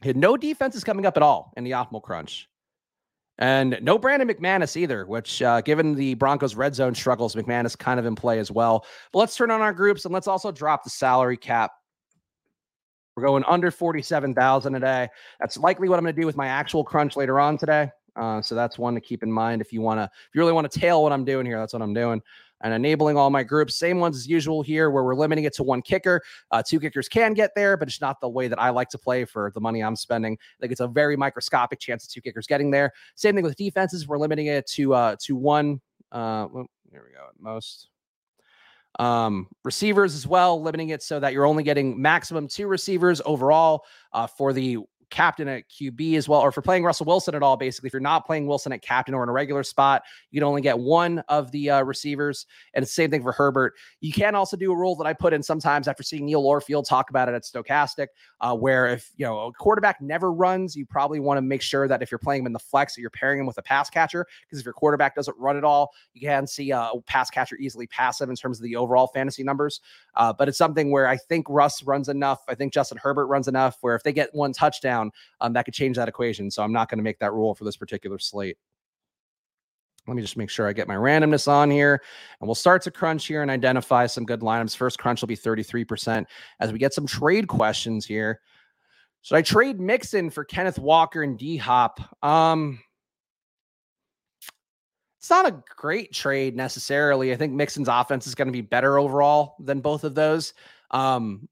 Had 0.00 0.16
no 0.16 0.38
defenses 0.38 0.84
coming 0.84 1.04
up 1.04 1.18
at 1.18 1.22
all 1.22 1.52
in 1.58 1.64
the 1.64 1.72
optimal 1.72 2.00
crunch. 2.00 2.48
And 3.36 3.78
no 3.82 3.98
Brandon 3.98 4.26
McManus 4.26 4.74
either, 4.78 5.04
which, 5.04 5.42
uh, 5.42 5.60
given 5.60 5.94
the 5.94 6.14
Broncos' 6.14 6.54
red 6.54 6.74
zone 6.74 6.94
struggles, 6.94 7.34
McManus 7.34 7.76
kind 7.76 8.00
of 8.00 8.06
in 8.06 8.14
play 8.14 8.38
as 8.38 8.50
well. 8.50 8.86
But 9.12 9.18
let's 9.18 9.36
turn 9.36 9.50
on 9.50 9.60
our 9.60 9.74
groups 9.74 10.06
and 10.06 10.14
let's 10.14 10.28
also 10.28 10.50
drop 10.50 10.82
the 10.82 10.90
salary 10.90 11.36
cap. 11.36 11.72
We're 13.20 13.26
going 13.26 13.44
under 13.44 13.70
47,000 13.70 14.74
a 14.74 14.80
day. 14.80 15.08
That's 15.40 15.58
likely 15.58 15.90
what 15.90 15.98
I'm 15.98 16.04
going 16.04 16.14
to 16.14 16.20
do 16.20 16.26
with 16.26 16.38
my 16.38 16.46
actual 16.46 16.82
crunch 16.82 17.16
later 17.16 17.38
on 17.38 17.58
today. 17.58 17.90
Uh, 18.16 18.40
so 18.40 18.54
that's 18.54 18.78
one 18.78 18.94
to 18.94 19.00
keep 19.00 19.22
in 19.22 19.30
mind 19.30 19.60
if 19.60 19.74
you 19.74 19.82
want 19.82 19.98
to, 19.98 20.04
if 20.04 20.34
you 20.34 20.40
really 20.40 20.54
want 20.54 20.70
to 20.70 20.80
tail 20.80 21.02
what 21.02 21.12
I'm 21.12 21.24
doing 21.24 21.44
here, 21.44 21.58
that's 21.58 21.74
what 21.74 21.82
I'm 21.82 21.92
doing. 21.92 22.22
And 22.62 22.72
enabling 22.72 23.18
all 23.18 23.28
my 23.28 23.42
groups, 23.42 23.76
same 23.76 24.00
ones 24.00 24.16
as 24.16 24.26
usual 24.26 24.62
here, 24.62 24.90
where 24.90 25.04
we're 25.04 25.14
limiting 25.14 25.44
it 25.44 25.54
to 25.54 25.62
one 25.62 25.82
kicker. 25.82 26.22
Uh, 26.50 26.62
two 26.66 26.80
kickers 26.80 27.08
can 27.08 27.34
get 27.34 27.54
there, 27.54 27.76
but 27.76 27.88
it's 27.88 28.00
not 28.00 28.20
the 28.22 28.28
way 28.28 28.48
that 28.48 28.58
I 28.58 28.70
like 28.70 28.88
to 28.90 28.98
play 28.98 29.26
for 29.26 29.50
the 29.54 29.60
money 29.60 29.82
I'm 29.82 29.96
spending. 29.96 30.38
Like 30.62 30.70
it's 30.70 30.80
a 30.80 30.88
very 30.88 31.16
microscopic 31.16 31.78
chance 31.78 32.04
of 32.04 32.10
two 32.10 32.22
kickers 32.22 32.46
getting 32.46 32.70
there. 32.70 32.92
Same 33.16 33.34
thing 33.34 33.44
with 33.44 33.56
defenses. 33.56 34.08
We're 34.08 34.18
limiting 34.18 34.46
it 34.46 34.66
to 34.68 34.94
uh, 34.94 35.16
to 35.20 35.36
one. 35.36 35.80
Uh, 36.10 36.48
well, 36.50 36.66
here 36.90 37.04
we 37.06 37.14
go. 37.14 37.26
At 37.28 37.38
most 37.38 37.88
um, 38.98 39.46
receivers 39.64 40.14
as 40.14 40.26
well, 40.26 40.60
limiting 40.60 40.90
it 40.90 41.02
so 41.02 41.20
that 41.20 41.32
you're 41.32 41.46
only 41.46 41.62
getting 41.62 42.00
maximum 42.00 42.48
two 42.48 42.66
receivers 42.66 43.20
overall 43.24 43.84
uh, 44.12 44.26
for 44.26 44.52
the 44.52 44.78
captain 45.10 45.48
at 45.48 45.68
QB 45.68 46.16
as 46.16 46.28
well, 46.28 46.40
or 46.40 46.52
for 46.52 46.62
playing 46.62 46.84
Russell 46.84 47.06
Wilson 47.06 47.34
at 47.34 47.42
all, 47.42 47.56
basically, 47.56 47.88
if 47.88 47.92
you're 47.92 48.00
not 48.00 48.26
playing 48.26 48.46
Wilson 48.46 48.72
at 48.72 48.82
captain 48.82 49.14
or 49.14 49.22
in 49.22 49.28
a 49.28 49.32
regular 49.32 49.62
spot, 49.62 50.02
you 50.30 50.40
can 50.40 50.46
only 50.46 50.62
get 50.62 50.78
one 50.78 51.22
of 51.28 51.50
the 51.52 51.70
uh, 51.70 51.82
receivers. 51.82 52.46
And 52.74 52.82
it's 52.82 52.92
the 52.92 53.02
same 53.02 53.10
thing 53.10 53.22
for 53.22 53.32
Herbert. 53.32 53.74
You 54.00 54.12
can 54.12 54.34
also 54.34 54.56
do 54.56 54.72
a 54.72 54.76
rule 54.76 54.96
that 54.96 55.06
I 55.06 55.12
put 55.12 55.32
in 55.32 55.42
sometimes 55.42 55.88
after 55.88 56.02
seeing 56.02 56.26
Neil 56.26 56.42
Orfield 56.42 56.86
talk 56.86 57.10
about 57.10 57.28
it 57.28 57.34
at 57.34 57.42
Stochastic, 57.42 58.08
uh, 58.40 58.54
where 58.56 58.86
if 58.86 59.10
you 59.16 59.26
know 59.26 59.46
a 59.46 59.52
quarterback 59.52 60.00
never 60.00 60.32
runs, 60.32 60.76
you 60.76 60.86
probably 60.86 61.20
want 61.20 61.38
to 61.38 61.42
make 61.42 61.62
sure 61.62 61.88
that 61.88 62.02
if 62.02 62.10
you're 62.10 62.18
playing 62.18 62.42
him 62.42 62.46
in 62.46 62.52
the 62.52 62.58
flex, 62.58 62.94
that 62.94 63.00
you're 63.00 63.10
pairing 63.10 63.40
him 63.40 63.46
with 63.46 63.58
a 63.58 63.62
pass 63.62 63.90
catcher. 63.90 64.26
Because 64.42 64.60
if 64.60 64.64
your 64.64 64.74
quarterback 64.74 65.14
doesn't 65.14 65.36
run 65.38 65.56
at 65.56 65.64
all, 65.64 65.92
you 66.14 66.26
can 66.28 66.46
see 66.46 66.70
a 66.70 66.90
pass 67.06 67.30
catcher 67.30 67.56
easily 67.56 67.86
passive 67.86 68.28
in 68.28 68.36
terms 68.36 68.58
of 68.58 68.64
the 68.64 68.76
overall 68.76 69.08
fantasy 69.08 69.42
numbers. 69.42 69.80
Uh, 70.14 70.32
but 70.32 70.48
it's 70.48 70.58
something 70.58 70.90
where 70.90 71.06
I 71.06 71.16
think 71.16 71.46
Russ 71.48 71.82
runs 71.82 72.08
enough. 72.08 72.42
I 72.48 72.54
think 72.54 72.72
Justin 72.72 72.98
Herbert 72.98 73.26
runs 73.26 73.48
enough 73.48 73.78
where 73.80 73.94
if 73.94 74.02
they 74.02 74.12
get 74.12 74.34
one 74.34 74.52
touchdown, 74.52 74.99
um, 75.40 75.52
that 75.52 75.64
could 75.64 75.74
change 75.74 75.96
that 75.96 76.08
equation. 76.08 76.50
So 76.50 76.62
I'm 76.62 76.72
not 76.72 76.90
going 76.90 76.98
to 76.98 77.04
make 77.04 77.18
that 77.20 77.32
rule 77.32 77.54
for 77.54 77.64
this 77.64 77.76
particular 77.76 78.18
slate. 78.18 78.56
Let 80.06 80.16
me 80.16 80.22
just 80.22 80.36
make 80.36 80.50
sure 80.50 80.66
I 80.66 80.72
get 80.72 80.88
my 80.88 80.96
randomness 80.96 81.46
on 81.46 81.70
here. 81.70 82.02
And 82.40 82.48
we'll 82.48 82.54
start 82.54 82.82
to 82.82 82.90
crunch 82.90 83.26
here 83.26 83.42
and 83.42 83.50
identify 83.50 84.06
some 84.06 84.24
good 84.24 84.40
lineups. 84.40 84.76
First 84.76 84.98
crunch 84.98 85.20
will 85.20 85.28
be 85.28 85.36
33% 85.36 86.24
as 86.58 86.72
we 86.72 86.78
get 86.78 86.94
some 86.94 87.06
trade 87.06 87.48
questions 87.48 88.06
here. 88.06 88.40
Should 89.22 89.36
I 89.36 89.42
trade 89.42 89.78
Mixon 89.78 90.30
for 90.30 90.44
Kenneth 90.44 90.78
Walker 90.78 91.22
and 91.22 91.38
D 91.38 91.58
Hop? 91.58 92.00
Um, 92.24 92.80
it's 95.18 95.28
not 95.28 95.46
a 95.46 95.62
great 95.76 96.12
trade 96.12 96.56
necessarily. 96.56 97.30
I 97.32 97.36
think 97.36 97.52
Mixon's 97.52 97.88
offense 97.88 98.26
is 98.26 98.34
going 98.34 98.48
to 98.48 98.52
be 98.52 98.62
better 98.62 98.98
overall 98.98 99.56
than 99.60 99.80
both 99.80 100.04
of 100.04 100.14
those. 100.14 100.54
Um, 100.90 101.46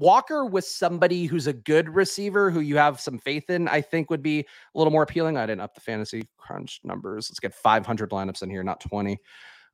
Walker 0.00 0.46
with 0.46 0.64
somebody 0.64 1.26
who's 1.26 1.46
a 1.46 1.52
good 1.52 1.88
receiver 1.90 2.50
who 2.50 2.60
you 2.60 2.78
have 2.78 2.98
some 2.98 3.18
faith 3.18 3.50
in, 3.50 3.68
I 3.68 3.82
think 3.82 4.08
would 4.08 4.22
be 4.22 4.40
a 4.40 4.78
little 4.78 4.90
more 4.90 5.02
appealing. 5.02 5.36
I 5.36 5.44
didn't 5.44 5.60
up 5.60 5.74
the 5.74 5.82
fantasy 5.82 6.26
crunch 6.38 6.80
numbers. 6.82 7.28
Let's 7.30 7.38
get 7.38 7.54
500 7.54 8.10
lineups 8.10 8.42
in 8.42 8.48
here, 8.48 8.64
not 8.64 8.80
20. 8.80 9.18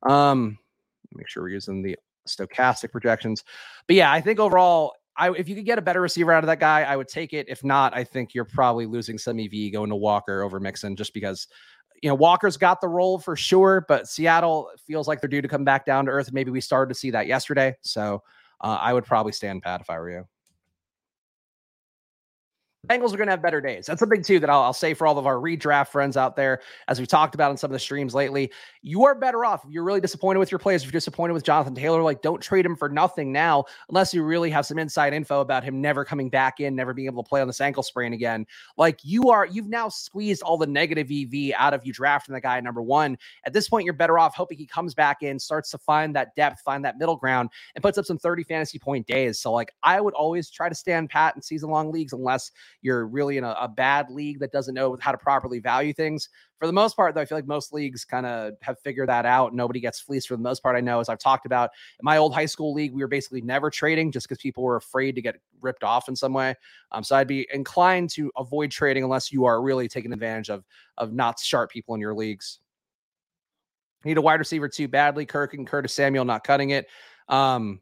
Um, 0.07 0.57
make 1.13 1.29
sure 1.29 1.43
we're 1.43 1.49
using 1.49 1.81
the 1.81 1.95
stochastic 2.27 2.91
projections. 2.91 3.45
But 3.87 3.95
yeah, 3.95 4.11
I 4.11 4.19
think 4.19 4.39
overall, 4.39 4.95
I 5.15 5.31
if 5.31 5.47
you 5.47 5.55
could 5.55 5.65
get 5.65 5.79
a 5.79 5.81
better 5.81 6.01
receiver 6.01 6.33
out 6.33 6.43
of 6.43 6.47
that 6.47 6.59
guy, 6.59 6.83
I 6.83 6.97
would 6.97 7.07
take 7.07 7.31
it. 7.31 7.47
If 7.47 7.63
not, 7.63 7.95
I 7.95 8.03
think 8.03 8.35
you're 8.35 8.45
probably 8.45 8.85
losing 8.85 9.17
some 9.17 9.39
EV 9.39 9.71
going 9.71 9.89
to 9.89 9.95
Walker 9.95 10.43
over 10.43 10.59
Mixon 10.59 10.97
just 10.97 11.13
because 11.13 11.47
you 12.03 12.09
know, 12.09 12.15
Walker's 12.15 12.57
got 12.57 12.81
the 12.81 12.87
role 12.87 13.17
for 13.17 13.35
sure, 13.35 13.85
but 13.87 14.07
Seattle 14.07 14.69
feels 14.85 15.07
like 15.07 15.21
they're 15.21 15.29
due 15.29 15.41
to 15.41 15.47
come 15.47 15.63
back 15.63 15.85
down 15.85 16.05
to 16.05 16.11
earth. 16.11 16.31
Maybe 16.31 16.51
we 16.51 16.61
started 16.61 16.93
to 16.93 16.99
see 16.99 17.11
that 17.11 17.27
yesterday. 17.27 17.75
So 17.81 18.21
uh, 18.61 18.77
I 18.81 18.93
would 18.93 19.05
probably 19.05 19.31
stand 19.33 19.63
pat 19.63 19.81
if 19.81 19.89
I 19.89 19.99
were 19.99 20.11
you. 20.11 20.27
Bengals 22.87 23.13
are 23.13 23.17
going 23.17 23.27
to 23.27 23.31
have 23.31 23.41
better 23.41 23.59
days. 23.59 23.85
That's 23.85 23.99
something 23.99 24.23
too 24.23 24.39
that 24.39 24.49
I'll, 24.49 24.61
I'll, 24.61 24.73
say 24.73 24.93
for 24.93 25.07
all 25.07 25.17
of 25.17 25.25
our 25.25 25.35
redraft 25.35 25.89
friends 25.89 26.15
out 26.15 26.35
there, 26.35 26.61
as 26.87 26.99
we've 26.99 27.07
talked 27.07 27.35
about 27.35 27.51
in 27.51 27.57
some 27.57 27.69
of 27.69 27.73
the 27.73 27.79
streams 27.79 28.13
lately. 28.13 28.51
You 28.81 29.03
are 29.05 29.15
better 29.15 29.43
off 29.43 29.65
if 29.65 29.71
you're 29.71 29.83
really 29.83 29.99
disappointed 29.99 30.39
with 30.39 30.51
your 30.51 30.59
players. 30.59 30.83
If 30.83 30.87
you're 30.87 30.91
disappointed 30.93 31.33
with 31.33 31.43
Jonathan 31.43 31.75
Taylor, 31.75 32.01
like 32.01 32.21
don't 32.21 32.41
trade 32.41 32.65
him 32.65 32.75
for 32.75 32.87
nothing 32.87 33.31
now, 33.31 33.65
unless 33.89 34.13
you 34.13 34.23
really 34.23 34.49
have 34.51 34.65
some 34.65 34.77
inside 34.79 35.13
info 35.13 35.41
about 35.41 35.63
him 35.63 35.81
never 35.81 36.05
coming 36.05 36.29
back 36.29 36.59
in, 36.59 36.75
never 36.75 36.93
being 36.93 37.07
able 37.07 37.23
to 37.23 37.27
play 37.27 37.41
on 37.41 37.47
this 37.47 37.59
ankle 37.59 37.83
sprain 37.83 38.13
again. 38.13 38.45
Like 38.77 38.99
you 39.03 39.29
are, 39.31 39.45
you've 39.45 39.67
now 39.67 39.89
squeezed 39.89 40.41
all 40.41 40.57
the 40.57 40.67
negative 40.67 41.09
EV 41.11 41.53
out 41.57 41.73
of 41.73 41.85
you 41.85 41.91
drafting 41.91 42.33
the 42.33 42.41
guy 42.41 42.59
number 42.61 42.81
one. 42.81 43.17
At 43.45 43.53
this 43.53 43.67
point, 43.67 43.85
you're 43.85 43.93
better 43.93 44.19
off 44.19 44.35
hoping 44.35 44.57
he 44.57 44.67
comes 44.67 44.93
back 44.93 45.23
in, 45.23 45.39
starts 45.39 45.71
to 45.71 45.77
find 45.77 46.15
that 46.15 46.35
depth, 46.35 46.61
find 46.61 46.85
that 46.85 46.97
middle 46.97 47.17
ground, 47.17 47.49
and 47.75 47.81
puts 47.81 47.97
up 47.97 48.05
some 48.05 48.17
30 48.17 48.43
fantasy 48.43 48.79
point 48.79 49.07
days. 49.07 49.39
So 49.39 49.51
like 49.51 49.73
I 49.83 49.99
would 49.99 50.13
always 50.13 50.49
try 50.49 50.69
to 50.69 50.75
stand 50.75 51.09
pat 51.09 51.35
in 51.35 51.41
season 51.41 51.69
long 51.69 51.91
leagues 51.91 52.13
unless 52.13 52.51
you're 52.81 53.07
really 53.07 53.37
in 53.37 53.43
a, 53.43 53.55
a 53.59 53.67
bad 53.67 54.09
league 54.09 54.39
that 54.39 54.51
doesn't 54.51 54.73
know 54.73 54.97
how 54.99 55.11
to 55.11 55.17
properly 55.17 55.59
value 55.59 55.93
things. 55.93 56.29
For 56.59 56.67
the 56.67 56.73
most 56.73 56.95
part, 56.95 57.13
though, 57.13 57.21
I 57.21 57.25
feel 57.25 57.37
like 57.37 57.47
most 57.47 57.73
leagues 57.73 58.05
kind 58.05 58.25
of 58.25 58.53
have 58.61 58.79
figured 58.79 59.09
that 59.09 59.25
out. 59.25 59.53
Nobody 59.53 59.79
gets 59.79 59.99
fleeced 59.99 60.27
for 60.27 60.35
the 60.35 60.41
most 60.41 60.63
part. 60.63 60.75
I 60.75 60.81
know, 60.81 60.99
as 60.99 61.09
I've 61.09 61.19
talked 61.19 61.45
about 61.45 61.69
in 61.99 62.03
my 62.03 62.17
old 62.17 62.33
high 62.33 62.45
school 62.45 62.73
league, 62.73 62.93
we 62.93 63.01
were 63.01 63.07
basically 63.07 63.41
never 63.41 63.69
trading 63.69 64.11
just 64.11 64.27
because 64.27 64.41
people 64.41 64.63
were 64.63 64.75
afraid 64.75 65.15
to 65.15 65.21
get 65.21 65.35
ripped 65.61 65.83
off 65.83 66.07
in 66.09 66.15
some 66.15 66.33
way. 66.33 66.55
Um, 66.91 67.03
so 67.03 67.15
I'd 67.15 67.27
be 67.27 67.47
inclined 67.53 68.09
to 68.11 68.31
avoid 68.37 68.71
trading 68.71 69.03
unless 69.03 69.31
you 69.31 69.45
are 69.45 69.61
really 69.61 69.87
taking 69.87 70.13
advantage 70.13 70.49
of 70.49 70.63
of 70.97 71.13
not 71.13 71.39
sharp 71.39 71.69
people 71.69 71.93
in 71.95 72.01
your 72.01 72.15
leagues. 72.15 72.59
Need 74.03 74.17
a 74.17 74.21
wide 74.21 74.39
receiver 74.39 74.69
too 74.69 74.87
badly. 74.87 75.25
Kirk 75.25 75.53
and 75.53 75.67
Curtis 75.67 75.93
Samuel 75.93 76.25
not 76.25 76.43
cutting 76.43 76.69
it. 76.71 76.87
Um, 77.27 77.81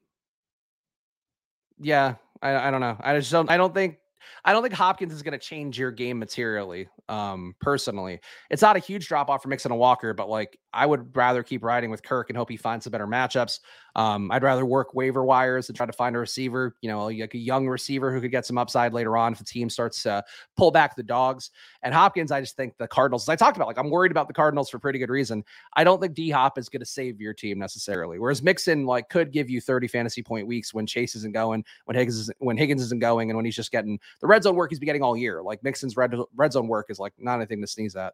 yeah, 1.80 2.16
I, 2.42 2.56
I 2.56 2.72
don't 2.72 2.82
know. 2.82 2.98
I 3.00 3.18
just 3.18 3.32
don't. 3.32 3.50
I 3.50 3.58
don't 3.58 3.74
think 3.74 3.98
I 4.44 4.54
don't 4.54 4.62
think 4.62 4.74
Hopkins 4.74 5.14
is 5.14 5.22
going 5.22 5.34
to 5.34 5.38
change 5.38 5.78
your 5.78 5.92
game 5.92 6.20
materially. 6.20 6.88
Um, 7.10 7.56
personally, 7.62 8.20
it's 8.50 8.62
not 8.62 8.76
a 8.76 8.80
huge 8.80 9.08
drop 9.08 9.30
off 9.30 9.44
for 9.44 9.50
Mixon 9.50 9.72
and 9.72 9.80
Walker, 9.80 10.14
but 10.14 10.30
like 10.30 10.58
I 10.74 10.86
would 10.86 11.16
rather 11.16 11.44
keep 11.44 11.64
riding 11.64 11.90
with 11.90 12.04
Kirk 12.04 12.30
and 12.30 12.38
hope 12.38 12.50
he 12.50 12.58
finds 12.58 12.86
some 12.86 12.92
better 12.92 13.08
matchups. 13.08 13.60
Um, 13.96 14.30
I'd 14.32 14.44
rather 14.44 14.66
work 14.66 14.94
waiver 14.94 15.24
wires 15.24 15.70
and 15.70 15.76
try 15.76 15.86
to 15.86 15.94
find 15.94 16.16
a 16.16 16.20
receiver, 16.20 16.76
you 16.82 16.90
know, 16.90 17.06
like 17.06 17.34
a 17.34 17.38
young 17.38 17.68
receiver 17.68 18.14
who 18.14 18.20
could 18.20 18.32
get 18.32 18.46
some 18.46 18.58
upside 18.58 18.94
later 18.94 19.16
on 19.16 19.32
if 19.32 19.40
the 19.40 19.46
team 19.46 19.70
starts 19.70 20.04
to 20.04 20.24
pull 20.58 20.70
back 20.70 20.96
the 20.96 21.04
dogs. 21.04 21.52
And 21.82 21.94
Hopkins, 21.94 22.32
I 22.32 22.42
just 22.42 22.58
think 22.58 22.78
the 22.78 22.88
Cardinals, 22.88 23.24
as 23.24 23.30
I 23.30 23.36
talked 23.36 23.56
about, 23.56 23.68
like 23.68 23.78
I'm 23.78 23.90
worried 23.90 24.12
about 24.12 24.28
the 24.28 24.34
Cardinals 24.34 24.70
for 24.70 24.80
pretty 24.80 25.00
good 25.00 25.10
reason. 25.10 25.44
I 25.76 25.84
don't 25.84 26.02
think 26.02 26.14
D 26.14 26.30
Hop 26.30 26.58
is 26.58 26.68
going 26.68 26.82
to 26.82 26.86
save 26.86 27.22
your 27.22 27.34
team 27.34 27.58
necessarily. 27.58 28.20
Whereas 28.20 28.44
Mixon, 28.44 28.86
like, 28.86 29.10
could 29.10 29.32
give 29.32 29.50
you 29.50 29.62
30 29.62 29.88
fantasy 29.88 30.22
point 30.22 30.46
weeks 30.46 30.74
when 30.74 30.86
Chase 30.86 31.16
isn't 31.16 31.34
going, 31.34 31.64
when 31.86 31.96
Higgins 31.96 32.18
is, 32.18 32.32
when 32.40 32.58
Higgins 32.58 32.82
isn't 32.82 33.00
going, 33.00 33.30
and 33.30 33.38
when 33.38 33.46
he's 33.46 33.56
just 33.56 33.72
getting 33.72 34.00
the 34.20 34.28
red 34.28 34.44
zone 34.44 34.56
work 34.56 34.72
he's 34.72 34.80
been 34.80 34.88
getting 34.88 35.04
all 35.04 35.16
year. 35.16 35.42
Like 35.42 35.64
Mixon's 35.64 35.96
red 35.96 36.14
red 36.36 36.52
zone 36.52 36.68
work 36.68 36.88
is 36.90 37.00
like 37.00 37.14
not 37.18 37.36
anything 37.36 37.62
to 37.62 37.68
sneeze 37.68 37.96
at. 37.96 38.14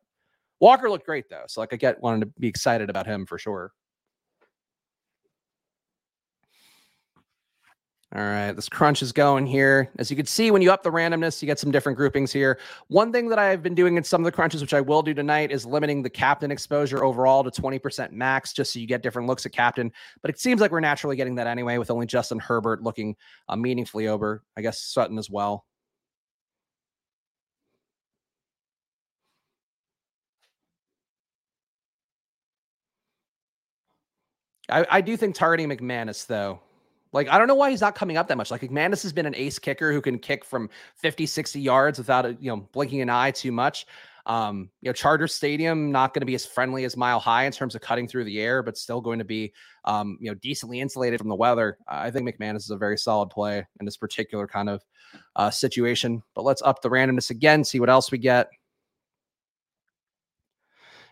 Walker 0.60 0.90
looked 0.90 1.06
great 1.06 1.28
though, 1.30 1.44
so 1.48 1.62
like 1.62 1.74
I 1.74 1.76
get 1.76 2.02
wanted 2.02 2.22
to 2.22 2.40
be 2.40 2.48
excited 2.48 2.90
about 2.90 3.08
him 3.08 3.26
for 3.26 3.38
sure. 3.38 3.74
All 8.14 8.22
right, 8.22 8.52
this 8.52 8.68
crunch 8.68 9.02
is 9.02 9.14
going 9.14 9.46
here. 9.46 9.90
As 9.98 10.12
you 10.12 10.18
can 10.18 10.26
see, 10.26 10.52
when 10.52 10.62
you 10.62 10.70
up 10.70 10.84
the 10.84 10.92
randomness, 10.92 11.42
you 11.42 11.46
get 11.46 11.60
some 11.60 11.72
different 11.72 11.98
groupings 11.98 12.30
here. 12.30 12.60
One 12.90 13.14
thing 13.14 13.30
that 13.30 13.40
I've 13.40 13.64
been 13.64 13.74
doing 13.74 13.96
in 13.96 14.04
some 14.04 14.20
of 14.20 14.26
the 14.26 14.34
crunches, 14.34 14.60
which 14.60 14.74
I 14.74 14.82
will 14.82 15.02
do 15.02 15.14
tonight, 15.14 15.50
is 15.50 15.66
limiting 15.66 16.02
the 16.02 16.10
captain 16.10 16.52
exposure 16.52 17.06
overall 17.06 17.42
to 17.42 17.50
20% 17.50 18.12
max, 18.12 18.52
just 18.52 18.74
so 18.74 18.80
you 18.80 18.86
get 18.86 19.02
different 19.02 19.30
looks 19.30 19.46
at 19.46 19.54
captain. 19.54 19.94
But 20.22 20.30
it 20.30 20.42
seems 20.42 20.60
like 20.60 20.72
we're 20.72 20.82
naturally 20.82 21.16
getting 21.16 21.36
that 21.36 21.48
anyway, 21.48 21.78
with 21.78 21.90
only 21.90 22.06
Justin 22.06 22.38
Herbert 22.40 22.84
looking 22.84 23.16
uh, 23.48 23.56
meaningfully 23.56 24.10
over, 24.10 24.44
I 24.58 24.62
guess 24.62 24.82
Sutton 24.82 25.18
as 25.18 25.30
well. 25.30 25.66
I, 34.70 34.86
I 34.90 35.02
do 35.02 35.16
think 35.16 35.36
targeting 35.36 35.70
McManus 35.70 36.28
though. 36.28 36.60
Like, 37.14 37.28
I 37.30 37.38
don't 37.38 37.48
know 37.48 37.56
why 37.56 37.72
he's 37.72 37.82
not 37.82 37.96
coming 37.96 38.18
up 38.18 38.28
that 38.28 38.38
much. 38.38 38.52
Like, 38.52 38.62
McManus 38.62 39.04
has 39.04 39.14
been 39.14 39.26
an 39.26 39.36
ace 39.36 39.60
kicker 39.60 39.92
who 39.92 40.02
can 40.02 40.18
kick 40.18 40.46
from 40.46 40.70
50, 40.96 41.26
60 41.26 41.60
yards 41.60 41.98
without, 41.98 42.26
a, 42.26 42.38
you 42.40 42.50
know, 42.50 42.68
blinking 42.72 43.02
an 43.02 43.10
eye 43.10 43.32
too 43.32 43.52
much. 43.52 43.86
Um, 44.26 44.70
you 44.82 44.90
know, 44.90 44.94
Charter 44.94 45.28
Stadium 45.28 45.92
not 45.92 46.14
going 46.14 46.22
to 46.22 46.26
be 46.26 46.36
as 46.36 46.46
friendly 46.46 46.84
as 46.86 46.96
Mile 46.96 47.20
High 47.20 47.46
in 47.46 47.52
terms 47.52 47.76
of 47.76 47.82
cutting 47.82 48.08
through 48.08 48.26
the 48.26 48.40
air, 48.40 48.62
but 48.62 48.78
still 48.78 49.02
going 49.02 49.20
to 49.20 49.26
be, 49.26 49.52
um, 49.86 50.18
you 50.22 50.30
know, 50.30 50.36
decently 50.36 50.80
insulated 50.80 51.20
from 51.20 51.30
the 51.30 51.36
weather. 51.36 51.78
I 51.88 52.12
think 52.12 52.30
McManus 52.30 52.58
is 52.58 52.70
a 52.70 52.78
very 52.78 52.98
solid 52.98 53.30
play 53.30 53.66
in 53.80 53.86
this 53.86 53.98
particular 53.98 54.48
kind 54.48 54.70
of 54.70 54.84
uh, 55.36 55.50
situation. 55.50 56.22
But 56.36 56.44
let's 56.44 56.62
up 56.62 56.82
the 56.82 56.90
randomness 56.90 57.30
again, 57.30 57.64
see 57.64 57.80
what 57.80 57.90
else 57.90 58.12
we 58.12 58.18
get. 58.18 58.50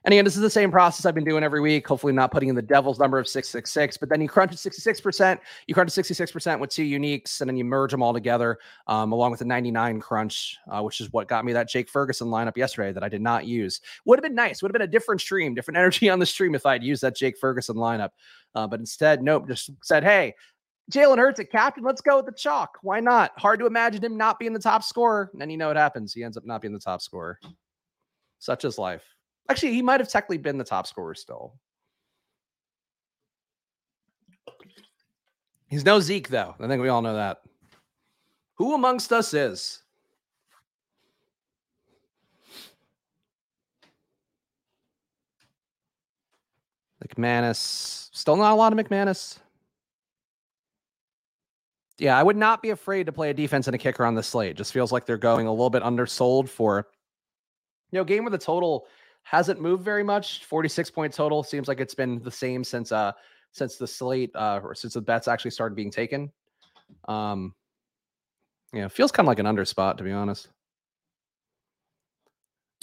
And 0.05 0.13
again, 0.13 0.25
this 0.25 0.35
is 0.35 0.41
the 0.41 0.49
same 0.49 0.71
process 0.71 1.05
I've 1.05 1.15
been 1.15 1.25
doing 1.25 1.43
every 1.43 1.59
week. 1.59 1.88
Hopefully, 1.88 2.13
not 2.13 2.31
putting 2.31 2.49
in 2.49 2.55
the 2.55 2.62
devil's 2.62 2.99
number 2.99 3.19
of 3.19 3.27
666, 3.27 3.97
but 3.97 4.09
then 4.09 4.21
you 4.21 4.29
crunch 4.29 4.51
at 4.51 4.57
66%. 4.57 5.39
You 5.67 5.73
crunch 5.73 5.97
at 5.97 6.05
66% 6.05 6.59
with 6.59 6.69
two 6.69 6.83
uniques, 6.83 7.41
and 7.41 7.49
then 7.49 7.57
you 7.57 7.65
merge 7.65 7.91
them 7.91 8.01
all 8.01 8.13
together 8.13 8.57
um, 8.88 9.12
along 9.12 9.31
with 9.31 9.39
the 9.39 9.45
99 9.45 9.99
crunch, 9.99 10.57
uh, 10.71 10.81
which 10.81 11.01
is 11.01 11.12
what 11.12 11.27
got 11.27 11.45
me 11.45 11.53
that 11.53 11.69
Jake 11.69 11.89
Ferguson 11.89 12.27
lineup 12.27 12.55
yesterday 12.55 12.91
that 12.91 13.03
I 13.03 13.09
did 13.09 13.21
not 13.21 13.45
use. 13.45 13.81
Would 14.05 14.19
have 14.19 14.23
been 14.23 14.35
nice. 14.35 14.62
Would 14.62 14.69
have 14.69 14.73
been 14.73 14.88
a 14.88 14.91
different 14.91 15.21
stream, 15.21 15.53
different 15.53 15.77
energy 15.79 16.09
on 16.09 16.19
the 16.19 16.25
stream 16.25 16.55
if 16.55 16.65
I'd 16.65 16.83
used 16.83 17.01
that 17.03 17.15
Jake 17.15 17.38
Ferguson 17.38 17.75
lineup. 17.75 18.09
Uh, 18.55 18.67
but 18.67 18.79
instead, 18.79 19.21
nope, 19.21 19.47
just 19.47 19.69
said, 19.83 20.03
hey, 20.03 20.33
Jalen 20.91 21.17
Hurts 21.17 21.39
at 21.39 21.51
captain. 21.51 21.83
Let's 21.83 22.01
go 22.01 22.17
with 22.17 22.25
the 22.25 22.31
chalk. 22.31 22.79
Why 22.81 22.99
not? 22.99 23.31
Hard 23.38 23.59
to 23.59 23.67
imagine 23.67 24.03
him 24.03 24.17
not 24.17 24.39
being 24.39 24.53
the 24.53 24.59
top 24.59 24.83
scorer. 24.83 25.29
And 25.33 25.41
then 25.41 25.49
you 25.49 25.57
know 25.57 25.67
what 25.67 25.77
happens. 25.77 26.13
He 26.13 26.23
ends 26.23 26.35
up 26.35 26.45
not 26.45 26.62
being 26.62 26.73
the 26.73 26.79
top 26.79 27.01
scorer. 27.01 27.39
Such 28.39 28.65
is 28.65 28.77
life. 28.77 29.03
Actually, 29.49 29.73
he 29.73 29.81
might 29.81 29.99
have 29.99 30.09
technically 30.09 30.38
been 30.38 30.57
the 30.57 30.63
top 30.63 30.85
scorer 30.85 31.15
still. 31.15 31.53
He's 35.67 35.83
no 35.83 35.99
Zeke, 35.99 36.29
though. 36.29 36.55
I 36.59 36.67
think 36.67 36.81
we 36.81 36.89
all 36.89 37.01
know 37.01 37.15
that. 37.15 37.41
Who 38.55 38.75
amongst 38.75 39.12
us 39.12 39.33
is? 39.33 39.81
McManus. 47.07 48.09
Still 48.12 48.35
not 48.35 48.51
a 48.51 48.55
lot 48.55 48.73
of 48.73 48.79
McManus. 48.79 49.39
Yeah, 51.97 52.17
I 52.17 52.23
would 52.23 52.38
not 52.38 52.62
be 52.62 52.69
afraid 52.69 53.05
to 53.07 53.12
play 53.12 53.29
a 53.29 53.33
defense 53.33 53.67
and 53.67 53.75
a 53.75 53.77
kicker 53.77 54.05
on 54.05 54.15
the 54.15 54.23
slate. 54.23 54.55
Just 54.55 54.73
feels 54.73 54.91
like 54.91 55.05
they're 55.05 55.17
going 55.17 55.47
a 55.47 55.51
little 55.51 55.69
bit 55.69 55.83
undersold 55.83 56.49
for, 56.49 56.88
you 57.91 57.99
know, 57.99 58.03
game 58.03 58.23
where 58.23 58.31
the 58.31 58.38
total 58.38 58.88
hasn't 59.29 59.61
moved 59.61 59.83
very 59.83 60.03
much. 60.03 60.43
46 60.45 60.89
point 60.89 61.13
total 61.13 61.43
seems 61.43 61.67
like 61.67 61.79
it's 61.79 61.93
been 61.93 62.19
the 62.23 62.31
same 62.31 62.63
since 62.63 62.91
uh 62.91 63.11
since 63.51 63.77
the 63.77 63.85
slate 63.85 64.31
uh 64.35 64.59
or 64.63 64.73
since 64.73 64.95
the 64.95 65.01
bets 65.01 65.27
actually 65.27 65.51
started 65.51 65.75
being 65.75 65.91
taken. 65.91 66.31
Um 67.07 67.53
yeah, 68.73 68.87
feels 68.87 69.11
kind 69.11 69.25
of 69.25 69.27
like 69.27 69.39
an 69.39 69.45
under 69.45 69.65
spot 69.65 69.99
to 69.99 70.03
be 70.03 70.11
honest. 70.11 70.47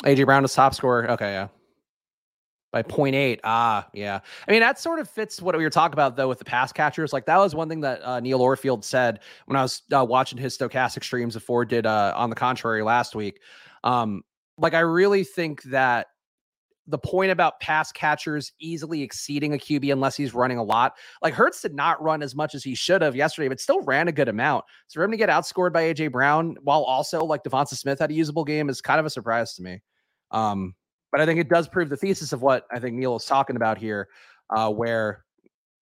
AJ 0.04 0.24
Brown 0.26 0.44
is 0.44 0.54
top 0.54 0.74
scorer. 0.74 1.10
Okay, 1.10 1.32
yeah 1.32 1.48
by 2.72 2.82
0.8. 2.82 3.40
Ah, 3.42 3.88
yeah. 3.94 4.20
I 4.46 4.50
mean, 4.50 4.60
that 4.60 4.78
sort 4.78 4.98
of 4.98 5.08
fits 5.08 5.40
what 5.40 5.56
we 5.56 5.64
were 5.64 5.70
talking 5.70 5.94
about, 5.94 6.14
though, 6.14 6.28
with 6.28 6.38
the 6.38 6.44
pass 6.44 6.72
catchers. 6.72 7.10
Like, 7.10 7.24
that 7.24 7.38
was 7.38 7.54
one 7.54 7.70
thing 7.70 7.80
that 7.80 8.04
uh, 8.04 8.20
Neil 8.20 8.40
Orfield 8.40 8.84
said 8.84 9.20
when 9.46 9.56
I 9.56 9.62
was 9.62 9.80
uh, 9.96 10.04
watching 10.04 10.36
his 10.36 10.58
Stokastic 10.58 11.02
streams 11.02 11.34
before 11.34 11.64
did 11.64 11.86
uh, 11.86 12.12
on 12.14 12.28
the 12.28 12.36
contrary 12.36 12.82
last 12.82 13.14
week. 13.14 13.40
Um, 13.82 14.24
like, 14.58 14.74
I 14.74 14.80
really 14.80 15.24
think 15.24 15.62
that 15.64 16.08
the 16.86 16.98
point 16.98 17.30
about 17.30 17.58
pass 17.60 17.90
catchers 17.90 18.52
easily 18.60 19.02
exceeding 19.02 19.54
a 19.54 19.58
QB 19.58 19.92
unless 19.92 20.16
he's 20.16 20.34
running 20.34 20.58
a 20.58 20.62
lot. 20.62 20.94
Like 21.22 21.34
Hurts 21.34 21.60
did 21.60 21.74
not 21.74 22.00
run 22.02 22.22
as 22.22 22.34
much 22.34 22.54
as 22.54 22.62
he 22.62 22.74
should 22.74 23.02
have 23.02 23.16
yesterday, 23.16 23.48
but 23.48 23.60
still 23.60 23.82
ran 23.82 24.08
a 24.08 24.12
good 24.12 24.28
amount. 24.28 24.64
So 24.86 24.98
for 24.98 25.04
him 25.04 25.10
to 25.10 25.16
get 25.16 25.28
outscored 25.28 25.72
by 25.72 25.92
AJ 25.92 26.12
Brown 26.12 26.56
while 26.62 26.82
also 26.82 27.24
like 27.24 27.42
Devonta 27.42 27.76
Smith 27.76 27.98
had 27.98 28.10
a 28.10 28.14
usable 28.14 28.44
game 28.44 28.68
is 28.68 28.80
kind 28.80 29.00
of 29.00 29.06
a 29.06 29.10
surprise 29.10 29.54
to 29.54 29.62
me. 29.62 29.82
Um, 30.30 30.74
but 31.10 31.20
I 31.20 31.26
think 31.26 31.40
it 31.40 31.48
does 31.48 31.68
prove 31.68 31.88
the 31.88 31.96
thesis 31.96 32.32
of 32.32 32.42
what 32.42 32.66
I 32.70 32.78
think 32.78 32.96
Neil 32.96 33.16
is 33.16 33.24
talking 33.24 33.56
about 33.56 33.78
here, 33.78 34.08
uh, 34.50 34.70
where 34.70 35.24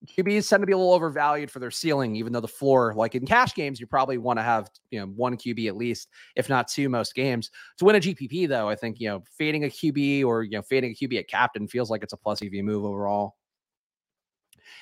QBs 0.05 0.49
tend 0.49 0.61
to 0.61 0.67
be 0.67 0.73
a 0.73 0.77
little 0.77 0.93
overvalued 0.93 1.51
for 1.51 1.59
their 1.59 1.71
ceiling, 1.71 2.15
even 2.15 2.33
though 2.33 2.41
the 2.41 2.47
floor, 2.47 2.93
like 2.95 3.15
in 3.15 3.25
cash 3.25 3.53
games, 3.53 3.79
you 3.79 3.87
probably 3.87 4.17
want 4.17 4.39
to 4.39 4.43
have 4.43 4.69
you 4.91 4.99
know 4.99 5.07
one 5.07 5.37
QB 5.37 5.67
at 5.67 5.75
least, 5.75 6.09
if 6.35 6.49
not 6.49 6.67
two, 6.67 6.89
most 6.89 7.15
games. 7.15 7.51
To 7.77 7.85
win 7.85 7.95
a 7.95 7.99
GPP, 7.99 8.47
though, 8.47 8.69
I 8.69 8.75
think 8.75 8.99
you 8.99 9.09
know 9.09 9.23
fading 9.37 9.63
a 9.63 9.67
QB 9.67 10.25
or 10.25 10.43
you 10.43 10.51
know 10.51 10.61
fading 10.61 10.91
a 10.91 10.93
QB 10.93 11.19
at 11.19 11.27
captain 11.27 11.67
feels 11.67 11.89
like 11.89 12.03
it's 12.03 12.13
a 12.13 12.17
plus 12.17 12.41
EV 12.41 12.53
move 12.63 12.85
overall. 12.85 13.35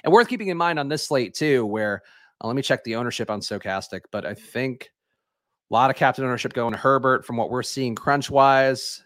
And 0.03 0.11
worth 0.11 0.27
keeping 0.27 0.47
in 0.47 0.57
mind 0.57 0.79
on 0.79 0.87
this 0.87 1.05
slate 1.05 1.33
too, 1.33 1.65
where 1.65 2.01
uh, 2.41 2.47
let 2.47 2.55
me 2.55 2.61
check 2.61 2.83
the 2.83 2.95
ownership 2.95 3.29
on 3.29 3.39
Stokastic, 3.39 4.01
but 4.11 4.25
I 4.25 4.33
think 4.33 4.91
a 5.69 5.73
lot 5.73 5.89
of 5.89 5.95
captain 5.95 6.25
ownership 6.25 6.53
going 6.53 6.73
to 6.73 6.79
Herbert 6.79 7.25
from 7.25 7.37
what 7.37 7.49
we're 7.49 7.63
seeing 7.63 7.95
crunch 7.95 8.29
wise. 8.29 9.02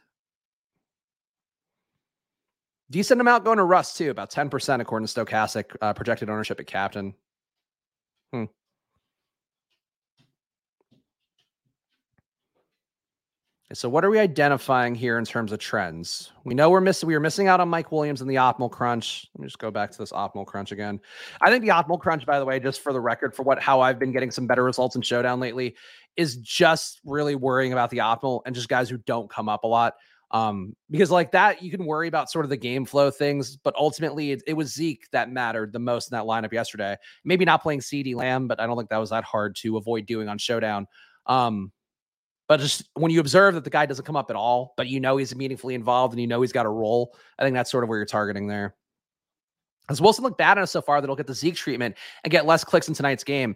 Decent 2.89 3.19
amount 3.19 3.43
going 3.43 3.57
to 3.57 3.63
Russ 3.63 3.97
too, 3.97 4.09
about 4.09 4.31
10% 4.31 4.79
according 4.79 5.07
to 5.07 5.13
Stokastic 5.13 5.75
uh, 5.81 5.93
projected 5.93 6.29
ownership 6.29 6.59
at 6.59 6.67
captain. 6.67 7.13
Hmm. 8.31 8.45
So 13.73 13.89
what 13.89 14.05
are 14.05 14.09
we 14.09 14.17
identifying 14.17 14.95
here 14.95 15.17
in 15.17 15.25
terms 15.25 15.51
of 15.51 15.59
trends? 15.59 16.31
We 16.45 16.53
know 16.53 16.69
we're 16.69 16.79
missing 16.79 17.07
we 17.07 17.13
were 17.13 17.19
missing 17.19 17.49
out 17.49 17.59
on 17.59 17.67
Mike 17.67 17.91
Williams 17.91 18.21
in 18.21 18.27
the 18.29 18.35
optimal 18.35 18.71
crunch. 18.71 19.27
Let 19.35 19.41
me 19.41 19.47
just 19.47 19.59
go 19.59 19.69
back 19.69 19.91
to 19.91 19.97
this 19.97 20.13
optimal 20.13 20.45
crunch 20.45 20.71
again. 20.71 21.01
I 21.41 21.49
think 21.49 21.63
the 21.63 21.71
optimal 21.71 21.99
crunch, 21.99 22.25
by 22.25 22.39
the 22.39 22.45
way, 22.45 22.61
just 22.61 22.79
for 22.79 22.93
the 22.93 23.01
record, 23.01 23.35
for 23.35 23.43
what 23.43 23.61
how 23.61 23.81
I've 23.81 23.99
been 23.99 24.13
getting 24.13 24.31
some 24.31 24.47
better 24.47 24.63
results 24.63 24.95
in 24.95 25.01
showdown 25.01 25.41
lately, 25.41 25.75
is 26.15 26.37
just 26.37 27.01
really 27.03 27.35
worrying 27.35 27.73
about 27.73 27.89
the 27.89 27.97
optimal 27.97 28.41
and 28.45 28.55
just 28.55 28.69
guys 28.69 28.89
who 28.89 28.97
don't 28.99 29.29
come 29.29 29.49
up 29.49 29.65
a 29.65 29.67
lot. 29.67 29.95
Um, 30.31 30.75
because 30.91 31.09
like 31.09 31.31
that, 31.31 31.61
you 31.61 31.71
can 31.71 31.85
worry 31.85 32.07
about 32.07 32.29
sort 32.29 32.45
of 32.45 32.49
the 32.49 32.57
game 32.57 32.85
flow 32.85 33.09
things, 33.09 33.55
but 33.55 33.73
ultimately 33.75 34.31
it, 34.31 34.43
it 34.45 34.53
was 34.53 34.73
Zeke 34.73 35.07
that 35.11 35.31
mattered 35.31 35.71
the 35.71 35.79
most 35.79 36.11
in 36.11 36.17
that 36.17 36.25
lineup 36.25 36.51
yesterday. 36.51 36.97
Maybe 37.23 37.45
not 37.45 37.63
playing 37.63 37.79
CeeDee 37.79 38.15
Lamb, 38.15 38.47
but 38.47 38.59
I 38.59 38.67
don't 38.67 38.77
think 38.77 38.89
that 38.89 38.97
was 38.97 39.11
that 39.11 39.23
hard 39.23 39.55
to 39.57 39.77
avoid 39.77 40.05
doing 40.05 40.27
on 40.27 40.37
Showdown. 40.37 40.87
Um, 41.27 41.71
but 42.47 42.59
just 42.59 42.89
when 42.93 43.11
you 43.11 43.19
observe 43.19 43.55
that 43.55 43.63
the 43.63 43.69
guy 43.69 43.85
doesn't 43.85 44.05
come 44.05 44.15
up 44.15 44.29
at 44.29 44.35
all, 44.35 44.73
but 44.77 44.87
you 44.87 44.99
know 44.99 45.17
he's 45.17 45.35
meaningfully 45.35 45.75
involved 45.75 46.13
and 46.13 46.21
you 46.21 46.27
know 46.27 46.41
he's 46.41 46.53
got 46.53 46.65
a 46.65 46.69
role, 46.69 47.15
I 47.37 47.43
think 47.43 47.53
that's 47.53 47.71
sort 47.71 47.83
of 47.83 47.89
where 47.89 47.97
you're 47.97 48.05
targeting 48.05 48.47
there. 48.47 48.75
Does 49.89 50.01
Wilson 50.01 50.23
look 50.23 50.37
bad 50.37 50.57
enough 50.57 50.69
so 50.69 50.81
far 50.81 50.99
that 50.99 51.07
he'll 51.07 51.15
get 51.15 51.27
the 51.27 51.33
Zeke 51.33 51.55
treatment 51.55 51.95
and 52.23 52.31
get 52.31 52.45
less 52.45 52.63
clicks 52.63 52.87
in 52.87 52.93
tonight's 52.93 53.23
game? 53.23 53.55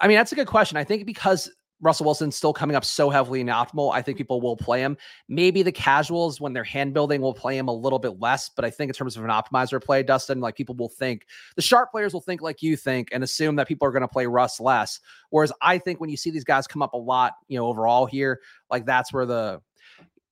I 0.00 0.08
mean, 0.08 0.16
that's 0.16 0.32
a 0.32 0.36
good 0.36 0.46
question. 0.46 0.76
I 0.76 0.84
think 0.84 1.06
because 1.06 1.50
Russell 1.80 2.06
Wilson 2.06 2.30
still 2.30 2.52
coming 2.52 2.76
up 2.76 2.84
so 2.84 3.10
heavily 3.10 3.40
in 3.40 3.46
optimal. 3.46 3.92
I 3.92 4.02
think 4.02 4.18
people 4.18 4.40
will 4.40 4.56
play 4.56 4.80
him. 4.80 4.96
Maybe 5.28 5.62
the 5.62 5.72
casuals, 5.72 6.40
when 6.40 6.52
they're 6.52 6.64
hand 6.64 6.94
building, 6.94 7.20
will 7.20 7.34
play 7.34 7.56
him 7.56 7.68
a 7.68 7.74
little 7.74 7.98
bit 7.98 8.20
less. 8.20 8.50
But 8.50 8.64
I 8.64 8.70
think 8.70 8.90
in 8.90 8.94
terms 8.94 9.16
of 9.16 9.24
an 9.24 9.30
optimizer 9.30 9.82
play, 9.82 10.02
Dustin, 10.02 10.40
like 10.40 10.56
people 10.56 10.74
will 10.74 10.88
think 10.88 11.26
the 11.56 11.62
sharp 11.62 11.90
players 11.90 12.12
will 12.12 12.20
think 12.20 12.42
like 12.42 12.62
you 12.62 12.76
think 12.76 13.08
and 13.12 13.24
assume 13.24 13.56
that 13.56 13.68
people 13.68 13.88
are 13.88 13.92
going 13.92 14.02
to 14.02 14.08
play 14.08 14.26
Russ 14.26 14.60
less. 14.60 15.00
Whereas 15.30 15.52
I 15.62 15.78
think 15.78 16.00
when 16.00 16.10
you 16.10 16.16
see 16.16 16.30
these 16.30 16.44
guys 16.44 16.66
come 16.66 16.82
up 16.82 16.92
a 16.92 16.98
lot, 16.98 17.34
you 17.48 17.58
know, 17.58 17.66
overall 17.66 18.06
here, 18.06 18.40
like 18.70 18.84
that's 18.84 19.12
where 19.12 19.26
the, 19.26 19.60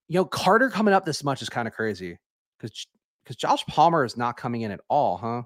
you 0.09 0.19
know, 0.19 0.25
Carter 0.25 0.71
coming 0.71 0.95
up 0.95 1.05
this 1.05 1.25
much 1.25 1.43
is 1.43 1.49
kind 1.49 1.69
of 1.69 1.75
crazy 1.75 2.19
because 2.59 2.87
because 3.25 3.37
Josh 3.37 3.65
Palmer 3.67 4.07
is 4.07 4.17
not 4.17 4.39
coming 4.39 4.63
in 4.63 4.71
at 4.71 4.81
all, 4.89 5.19
huh? 5.19 5.43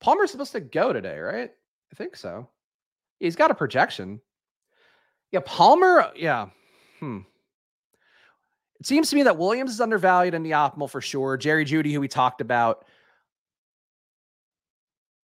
Palmer's 0.00 0.30
supposed 0.30 0.52
to 0.52 0.60
go 0.60 0.94
today, 0.94 1.18
right? 1.18 1.50
I 1.92 1.94
think 1.94 2.16
so. 2.16 2.48
He's 3.20 3.36
got 3.36 3.50
a 3.50 3.54
projection. 3.54 4.20
Yeah, 5.30 5.40
Palmer. 5.44 6.10
Yeah. 6.16 6.48
Hmm. 6.98 7.18
It 8.80 8.86
seems 8.86 9.10
to 9.10 9.16
me 9.16 9.22
that 9.24 9.36
Williams 9.36 9.72
is 9.72 9.80
undervalued 9.80 10.34
in 10.34 10.42
the 10.42 10.52
optimal 10.52 10.90
for 10.90 11.02
sure. 11.02 11.36
Jerry 11.36 11.66
Jeudy, 11.66 11.92
who 11.92 12.00
we 12.00 12.08
talked 12.08 12.40
about. 12.40 12.86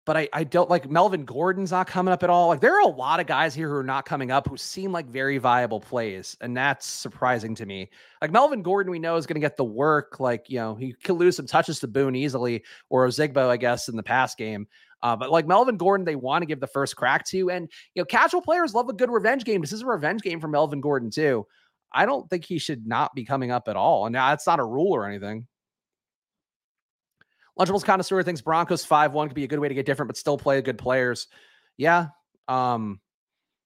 But 0.05 0.17
I, 0.17 0.29
I 0.33 0.45
don't 0.45 0.71
like 0.71 0.89
Melvin 0.89 1.25
Gordon's 1.25 1.73
not 1.73 1.89
coming 1.89 2.13
up 2.13 2.23
at 2.23 2.31
all. 2.31 2.47
Like 2.49 2.61
there 2.61 2.77
are 2.77 2.83
a 2.83 2.95
lot 2.95 3.19
of 3.19 3.27
guys 3.27 3.55
here 3.55 3.69
who 3.69 3.75
are 3.75 3.83
not 3.83 4.05
coming 4.05 4.31
up 4.31 4.47
who 4.47 4.57
seem 4.57 4.93
like 4.93 5.07
very 5.07 5.39
viable 5.39 5.81
plays. 5.81 6.37
And 6.41 6.57
that's 6.57 6.87
surprising 6.87 7.57
to 7.57 7.67
me. 7.67 7.91
Like 8.23 8.31
Melvin 8.31 8.63
Gordon, 8.63 8.93
we 8.93 9.01
know 9.01 9.17
is 9.17 9.27
going 9.27 9.35
to 9.35 9.45
get 9.45 9.57
the 9.57 9.65
work. 9.65 10.21
Like, 10.21 10.49
you 10.49 10.59
know, 10.59 10.77
he 10.77 10.93
could 10.93 11.17
lose 11.17 11.35
some 11.35 11.47
touches 11.47 11.81
to 11.81 11.89
Boone 11.89 12.15
easily 12.15 12.63
or 12.89 13.09
Ozigbo, 13.09 13.49
I 13.49 13.57
guess, 13.57 13.89
in 13.89 13.97
the 13.97 14.03
past 14.03 14.39
game. 14.39 14.69
Uh, 15.03 15.15
but 15.15 15.31
like 15.31 15.47
Melvin 15.47 15.77
Gordon, 15.77 16.05
they 16.05 16.17
want 16.17 16.43
to 16.43 16.47
give 16.47 16.61
the 16.61 16.67
first 16.67 16.97
crack 16.97 17.27
to. 17.27 17.51
And, 17.51 17.71
you 17.95 18.01
know, 18.01 18.07
casual 18.07 18.41
players 18.41 18.75
love 18.75 18.89
a 18.89 18.93
good 18.93 19.11
revenge 19.11 19.45
game. 19.45 19.61
This 19.61 19.73
is 19.73 19.83
a 19.83 19.87
revenge 19.87 20.23
game 20.23 20.41
for 20.41 20.49
Melvin 20.49 20.81
Gordon, 20.81 21.11
too. 21.11 21.47
I 21.93 22.07
don't 22.07 22.29
think 22.29 22.45
he 22.45 22.59
should 22.59 22.87
not 22.87 23.15
be 23.15 23.25
coming 23.25 23.51
up 23.51 23.69
at 23.69 23.77
all. 23.77 24.07
And 24.07 24.13
now 24.13 24.33
it's 24.33 24.47
not 24.47 24.61
a 24.61 24.65
rule 24.65 24.95
or 24.95 25.07
anything. 25.07 25.47
Lunchables 27.59 27.85
connoisseur 27.85 28.23
thinks 28.23 28.41
Broncos 28.41 28.85
5 28.85 29.13
1 29.13 29.29
could 29.29 29.35
be 29.35 29.45
a 29.45 29.49
good 29.49 29.59
way 29.59 29.69
to 29.69 29.75
get 29.75 29.87
different, 29.87 30.09
but 30.09 30.17
still 30.17 30.37
play 30.37 30.61
good 30.61 30.77
players. 30.77 31.27
Yeah. 31.79 32.09
Um, 32.49 33.01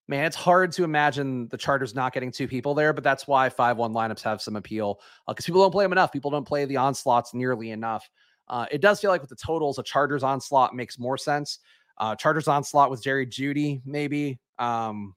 man, 0.06 0.26
it's 0.26 0.36
hard 0.36 0.72
to 0.72 0.84
imagine 0.84 1.48
the 1.48 1.58
Chargers 1.58 1.94
not 1.94 2.12
getting 2.12 2.30
two 2.30 2.46
people 2.46 2.74
there, 2.74 2.92
but 2.92 3.02
that's 3.02 3.26
why 3.26 3.48
5 3.48 3.76
1 3.76 3.92
lineups 3.92 4.22
have 4.22 4.40
some 4.40 4.56
appeal 4.56 5.00
because 5.26 5.44
uh, 5.44 5.46
people 5.46 5.62
don't 5.62 5.72
play 5.72 5.84
them 5.84 5.92
enough. 5.92 6.12
People 6.12 6.30
don't 6.30 6.46
play 6.46 6.66
the 6.66 6.76
onslaughts 6.76 7.34
nearly 7.34 7.70
enough. 7.70 8.08
Uh, 8.48 8.66
it 8.70 8.80
does 8.80 9.00
feel 9.00 9.10
like 9.10 9.20
with 9.20 9.30
the 9.30 9.36
totals, 9.36 9.78
a 9.78 9.82
Chargers 9.82 10.22
onslaught 10.22 10.74
makes 10.74 10.98
more 10.98 11.16
sense. 11.16 11.60
Uh, 11.98 12.16
Chargers 12.16 12.48
onslaught 12.48 12.90
with 12.90 13.02
Jerry 13.02 13.26
Jeudy, 13.26 13.80
maybe. 13.84 14.40
Um, 14.58 15.14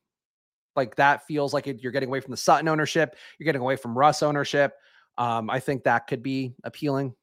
like 0.76 0.96
that 0.96 1.26
feels 1.26 1.54
like 1.54 1.68
it, 1.68 1.82
you're 1.82 1.92
getting 1.92 2.10
away 2.10 2.20
from 2.20 2.32
the 2.32 2.38
Sutton 2.38 2.68
ownership. 2.68 3.16
You're 3.38 3.46
getting 3.46 3.62
away 3.62 3.76
from 3.76 3.98
Russ 3.98 4.24
ownership. 4.24 4.74
Um, 5.18 5.50
I 5.50 5.60
think 5.60 5.84
that 5.84 6.08
could 6.08 6.24
be 6.24 6.56
appealing. 6.64 7.14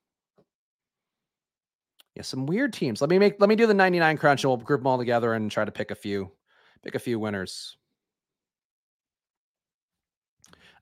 Yeah, 2.15 2.23
some 2.23 2.47
weird 2.47 2.73
teams. 2.73 3.01
Let 3.01 3.11
me 3.11 3.19
make 3.19 3.41
let 3.41 3.49
me 3.49 3.57
do 3.57 3.67
the 3.67 3.75
99 3.75 4.17
crunch 4.17 4.45
and 4.45 4.51
we'll 4.51 4.57
group 4.59 4.81
them 4.81 4.87
all 4.87 4.99
together 4.99 5.35
and 5.35 5.51
try 5.51 5.65
to 5.65 5.73
pick 5.73 5.91
a 5.91 5.95
few, 5.95 6.31
pick 6.83 6.95
a 6.95 6.99
few 6.99 7.19
winners. 7.19 7.77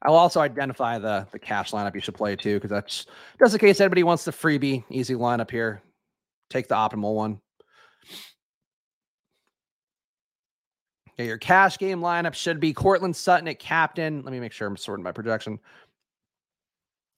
I'll 0.02 0.14
also 0.14 0.40
identify 0.40 0.98
the 0.98 1.26
the 1.32 1.38
cash 1.38 1.72
lineup 1.72 1.94
you 1.94 2.00
should 2.00 2.14
play 2.14 2.36
too, 2.36 2.54
because 2.54 2.70
that's 2.70 3.06
just 3.38 3.54
in 3.54 3.58
case 3.58 3.80
anybody 3.80 4.02
wants 4.02 4.24
the 4.24 4.30
freebie 4.30 4.84
easy 4.90 5.14
lineup 5.14 5.50
here. 5.50 5.82
Take 6.50 6.68
the 6.68 6.76
optimal 6.76 7.14
one. 7.14 7.40
Okay, 11.10 11.26
your 11.26 11.38
cash 11.38 11.78
game 11.78 12.00
lineup 12.00 12.32
should 12.34 12.60
be 12.60 12.72
Courtland 12.72 13.16
Sutton 13.16 13.48
at 13.48 13.58
captain. 13.58 14.22
Let 14.22 14.32
me 14.32 14.38
make 14.38 14.52
sure 14.52 14.68
I'm 14.68 14.76
sorting 14.76 15.02
my 15.02 15.10
projection. 15.10 15.58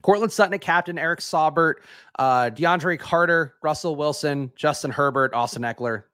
Courtland 0.02 0.32
Sutton 0.32 0.54
at 0.54 0.62
captain, 0.62 0.98
Eric 0.98 1.20
Saubert, 1.20 1.74
uh, 2.18 2.44
DeAndre 2.44 2.98
Carter, 2.98 3.56
Russell 3.62 3.96
Wilson, 3.96 4.50
Justin 4.56 4.90
Herbert, 4.90 5.34
Austin 5.34 5.62
Ekeler. 5.62 6.04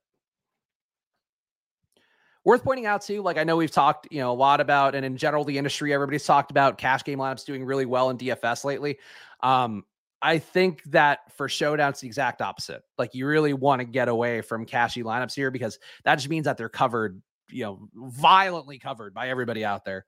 Worth 2.47 2.63
pointing 2.63 2.87
out 2.87 3.03
too, 3.03 3.23
like 3.23 3.39
I 3.39 3.43
know 3.43 3.57
we've 3.57 3.73
talked, 3.73 4.07
you 4.13 4.21
know, 4.21 4.31
a 4.31 4.33
lot 4.33 4.61
about, 4.61 4.95
and 4.95 5.05
in 5.05 5.17
general, 5.17 5.43
the 5.43 5.59
industry, 5.59 5.93
everybody's 5.93 6.25
talked 6.25 6.53
about 6.53 6.79
cash 6.79 7.03
game 7.03 7.19
lineups 7.19 7.45
doing 7.45 7.65
really 7.65 7.87
well 7.87 8.09
in 8.09 8.17
DFS 8.17 8.65
lately. 8.65 8.99
Um, 9.43 9.83
I 10.23 10.39
think 10.39 10.85
that 10.85 11.33
for 11.37 11.49
showdown, 11.49 11.91
it's 11.91 12.03
the 12.03 12.07
exact 12.07 12.41
opposite. 12.41 12.85
Like 12.99 13.17
you 13.17 13.27
really 13.27 13.53
want 13.53 13.81
to 13.81 13.85
get 13.85 14.07
away 14.07 14.43
from 14.43 14.65
cashy 14.65 15.03
lineups 15.03 15.35
here 15.35 15.51
because 15.51 15.81
that 16.05 16.15
just 16.15 16.29
means 16.29 16.45
that 16.45 16.57
they're 16.57 16.69
covered, 16.69 17.21
you 17.51 17.65
know, 17.65 17.89
violently 17.93 18.79
covered 18.79 19.13
by 19.13 19.29
everybody 19.29 19.65
out 19.65 19.85
there. 19.85 20.07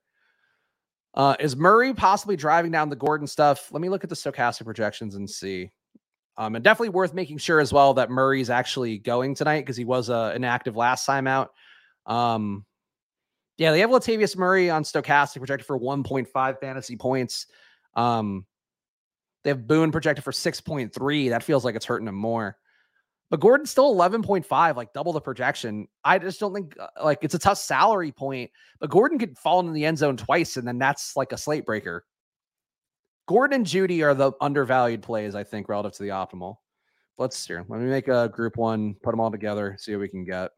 Uh, 1.15 1.35
is 1.41 1.57
Murray 1.57 1.93
possibly 1.93 2.37
driving 2.37 2.71
down 2.71 2.89
the 2.89 2.95
Gordon 2.95 3.27
stuff? 3.27 3.73
Let 3.73 3.83
me 3.83 3.89
look 3.89 4.05
at 4.05 4.11
the 4.11 4.17
Stokastic 4.17 4.65
projections 4.65 5.17
and 5.17 5.29
see. 5.29 5.73
Um, 6.37 6.55
and 6.55 6.63
definitely 6.63 6.91
worth 6.91 7.15
making 7.15 7.39
sure 7.39 7.59
as 7.59 7.73
well 7.73 7.95
that 7.95 8.11
Murray's 8.11 8.49
actually 8.49 8.99
going 8.99 9.35
tonight 9.35 9.63
because 9.63 9.77
he 9.77 9.85
was 9.85 10.09
uh, 10.09 10.33
inactive 10.37 10.77
last 10.77 11.05
time 11.05 11.27
out. 11.27 11.51
Um, 12.09 12.65
yeah, 13.59 13.73
they 13.73 13.81
have 13.81 13.91
Latavius 13.91 14.37
Murray 14.37 14.71
on 14.71 14.83
Stokastic 14.83 15.39
projected 15.39 15.67
for 15.67 15.79
1.5 15.79 16.61
fantasy 16.61 16.97
points. 16.97 17.47
Um, 17.95 18.47
they 19.45 19.51
have 19.51 19.67
Boone 19.67 19.93
projected 19.93 20.25
for 20.25 20.33
6.3. 20.33 21.31
That 21.31 21.43
feels 21.43 21.65
like 21.65 21.77
it's 21.77 21.85
hurting 21.85 22.09
him 22.09 22.15
more. 22.15 22.57
But 23.31 23.41
Gordon's 23.41 23.71
still 23.71 23.95
11.5, 23.95 24.77
like 24.77 24.93
double 24.93 25.13
the 25.13 25.21
projection. 25.21 25.87
I 26.03 26.19
just 26.19 26.41
don't 26.41 26.55
think 26.55 26.77
uh, 26.81 26.87
like 27.05 27.19
it's 27.23 27.35
a 27.35 27.39
tough 27.39 27.59
salary 27.59 28.11
point, 28.11 28.51
but 28.81 28.91
Gordon 28.91 29.19
could 29.19 29.37
fall 29.37 29.61
into 29.61 29.73
the 29.73 29.85
end 29.85 29.99
zone 29.99 30.17
twice, 30.17 30.57
and 30.57 30.67
then 30.67 30.79
that's 30.79 31.15
like 31.15 31.33
a 31.33 31.37
slate 31.37 31.67
breaker. 31.67 32.07
Gordon 33.27 33.57
and 33.57 33.67
Jeudy 33.67 34.03
are 34.03 34.15
the 34.15 34.33
undervalued 34.41 35.03
plays, 35.03 35.35
I 35.35 35.45
think, 35.45 35.69
relative 35.69 35.93
to 35.99 36.03
the 36.05 36.09
optimal. 36.09 36.57
Let's 37.19 37.47
here. 37.47 37.67
Let 37.69 37.81
me 37.81 37.87
make 37.87 38.09
a 38.09 38.31
group 38.31 38.57
one, 38.57 38.95
put 39.03 39.11
them 39.11 39.21
all 39.21 39.31
together, 39.31 39.77
see 39.79 39.93
what 39.93 40.01
we 40.01 40.09
can 40.09 40.25
get. 40.25 40.53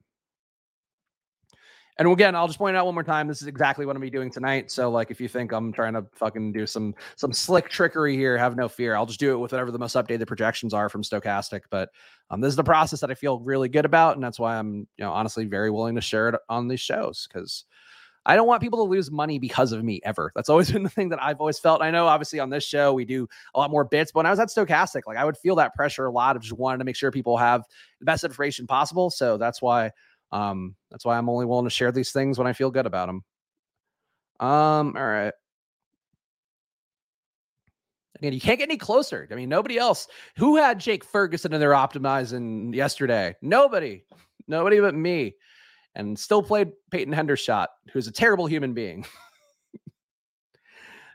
And 2.00 2.10
again, 2.10 2.34
I'll 2.34 2.46
just 2.46 2.58
point 2.58 2.78
out 2.78 2.86
one 2.86 2.94
more 2.94 3.04
time. 3.04 3.28
This 3.28 3.42
is 3.42 3.46
exactly 3.46 3.84
what 3.84 3.94
I'm 3.94 4.00
be 4.00 4.08
doing 4.08 4.30
tonight. 4.30 4.70
So, 4.70 4.90
like, 4.90 5.10
if 5.10 5.20
you 5.20 5.28
think 5.28 5.52
I'm 5.52 5.70
trying 5.70 5.92
to 5.92 6.06
fucking 6.14 6.50
do 6.50 6.64
some 6.64 6.94
some 7.16 7.30
slick 7.30 7.68
trickery 7.68 8.16
here, 8.16 8.38
have 8.38 8.56
no 8.56 8.70
fear. 8.70 8.96
I'll 8.96 9.04
just 9.04 9.20
do 9.20 9.32
it 9.32 9.36
with 9.36 9.52
whatever 9.52 9.70
the 9.70 9.78
most 9.78 9.94
updated 9.94 10.26
projections 10.26 10.72
are 10.72 10.88
from 10.88 11.02
Stokastic. 11.02 11.60
But 11.68 11.90
um, 12.30 12.40
this 12.40 12.48
is 12.48 12.56
the 12.56 12.64
process 12.64 13.00
that 13.00 13.10
I 13.10 13.14
feel 13.14 13.38
really 13.40 13.68
good 13.68 13.84
about, 13.84 14.14
and 14.14 14.24
that's 14.24 14.40
why 14.40 14.56
I'm, 14.56 14.88
you 14.96 15.04
know, 15.04 15.12
honestly 15.12 15.44
very 15.44 15.70
willing 15.70 15.94
to 15.96 16.00
share 16.00 16.30
it 16.30 16.36
on 16.48 16.68
these 16.68 16.80
shows 16.80 17.28
because 17.30 17.66
I 18.24 18.34
don't 18.34 18.46
want 18.46 18.62
people 18.62 18.84
to 18.84 18.90
lose 18.90 19.10
money 19.10 19.38
because 19.38 19.72
of 19.72 19.84
me 19.84 20.00
ever. 20.02 20.32
That's 20.34 20.48
always 20.48 20.70
been 20.72 20.82
the 20.82 20.88
thing 20.88 21.10
that 21.10 21.22
I've 21.22 21.40
always 21.40 21.58
felt. 21.58 21.82
I 21.82 21.90
know, 21.90 22.06
obviously, 22.06 22.40
on 22.40 22.48
this 22.48 22.64
show 22.64 22.94
we 22.94 23.04
do 23.04 23.28
a 23.54 23.58
lot 23.60 23.70
more 23.70 23.84
bits, 23.84 24.10
but 24.10 24.20
when 24.20 24.26
I 24.26 24.30
was 24.30 24.40
at 24.40 24.48
Stokastic, 24.48 25.02
like 25.06 25.18
I 25.18 25.24
would 25.26 25.36
feel 25.36 25.56
that 25.56 25.74
pressure 25.74 26.06
a 26.06 26.10
lot 26.10 26.34
of 26.34 26.40
just 26.40 26.54
wanting 26.54 26.78
to 26.78 26.84
make 26.86 26.96
sure 26.96 27.10
people 27.10 27.36
have 27.36 27.64
the 27.98 28.06
best 28.06 28.24
information 28.24 28.66
possible. 28.66 29.10
So 29.10 29.36
that's 29.36 29.60
why 29.60 29.90
um, 30.32 30.76
that's 30.90 31.04
why 31.04 31.18
I'm 31.18 31.28
only 31.28 31.46
willing 31.46 31.66
to 31.66 31.70
share 31.70 31.92
these 31.92 32.12
things 32.12 32.38
when 32.38 32.46
I 32.46 32.52
feel 32.52 32.70
good 32.70 32.86
about 32.86 33.06
them. 33.06 33.24
Um, 34.40 34.94
all 34.96 35.06
right. 35.06 35.32
Again, 38.16 38.32
you 38.32 38.40
can't 38.40 38.58
get 38.58 38.68
any 38.68 38.76
closer. 38.76 39.26
I 39.30 39.34
mean, 39.34 39.48
nobody 39.48 39.78
else 39.78 40.06
who 40.36 40.56
had 40.56 40.78
Jake 40.78 41.04
Ferguson 41.04 41.54
in 41.54 41.60
their 41.60 41.70
optimizing 41.70 42.74
yesterday. 42.74 43.34
Nobody, 43.40 44.04
nobody 44.46 44.78
but 44.80 44.94
me, 44.94 45.34
and 45.94 46.18
still 46.18 46.42
played 46.42 46.72
Peyton 46.90 47.14
Hendershot, 47.14 47.68
who's 47.92 48.08
a 48.08 48.12
terrible 48.12 48.46
human 48.46 48.74
being. 48.74 49.06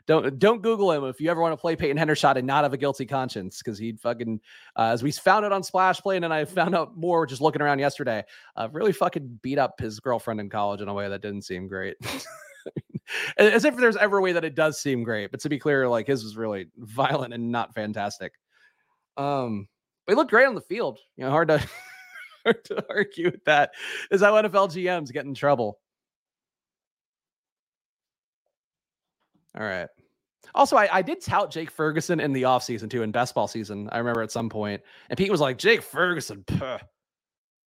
don't 0.06 0.38
don't 0.38 0.62
Google 0.62 0.92
him 0.92 1.04
if 1.04 1.20
you 1.20 1.30
ever 1.30 1.40
want 1.40 1.52
to 1.52 1.56
play 1.56 1.74
Peyton 1.74 1.96
Hendershot 1.96 2.36
and 2.36 2.46
not 2.46 2.64
have 2.64 2.72
a 2.72 2.76
guilty 2.76 3.06
conscience 3.06 3.58
because 3.58 3.78
he'd 3.78 4.00
fucking 4.00 4.40
uh, 4.76 4.90
as 4.92 5.02
we 5.02 5.10
found 5.10 5.44
it 5.44 5.52
on 5.52 5.62
Splash 5.62 6.00
Play 6.00 6.16
and 6.16 6.26
I 6.26 6.44
found 6.44 6.74
out 6.74 6.96
more 6.96 7.26
just 7.26 7.40
looking 7.40 7.60
around 7.60 7.80
yesterday. 7.80 8.24
Uh, 8.56 8.68
really 8.72 8.92
fucking 8.92 9.40
beat 9.42 9.58
up 9.58 9.80
his 9.80 9.98
girlfriend 9.98 10.40
in 10.40 10.48
college 10.48 10.80
in 10.80 10.88
a 10.88 10.94
way 10.94 11.08
that 11.08 11.22
didn't 11.22 11.42
seem 11.42 11.66
great. 11.66 11.96
as 13.38 13.64
if 13.64 13.76
there's 13.76 13.96
ever 13.96 14.18
a 14.18 14.22
way 14.22 14.32
that 14.32 14.44
it 14.44 14.54
does 14.54 14.80
seem 14.80 15.02
great, 15.02 15.30
but 15.30 15.40
to 15.40 15.48
be 15.48 15.58
clear, 15.58 15.88
like 15.88 16.06
his 16.06 16.22
was 16.22 16.36
really 16.36 16.66
violent 16.76 17.34
and 17.34 17.50
not 17.50 17.74
fantastic. 17.74 18.32
Um, 19.16 19.68
but 20.06 20.12
he 20.12 20.16
looked 20.16 20.30
great 20.30 20.46
on 20.46 20.54
the 20.54 20.60
field. 20.60 20.98
You 21.16 21.24
know, 21.24 21.30
hard 21.30 21.48
to 21.48 21.58
hard 22.44 22.64
to 22.66 22.84
argue 22.88 23.30
with 23.30 23.44
that. 23.44 23.72
Is 24.10 24.22
how 24.22 24.34
NFL 24.34 24.70
GMs 24.70 25.12
get 25.12 25.24
in 25.24 25.34
trouble. 25.34 25.80
All 29.58 29.64
right. 29.64 29.88
Also, 30.56 30.76
I, 30.76 30.88
I 30.90 31.02
did 31.02 31.20
tout 31.20 31.50
Jake 31.50 31.70
Ferguson 31.70 32.18
in 32.18 32.32
the 32.32 32.42
offseason 32.42 32.90
too, 32.90 33.02
in 33.02 33.12
best 33.12 33.34
ball 33.34 33.46
season. 33.46 33.88
I 33.92 33.98
remember 33.98 34.22
at 34.22 34.32
some 34.32 34.48
point, 34.48 34.82
and 35.10 35.18
Pete 35.18 35.30
was 35.30 35.40
like, 35.40 35.58
Jake 35.58 35.82
Ferguson, 35.82 36.44
puh. 36.46 36.78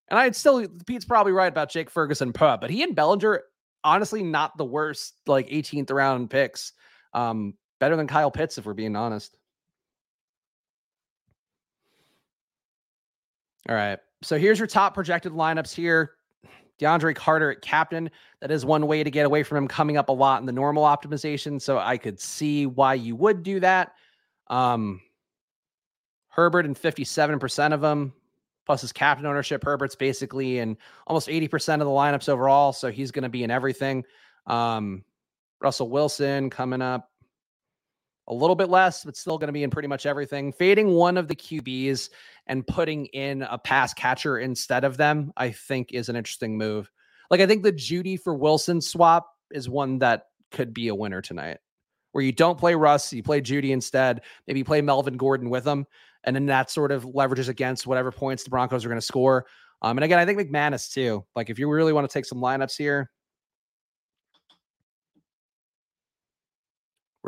And 0.09 0.17
I'd 0.17 0.37
still, 0.37 0.65
Pete's 0.85 1.03
probably 1.03 1.33
right 1.33 1.51
about 1.51 1.69
Jake 1.69 1.89
Ferguson, 1.89 2.31
puh, 2.31 2.57
but 2.59 2.69
he 2.69 2.81
and 2.83 2.95
Bellinger, 2.95 3.43
honestly, 3.83 4.23
not 4.23 4.57
the 4.57 4.63
worst, 4.63 5.15
like 5.27 5.49
18th 5.49 5.91
round 5.91 6.29
picks. 6.29 6.71
Um, 7.13 7.55
better 7.79 7.97
than 7.97 8.07
Kyle 8.07 8.31
Pitts, 8.31 8.57
if 8.57 8.65
we're 8.65 8.73
being 8.73 8.95
honest. 8.95 9.37
All 13.69 13.75
right. 13.75 13.99
So 14.23 14.37
here's 14.37 14.59
your 14.59 14.67
top 14.67 14.93
projected 14.93 15.33
lineups 15.33 15.73
here. 15.73 16.16
DeAndre 16.79 17.15
Carter 17.15 17.51
at 17.51 17.61
captain. 17.61 18.09
That 18.41 18.51
is 18.51 18.65
one 18.65 18.87
way 18.87 19.03
to 19.03 19.11
get 19.11 19.25
away 19.25 19.43
from 19.43 19.57
him 19.57 19.67
coming 19.67 19.97
up 19.97 20.09
a 20.09 20.13
lot 20.13 20.39
in 20.39 20.45
the 20.45 20.51
normal 20.51 20.83
optimization. 20.83 21.61
So 21.61 21.77
I 21.77 21.97
could 21.97 22.19
see 22.19 22.65
why 22.65 22.93
you 22.95 23.15
would 23.15 23.43
do 23.43 23.59
that. 23.59 23.93
Um, 24.47 25.01
Herbert 26.29 26.65
and 26.65 26.75
57% 26.75 27.73
of 27.73 27.81
them, 27.81 28.13
plus 28.65 28.81
his 28.81 28.91
captain 28.91 29.25
ownership. 29.25 29.63
Herbert's 29.63 29.95
basically 29.95 30.59
in 30.59 30.77
almost 31.07 31.27
80% 31.27 31.73
of 31.73 31.79
the 31.79 31.85
lineups 31.85 32.29
overall. 32.29 32.73
So 32.73 32.91
he's 32.91 33.11
going 33.11 33.23
to 33.23 33.29
be 33.29 33.43
in 33.43 33.49
everything. 33.49 34.03
Um, 34.45 35.03
Russell 35.59 35.89
Wilson 35.89 36.49
coming 36.49 36.81
up 36.81 37.09
a 38.27 38.33
little 38.33 38.55
bit 38.55 38.69
less, 38.69 39.03
but 39.03 39.15
still 39.15 39.37
going 39.37 39.47
to 39.47 39.53
be 39.53 39.63
in 39.63 39.69
pretty 39.69 39.87
much 39.87 40.05
everything. 40.05 40.51
Fading 40.51 40.89
one 40.89 41.17
of 41.17 41.27
the 41.27 41.35
QBs 41.35 42.09
and 42.47 42.65
putting 42.67 43.05
in 43.07 43.43
a 43.43 43.57
pass 43.57 43.93
catcher 43.93 44.39
instead 44.39 44.83
of 44.83 44.97
them, 44.97 45.31
I 45.37 45.51
think 45.51 45.93
is 45.93 46.09
an 46.09 46.15
interesting 46.15 46.57
move. 46.57 46.91
Like 47.29 47.41
I 47.41 47.45
think 47.45 47.63
the 47.63 47.71
Jeudy 47.71 48.19
for 48.19 48.33
Wilson 48.33 48.81
swap 48.81 49.29
is 49.51 49.69
one 49.69 49.99
that 49.99 50.27
could 50.51 50.73
be 50.73 50.89
a 50.89 50.95
winner 50.95 51.21
tonight. 51.21 51.57
Where 52.11 52.23
you 52.23 52.31
don't 52.31 52.57
play 52.57 52.73
Russ, 52.73 53.13
you 53.13 53.21
play 53.21 53.41
Jeudy 53.41 53.71
instead. 53.71 54.21
Maybe 54.47 54.63
play 54.63 54.81
Melvin 54.81 55.17
Gordon 55.17 55.49
with 55.49 55.65
him, 55.65 55.85
and 56.23 56.35
then 56.35 56.47
that 56.47 56.71
sort 56.71 56.91
of 56.91 57.03
leverages 57.03 57.47
against 57.47 57.85
whatever 57.85 58.11
points 58.11 58.43
the 58.43 58.49
Broncos 58.49 58.85
are 58.85 58.89
going 58.89 58.99
to 58.99 59.05
score. 59.05 59.45
Um, 59.81 59.97
and 59.97 60.03
again, 60.03 60.17
I 60.17 60.25
think 60.25 60.39
McManus 60.39 60.91
too. 60.91 61.25
Like 61.35 61.49
if 61.49 61.59
you 61.59 61.69
really 61.69 61.93
want 61.93 62.09
to 62.09 62.13
take 62.13 62.25
some 62.25 62.39
lineups 62.39 62.75
here, 62.77 63.11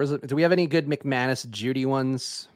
It? 0.01 0.27
Do 0.27 0.35
we 0.35 0.41
have 0.41 0.51
any 0.51 0.67
good 0.67 0.87
McManus 0.87 1.47
Jeudy 1.47 1.85
ones? 1.85 2.47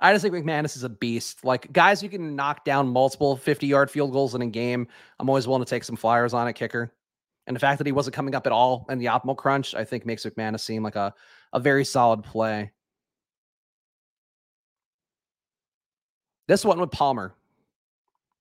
I 0.00 0.12
just 0.12 0.22
think 0.22 0.34
McManus 0.34 0.76
is 0.76 0.82
a 0.82 0.88
beast. 0.88 1.44
Like 1.44 1.72
guys 1.72 2.00
who 2.00 2.08
can 2.08 2.34
knock 2.34 2.64
down 2.64 2.88
multiple 2.88 3.36
50 3.36 3.66
yard 3.66 3.90
field 3.90 4.12
goals 4.12 4.34
in 4.34 4.42
a 4.42 4.46
game. 4.46 4.88
I'm 5.18 5.28
always 5.28 5.46
willing 5.46 5.64
to 5.64 5.68
take 5.68 5.84
some 5.84 5.96
flyers 5.96 6.32
on 6.32 6.46
a 6.48 6.52
kicker. 6.52 6.92
And 7.46 7.54
the 7.54 7.60
fact 7.60 7.78
that 7.78 7.86
he 7.86 7.92
wasn't 7.92 8.14
coming 8.14 8.34
up 8.34 8.46
at 8.46 8.52
all 8.52 8.86
in 8.88 8.98
the 8.98 9.06
optimal 9.06 9.36
crunch, 9.36 9.74
I 9.74 9.84
think 9.84 10.06
makes 10.06 10.24
McManus 10.24 10.60
seem 10.60 10.82
like 10.82 10.96
a, 10.96 11.12
a 11.52 11.60
very 11.60 11.84
solid 11.84 12.22
play. 12.22 12.70
This 16.48 16.64
one 16.64 16.80
with 16.80 16.90
Palmer. 16.90 17.34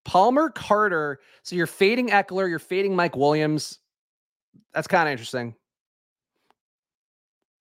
Palmer 0.06 0.50
Carter. 0.50 1.20
So 1.44 1.56
you're 1.56 1.68
fading 1.68 2.10
Ekeler, 2.10 2.50
you're 2.50 2.60
fading 2.60 2.96
Mike 2.96 3.16
Williams. 3.16 3.80
That's 4.74 4.88
kind 4.88 5.08
of 5.08 5.12
interesting. 5.12 5.56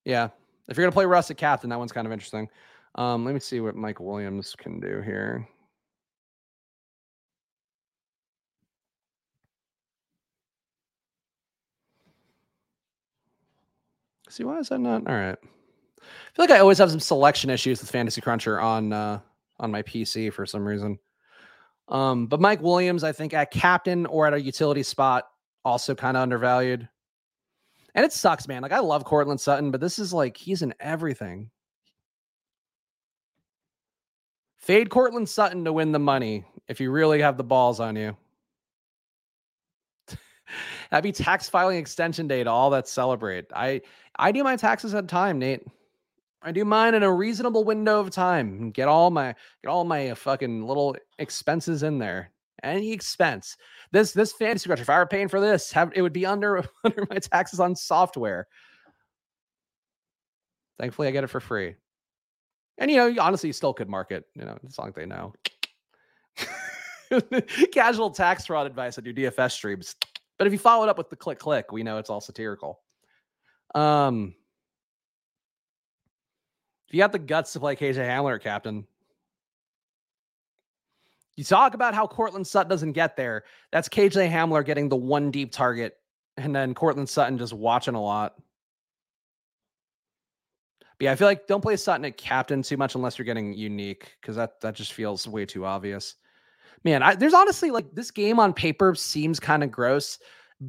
Yeah. 0.04 0.28
If 0.68 0.76
you're 0.76 0.84
going 0.84 0.92
to 0.92 0.96
play 0.96 1.06
Russ 1.06 1.30
at 1.30 1.36
captain, 1.36 1.70
that 1.70 1.78
one's 1.78 1.92
kind 1.92 2.06
of 2.06 2.12
interesting. 2.12 2.48
Um, 2.94 3.24
let 3.24 3.34
me 3.34 3.40
see 3.40 3.60
what 3.60 3.76
Mike 3.76 4.00
Williams 4.00 4.54
can 4.56 4.80
do 4.80 5.00
here. 5.00 5.46
See, 14.28 14.44
why 14.44 14.58
is 14.58 14.68
that 14.68 14.78
not? 14.78 15.06
All 15.06 15.14
right. 15.14 15.38
I 15.38 16.34
feel 16.34 16.44
like 16.44 16.50
I 16.50 16.58
always 16.58 16.78
have 16.78 16.90
some 16.90 17.00
selection 17.00 17.50
issues 17.50 17.80
with 17.80 17.90
Fantasy 17.90 18.20
Cruncher 18.20 18.60
on 18.60 18.92
uh, 18.92 19.20
on 19.58 19.70
my 19.70 19.82
PC 19.82 20.32
for 20.32 20.46
some 20.46 20.66
reason. 20.66 20.98
Um, 21.88 22.26
but 22.26 22.40
Mike 22.40 22.60
Williams, 22.60 23.04
I 23.04 23.12
think 23.12 23.32
at 23.32 23.50
captain 23.50 24.06
or 24.06 24.26
at 24.26 24.34
a 24.34 24.40
utility 24.40 24.82
spot, 24.82 25.24
also 25.64 25.94
kind 25.94 26.16
of 26.16 26.22
undervalued. 26.22 26.88
And 27.98 28.04
it 28.04 28.12
sucks, 28.12 28.46
man. 28.46 28.62
Like 28.62 28.70
I 28.70 28.78
love 28.78 29.04
Courtland 29.04 29.40
Sutton, 29.40 29.72
but 29.72 29.80
this 29.80 29.98
is 29.98 30.12
like 30.12 30.36
he's 30.36 30.62
in 30.62 30.72
everything. 30.78 31.50
Fade 34.56 34.88
Courtland 34.88 35.28
Sutton 35.28 35.64
to 35.64 35.72
win 35.72 35.90
the 35.90 35.98
money 35.98 36.44
if 36.68 36.80
you 36.80 36.92
really 36.92 37.20
have 37.22 37.36
the 37.36 37.42
balls 37.42 37.80
on 37.80 37.96
you. 37.96 38.16
Happy 40.92 41.10
tax 41.10 41.48
filing 41.48 41.76
extension 41.76 42.28
day 42.28 42.44
to 42.44 42.50
all 42.52 42.70
that 42.70 42.86
celebrate. 42.86 43.46
I 43.52 43.80
I 44.16 44.30
do 44.30 44.44
my 44.44 44.54
taxes 44.54 44.94
at 44.94 45.08
time, 45.08 45.40
Nate. 45.40 45.66
I 46.40 46.52
do 46.52 46.64
mine 46.64 46.94
in 46.94 47.02
a 47.02 47.12
reasonable 47.12 47.64
window 47.64 47.98
of 47.98 48.10
time. 48.10 48.60
And 48.60 48.72
get 48.72 48.86
all 48.86 49.10
my 49.10 49.34
get 49.64 49.70
all 49.70 49.82
my 49.82 50.10
uh, 50.10 50.14
fucking 50.14 50.64
little 50.64 50.94
expenses 51.18 51.82
in 51.82 51.98
there. 51.98 52.30
Any 52.62 52.92
expense. 52.92 53.56
This 53.92 54.12
this 54.12 54.32
fantasy 54.32 54.64
scratcher, 54.64 54.82
if 54.82 54.90
I 54.90 54.98
were 54.98 55.06
paying 55.06 55.28
for 55.28 55.40
this, 55.40 55.72
have 55.72 55.92
it 55.94 56.02
would 56.02 56.12
be 56.12 56.26
under 56.26 56.58
under 56.84 57.06
my 57.10 57.18
taxes 57.18 57.60
on 57.60 57.76
software. 57.76 58.46
Thankfully, 60.78 61.08
I 61.08 61.10
get 61.10 61.24
it 61.24 61.28
for 61.28 61.40
free. 61.40 61.74
And 62.78 62.90
you 62.90 62.96
know, 62.96 63.22
honestly, 63.22 63.48
you 63.48 63.52
still 63.52 63.74
could 63.74 63.88
market, 63.88 64.24
you 64.34 64.44
know, 64.44 64.56
as 64.66 64.78
long 64.78 64.88
as 64.88 64.94
they 64.94 65.06
know. 65.06 65.32
Casual 67.72 68.10
tax 68.10 68.46
fraud 68.46 68.66
advice 68.66 68.98
on 68.98 69.04
your 69.04 69.14
DFS 69.14 69.52
streams. 69.52 69.96
But 70.36 70.46
if 70.46 70.52
you 70.52 70.58
follow 70.58 70.84
it 70.84 70.88
up 70.88 70.98
with 70.98 71.10
the 71.10 71.16
click 71.16 71.38
click, 71.38 71.72
we 71.72 71.82
know 71.82 71.98
it's 71.98 72.10
all 72.10 72.20
satirical. 72.20 72.80
Um 73.74 74.34
if 76.86 76.94
you 76.94 77.00
got 77.00 77.12
the 77.12 77.18
guts 77.18 77.52
to 77.52 77.60
play 77.60 77.76
KJ 77.76 77.96
Hamler, 77.96 78.40
Captain, 78.40 78.86
you 81.38 81.44
talk 81.44 81.74
about 81.74 81.94
how 81.94 82.04
Courtland 82.04 82.48
Sutton 82.48 82.68
doesn't 82.68 82.92
get 82.92 83.16
there. 83.16 83.44
That's 83.70 83.88
KJ 83.88 84.28
Hamler 84.28 84.64
getting 84.64 84.88
the 84.88 84.96
one 84.96 85.30
deep 85.30 85.52
target, 85.52 85.96
and 86.36 86.54
then 86.54 86.74
Courtland 86.74 87.08
Sutton 87.08 87.38
just 87.38 87.52
watching 87.52 87.94
a 87.94 88.02
lot. 88.02 88.34
But 90.98 91.04
yeah, 91.04 91.12
I 91.12 91.14
feel 91.14 91.28
like 91.28 91.46
don't 91.46 91.60
play 91.60 91.76
Sutton 91.76 92.04
at 92.06 92.16
captain 92.16 92.62
too 92.62 92.76
much 92.76 92.96
unless 92.96 93.18
you're 93.18 93.24
getting 93.24 93.54
unique 93.54 94.16
because 94.20 94.34
that 94.34 94.60
that 94.62 94.74
just 94.74 94.92
feels 94.92 95.28
way 95.28 95.46
too 95.46 95.64
obvious. 95.64 96.16
Man, 96.82 97.04
I, 97.04 97.14
there's 97.14 97.34
honestly 97.34 97.70
like 97.70 97.94
this 97.94 98.10
game 98.10 98.40
on 98.40 98.52
paper 98.52 98.96
seems 98.96 99.38
kind 99.38 99.62
of 99.62 99.70
gross, 99.70 100.18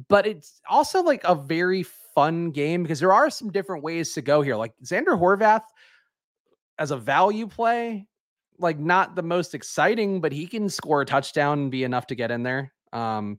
but 0.08 0.24
it's 0.24 0.60
also 0.70 1.02
like 1.02 1.24
a 1.24 1.34
very 1.34 1.82
fun 2.14 2.52
game 2.52 2.84
because 2.84 3.00
there 3.00 3.12
are 3.12 3.28
some 3.28 3.50
different 3.50 3.82
ways 3.82 4.12
to 4.12 4.22
go 4.22 4.40
here. 4.40 4.54
Like 4.54 4.74
Zander 4.84 5.18
Horvath 5.18 5.64
as 6.78 6.92
a 6.92 6.96
value 6.96 7.48
play, 7.48 8.06
like 8.60 8.78
not 8.78 9.16
the 9.16 9.22
most 9.22 9.54
exciting, 9.54 10.20
but 10.20 10.32
he 10.32 10.46
can 10.46 10.68
score 10.68 11.00
a 11.00 11.06
touchdown 11.06 11.58
and 11.58 11.70
be 11.70 11.84
enough 11.84 12.06
to 12.08 12.14
get 12.14 12.30
in 12.30 12.42
there. 12.42 12.72
Um, 12.92 13.38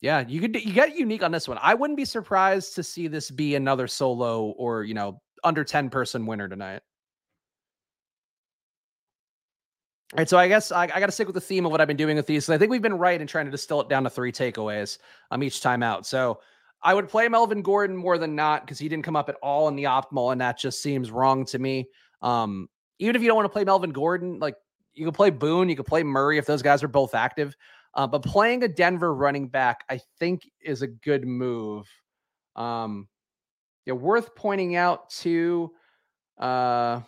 yeah, 0.00 0.24
you 0.26 0.40
could 0.40 0.54
you 0.56 0.72
get 0.72 0.96
unique 0.96 1.22
on 1.22 1.30
this 1.30 1.46
one. 1.46 1.58
I 1.60 1.74
wouldn't 1.74 1.96
be 1.96 2.04
surprised 2.04 2.74
to 2.76 2.82
see 2.82 3.06
this 3.06 3.30
be 3.30 3.54
another 3.54 3.86
solo 3.86 4.46
or 4.50 4.84
you 4.84 4.94
know 4.94 5.20
under 5.44 5.64
10 5.64 5.90
person 5.90 6.26
winner 6.26 6.48
tonight. 6.48 6.82
All 10.12 10.18
right, 10.18 10.28
so 10.28 10.38
I 10.38 10.48
guess 10.48 10.72
I, 10.72 10.84
I 10.84 10.98
got 10.98 11.06
to 11.06 11.12
stick 11.12 11.28
with 11.28 11.34
the 11.34 11.40
theme 11.40 11.64
of 11.64 11.70
what 11.70 11.80
I've 11.80 11.86
been 11.86 11.96
doing 11.96 12.16
with 12.16 12.26
these. 12.26 12.50
I 12.50 12.58
think 12.58 12.70
we've 12.70 12.82
been 12.82 12.98
right 12.98 13.20
in 13.20 13.28
trying 13.28 13.44
to 13.44 13.50
distill 13.50 13.80
it 13.80 13.88
down 13.88 14.02
to 14.04 14.10
three 14.10 14.32
takeaways 14.32 14.98
um, 15.30 15.42
each 15.42 15.60
time 15.60 15.84
out. 15.84 16.04
So 16.04 16.40
I 16.82 16.94
would 16.94 17.08
play 17.08 17.28
Melvin 17.28 17.62
Gordon 17.62 17.96
more 17.96 18.18
than 18.18 18.34
not 18.34 18.62
because 18.62 18.78
he 18.78 18.88
didn't 18.88 19.04
come 19.04 19.14
up 19.14 19.28
at 19.28 19.36
all 19.36 19.68
in 19.68 19.76
the 19.76 19.84
optimal, 19.84 20.32
and 20.32 20.40
that 20.40 20.58
just 20.58 20.82
seems 20.82 21.12
wrong 21.12 21.44
to 21.46 21.58
me. 21.60 21.88
Um, 22.22 22.68
even 23.00 23.16
if 23.16 23.22
you 23.22 23.28
don't 23.28 23.36
want 23.36 23.46
to 23.46 23.52
play 23.52 23.64
Melvin 23.64 23.90
Gordon, 23.90 24.38
like 24.38 24.54
you 24.94 25.04
can 25.04 25.14
play 25.14 25.30
Boone, 25.30 25.68
you 25.68 25.74
can 25.74 25.84
play 25.84 26.02
Murray 26.04 26.38
if 26.38 26.46
those 26.46 26.62
guys 26.62 26.82
are 26.82 26.88
both 26.88 27.14
active. 27.14 27.56
Uh, 27.94 28.06
but 28.06 28.22
playing 28.22 28.62
a 28.62 28.68
Denver 28.68 29.12
running 29.12 29.48
back, 29.48 29.84
I 29.88 30.00
think, 30.18 30.48
is 30.60 30.82
a 30.82 30.86
good 30.86 31.26
move. 31.26 31.88
Um, 32.54 33.08
yeah, 33.86 33.94
worth 33.94 34.36
pointing 34.36 34.76
out 34.76 35.10
too. 35.10 35.72
Uh, 36.38 37.00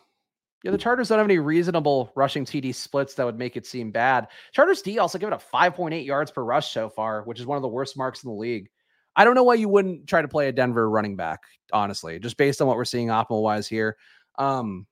yeah, 0.64 0.70
the 0.70 0.78
Chargers 0.78 1.09
don't 1.09 1.18
have 1.18 1.26
any 1.26 1.38
reasonable 1.38 2.11
rushing 2.16 2.45
TD 2.45 2.74
splits 2.74 3.14
that 3.14 3.26
would 3.26 3.38
make 3.38 3.57
it 3.57 3.66
seem 3.66 3.90
bad. 3.90 4.28
Chargers 4.53 4.80
D 4.80 4.99
also 4.99 5.18
give 5.18 5.28
it 5.28 5.34
a 5.34 5.57
5.8 5.57 6.05
yards 6.05 6.30
per 6.30 6.43
rush 6.43 6.72
so 6.72 6.88
far, 6.88 7.22
which 7.24 7.38
is 7.38 7.47
one 7.47 7.57
of 7.57 7.62
the 7.62 7.68
worst 7.68 7.97
marks 7.97 8.24
in 8.24 8.30
the 8.30 8.36
league. 8.36 8.68
I 9.14 9.24
don't 9.24 9.34
know 9.34 9.43
why 9.43 9.55
you 9.55 9.68
wouldn't 9.68 10.07
try 10.07 10.22
to 10.22 10.28
play 10.28 10.49
a 10.49 10.53
Denver 10.53 10.88
running 10.88 11.16
back, 11.16 11.40
honestly, 11.72 12.18
just 12.18 12.38
based 12.38 12.62
on 12.62 12.66
what 12.66 12.76
we're 12.76 12.84
seeing 12.86 13.09
optimal 13.09 13.43
wise 13.43 13.68
here. 13.68 13.97
Um, 14.38 14.86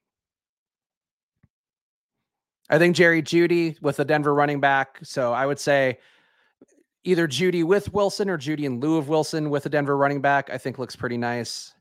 I 2.71 2.79
think 2.79 2.95
Jerry 2.95 3.21
Jeudy 3.21 3.81
with 3.83 3.97
the 3.97 4.05
Denver 4.05 4.33
running 4.33 4.61
back. 4.61 5.01
So 5.03 5.33
I 5.33 5.45
would 5.45 5.59
say 5.59 5.99
either 7.03 7.27
Jeudy 7.27 7.65
with 7.65 7.93
Wilson 7.93 8.31
or 8.31 8.39
Jeudy 8.39 8.65
in 8.65 8.79
lieu 8.81 8.97
of 8.97 9.09
Wilson 9.09 9.51
with 9.51 9.67
a 9.67 9.69
Denver 9.69 9.97
running 9.97 10.21
back, 10.21 10.51
I 10.51 10.57
think 10.57 10.79
looks 10.79 10.95
pretty 10.95 11.19
nice. 11.19 11.75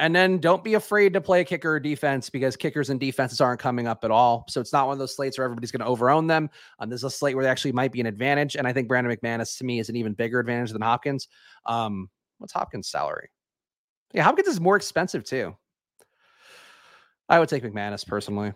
And 0.00 0.14
then 0.14 0.38
don't 0.38 0.62
be 0.62 0.74
afraid 0.74 1.12
to 1.14 1.20
play 1.20 1.40
a 1.40 1.44
kicker 1.44 1.72
or 1.72 1.80
defense 1.80 2.30
because 2.30 2.56
kickers 2.56 2.90
and 2.90 3.00
defenses 3.00 3.40
aren't 3.40 3.60
coming 3.60 3.88
up 3.88 4.04
at 4.04 4.12
all. 4.12 4.44
So 4.48 4.60
it's 4.60 4.72
not 4.72 4.86
one 4.86 4.92
of 4.92 4.98
those 5.00 5.14
slates 5.14 5.38
where 5.38 5.44
everybody's 5.44 5.72
going 5.72 5.80
to 5.80 5.86
overown 5.86 6.28
them. 6.28 6.50
Um, 6.78 6.88
there's 6.88 7.02
a 7.02 7.10
slate 7.10 7.34
where 7.34 7.44
they 7.44 7.50
actually 7.50 7.72
might 7.72 7.90
be 7.90 8.00
an 8.00 8.06
advantage. 8.06 8.54
And 8.54 8.66
I 8.66 8.72
think 8.72 8.86
Brandon 8.86 9.14
McManus 9.16 9.58
to 9.58 9.64
me 9.64 9.80
is 9.80 9.88
an 9.88 9.96
even 9.96 10.12
bigger 10.12 10.38
advantage 10.38 10.70
than 10.70 10.82
Hopkins. 10.82 11.26
Um, 11.66 12.08
what's 12.38 12.52
Hopkins' 12.52 12.88
salary? 12.88 13.28
Yeah, 14.12 14.22
Hopkins 14.22 14.48
is 14.48 14.60
more 14.60 14.76
expensive 14.76 15.24
too. 15.24 15.56
I 17.28 17.40
would 17.40 17.48
take 17.48 17.64
McManus 17.64 18.06
personally. 18.06 18.52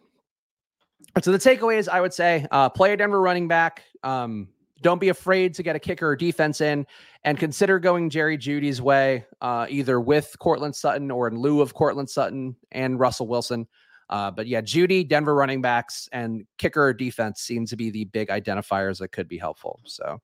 So 1.22 1.32
the 1.32 1.38
takeaways, 1.38 1.88
I 1.88 2.00
would 2.00 2.14
say, 2.14 2.46
uh, 2.50 2.68
play 2.68 2.92
a 2.92 2.96
Denver 2.96 3.20
running 3.20 3.48
back. 3.48 3.82
Um, 4.02 4.48
don't 4.80 5.00
be 5.00 5.10
afraid 5.10 5.54
to 5.54 5.62
get 5.62 5.76
a 5.76 5.78
kicker 5.78 6.08
or 6.08 6.16
defense 6.16 6.60
in 6.60 6.86
and 7.24 7.38
consider 7.38 7.78
going 7.78 8.10
Jerry 8.10 8.36
Jeudy's 8.36 8.82
way, 8.82 9.24
uh, 9.40 9.66
either 9.68 10.00
with 10.00 10.36
Courtland 10.40 10.74
Sutton 10.74 11.10
or 11.10 11.28
in 11.28 11.38
lieu 11.38 11.60
of 11.60 11.74
Courtland 11.74 12.10
Sutton 12.10 12.56
and 12.72 12.98
Russell 12.98 13.28
Wilson. 13.28 13.68
Uh, 14.10 14.30
but 14.30 14.46
yeah, 14.46 14.60
Jeudy, 14.60 15.08
Denver 15.08 15.34
running 15.34 15.62
backs, 15.62 16.08
and 16.12 16.44
kicker 16.58 16.92
defense 16.92 17.40
seem 17.40 17.64
to 17.66 17.76
be 17.76 17.90
the 17.90 18.04
big 18.06 18.28
identifiers 18.28 18.98
that 18.98 19.08
could 19.08 19.28
be 19.28 19.38
helpful. 19.38 19.80
So 19.84 20.20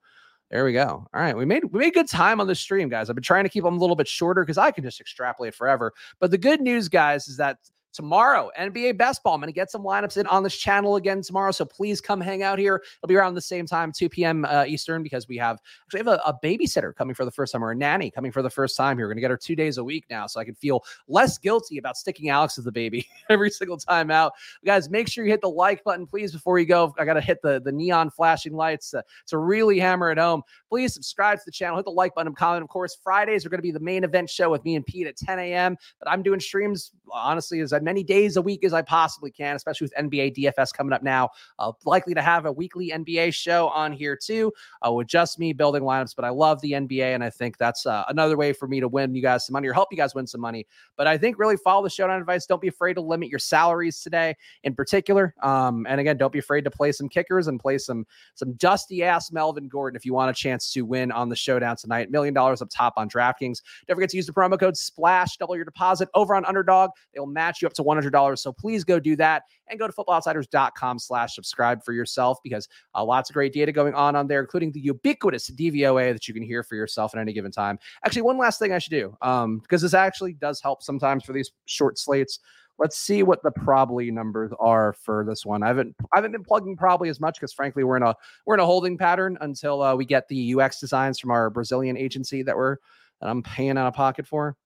there 0.50 0.64
we 0.64 0.72
go. 0.72 1.06
All 1.14 1.20
right, 1.20 1.36
we 1.36 1.44
made 1.44 1.64
we 1.72 1.78
made 1.80 1.94
good 1.94 2.08
time 2.08 2.40
on 2.40 2.46
the 2.46 2.54
stream, 2.54 2.88
guys. 2.88 3.08
I've 3.08 3.16
been 3.16 3.22
trying 3.22 3.44
to 3.44 3.50
keep 3.50 3.64
them 3.64 3.76
a 3.76 3.80
little 3.80 3.96
bit 3.96 4.08
shorter 4.08 4.42
because 4.42 4.58
I 4.58 4.72
can 4.72 4.84
just 4.84 5.00
extrapolate 5.00 5.54
forever. 5.54 5.92
But 6.20 6.30
the 6.30 6.38
good 6.38 6.60
news, 6.60 6.88
guys, 6.88 7.28
is 7.28 7.36
that 7.38 7.58
tomorrow. 7.92 8.50
NBA 8.58 8.96
best 8.96 9.22
ball. 9.22 9.34
I'm 9.34 9.40
going 9.40 9.48
to 9.48 9.52
get 9.52 9.70
some 9.70 9.82
lineups 9.82 10.16
in 10.16 10.26
on 10.26 10.42
this 10.42 10.56
channel 10.56 10.96
again 10.96 11.22
tomorrow. 11.22 11.50
So 11.50 11.64
please 11.64 12.00
come 12.00 12.20
hang 12.20 12.42
out 12.42 12.58
here. 12.58 12.82
It'll 12.98 13.08
be 13.08 13.16
around 13.16 13.34
the 13.34 13.40
same 13.40 13.66
time, 13.66 13.92
2 13.92 14.08
p.m. 14.08 14.44
Uh, 14.44 14.64
Eastern, 14.66 15.02
because 15.02 15.28
we 15.28 15.36
have 15.38 15.58
actually 15.84 15.98
have 15.98 16.06
a, 16.06 16.20
a, 16.24 16.38
babysitter 16.42 16.94
coming 16.94 17.14
for 17.14 17.24
the 17.24 17.30
first 17.30 17.52
time 17.52 17.64
or 17.64 17.72
a 17.72 17.74
nanny 17.74 18.10
coming 18.10 18.30
for 18.30 18.42
the 18.42 18.50
first 18.50 18.76
time 18.76 18.96
here. 18.96 19.06
We're 19.06 19.14
going 19.14 19.18
to 19.18 19.22
get 19.22 19.30
her 19.30 19.36
two 19.36 19.56
days 19.56 19.78
a 19.78 19.84
week 19.84 20.04
now. 20.10 20.26
So 20.26 20.40
I 20.40 20.44
can 20.44 20.54
feel 20.54 20.84
less 21.08 21.38
guilty 21.38 21.78
about 21.78 21.96
sticking 21.96 22.28
Alex 22.28 22.58
as 22.58 22.64
the 22.64 22.72
baby 22.72 23.08
every 23.30 23.50
single 23.50 23.76
time 23.76 24.10
out. 24.10 24.32
Guys, 24.64 24.88
make 24.88 25.08
sure 25.08 25.24
you 25.24 25.30
hit 25.30 25.40
the 25.40 25.50
like 25.50 25.82
button, 25.84 26.06
please, 26.06 26.32
before 26.32 26.58
you 26.58 26.66
go. 26.66 26.94
I 26.98 27.04
got 27.04 27.14
to 27.14 27.20
hit 27.20 27.42
the, 27.42 27.60
the 27.60 27.72
neon 27.72 28.10
flashing 28.10 28.54
lights 28.54 28.90
to, 28.90 29.02
to 29.28 29.38
really 29.38 29.78
hammer 29.78 30.10
it 30.10 30.18
home. 30.18 30.42
Please 30.68 30.94
subscribe 30.94 31.38
to 31.38 31.44
the 31.46 31.52
channel, 31.52 31.76
hit 31.76 31.84
the 31.84 31.90
like 31.90 32.14
button, 32.14 32.34
comment. 32.34 32.62
Of 32.62 32.68
course, 32.68 32.96
Fridays 33.02 33.44
are 33.44 33.48
going 33.48 33.58
to 33.58 33.62
be 33.62 33.72
the 33.72 33.80
main 33.80 34.04
event 34.04 34.30
show 34.30 34.50
with 34.50 34.64
me 34.64 34.76
and 34.76 34.84
Pete 34.84 35.06
at 35.06 35.16
10 35.16 35.38
a.m. 35.38 35.76
But 35.98 36.10
I'm 36.10 36.22
doing 36.22 36.40
streams, 36.40 36.92
honestly, 37.12 37.60
as 37.60 37.72
I 37.72 37.78
many 37.88 38.04
days 38.04 38.36
a 38.36 38.42
week 38.42 38.64
as 38.64 38.74
I 38.74 38.82
possibly 38.82 39.30
can, 39.30 39.56
especially 39.56 39.86
with 39.86 39.94
NBA 39.94 40.36
DFS 40.36 40.74
coming 40.74 40.92
up 40.92 41.02
now. 41.02 41.30
Uh, 41.58 41.72
likely 41.86 42.12
to 42.12 42.20
have 42.20 42.44
a 42.44 42.52
weekly 42.52 42.90
NBA 42.90 43.32
show 43.32 43.68
on 43.68 43.92
here 43.92 44.14
too, 44.14 44.52
uh, 44.86 44.92
with 44.92 45.06
just 45.06 45.38
me 45.38 45.54
building 45.54 45.82
lineups. 45.82 46.14
But 46.14 46.26
I 46.26 46.28
love 46.28 46.60
the 46.60 46.72
NBA, 46.72 47.14
and 47.14 47.24
I 47.24 47.30
think 47.30 47.56
that's 47.56 47.86
uh, 47.86 48.04
another 48.08 48.36
way 48.36 48.52
for 48.52 48.68
me 48.68 48.78
to 48.80 48.88
win 48.88 49.14
you 49.14 49.22
guys 49.22 49.46
some 49.46 49.54
money 49.54 49.68
or 49.68 49.72
help 49.72 49.88
you 49.90 49.96
guys 49.96 50.14
win 50.14 50.26
some 50.26 50.42
money. 50.42 50.66
But 50.98 51.06
I 51.06 51.16
think 51.16 51.38
really 51.38 51.56
follow 51.56 51.82
the 51.82 51.88
showdown 51.88 52.20
advice. 52.20 52.44
Don't 52.44 52.60
be 52.60 52.68
afraid 52.68 52.94
to 52.94 53.00
limit 53.00 53.30
your 53.30 53.38
salaries 53.38 54.02
today, 54.02 54.36
in 54.64 54.74
particular. 54.74 55.34
Um, 55.42 55.86
and 55.88 55.98
again, 55.98 56.18
don't 56.18 56.32
be 56.32 56.40
afraid 56.40 56.64
to 56.64 56.70
play 56.70 56.92
some 56.92 57.08
kickers 57.08 57.48
and 57.48 57.58
play 57.58 57.78
some 57.78 58.06
some 58.34 58.52
dusty 58.54 59.02
ass 59.02 59.32
Melvin 59.32 59.68
Gordon 59.68 59.96
if 59.96 60.04
you 60.04 60.12
want 60.12 60.30
a 60.30 60.34
chance 60.34 60.70
to 60.74 60.82
win 60.82 61.10
on 61.10 61.30
the 61.30 61.36
showdown 61.36 61.76
tonight. 61.76 62.10
Million 62.10 62.34
dollars 62.34 62.60
up 62.60 62.68
top 62.68 62.94
on 62.98 63.08
DraftKings. 63.08 63.62
Don't 63.86 63.96
forget 63.96 64.10
to 64.10 64.16
use 64.16 64.26
the 64.26 64.32
promo 64.32 64.60
code 64.60 64.76
SPLASH, 64.76 65.38
double 65.38 65.56
your 65.56 65.64
deposit 65.64 66.10
over 66.14 66.34
on 66.34 66.44
Underdog. 66.44 66.90
They 67.14 67.20
will 67.20 67.26
match 67.26 67.62
you 67.62 67.67
up 67.68 67.74
to 67.74 67.84
$100. 67.84 68.38
So 68.38 68.52
please 68.52 68.84
go 68.84 68.98
do 68.98 69.14
that 69.16 69.44
and 69.68 69.78
go 69.78 69.86
to 69.86 69.92
footballoutsiders.com 69.92 70.98
slash 70.98 71.34
subscribe 71.34 71.84
for 71.84 71.92
yourself 71.92 72.38
because 72.42 72.68
uh, 72.94 73.04
lots 73.04 73.30
of 73.30 73.34
great 73.34 73.52
data 73.52 73.70
going 73.72 73.94
on 73.94 74.16
on 74.16 74.26
there, 74.26 74.40
including 74.40 74.72
the 74.72 74.80
ubiquitous 74.80 75.50
DVOA 75.50 76.12
that 76.12 76.26
you 76.26 76.34
can 76.34 76.42
hear 76.42 76.62
for 76.62 76.74
yourself 76.74 77.14
at 77.14 77.20
any 77.20 77.32
given 77.32 77.52
time. 77.52 77.78
Actually, 78.04 78.22
one 78.22 78.38
last 78.38 78.58
thing 78.58 78.72
I 78.72 78.78
should 78.78 78.90
do, 78.90 79.16
um, 79.22 79.58
because 79.58 79.82
this 79.82 79.94
actually 79.94 80.32
does 80.34 80.60
help 80.60 80.82
sometimes 80.82 81.24
for 81.24 81.32
these 81.32 81.52
short 81.66 81.98
slates. 81.98 82.40
Let's 82.78 82.96
see 82.96 83.24
what 83.24 83.42
the 83.42 83.50
probably 83.50 84.10
numbers 84.12 84.52
are 84.60 84.92
for 84.92 85.24
this 85.24 85.44
one. 85.44 85.64
I 85.64 85.66
haven't 85.66 85.96
I 86.12 86.18
haven't 86.18 86.30
been 86.30 86.44
plugging 86.44 86.76
Probly 86.76 87.08
as 87.08 87.18
much 87.18 87.34
because 87.34 87.52
frankly 87.52 87.82
we're 87.82 87.96
in 87.96 88.04
a 88.04 88.14
we're 88.46 88.54
in 88.54 88.60
a 88.60 88.66
holding 88.66 88.96
pattern 88.96 89.36
until 89.40 89.82
uh, 89.82 89.96
we 89.96 90.04
get 90.04 90.28
the 90.28 90.54
UX 90.54 90.78
designs 90.78 91.18
from 91.18 91.32
our 91.32 91.50
Brazilian 91.50 91.96
agency 91.96 92.44
that 92.44 92.56
we're 92.56 92.76
that 93.20 93.28
I'm 93.28 93.42
paying 93.42 93.76
out 93.76 93.88
of 93.88 93.94
pocket 93.94 94.28
for. 94.28 94.56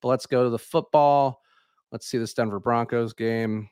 But 0.00 0.08
let's 0.08 0.26
go 0.26 0.44
to 0.44 0.50
the 0.50 0.58
football. 0.58 1.42
Let's 1.92 2.06
see 2.06 2.18
this 2.18 2.34
Denver 2.34 2.60
Broncos 2.60 3.12
game. 3.12 3.70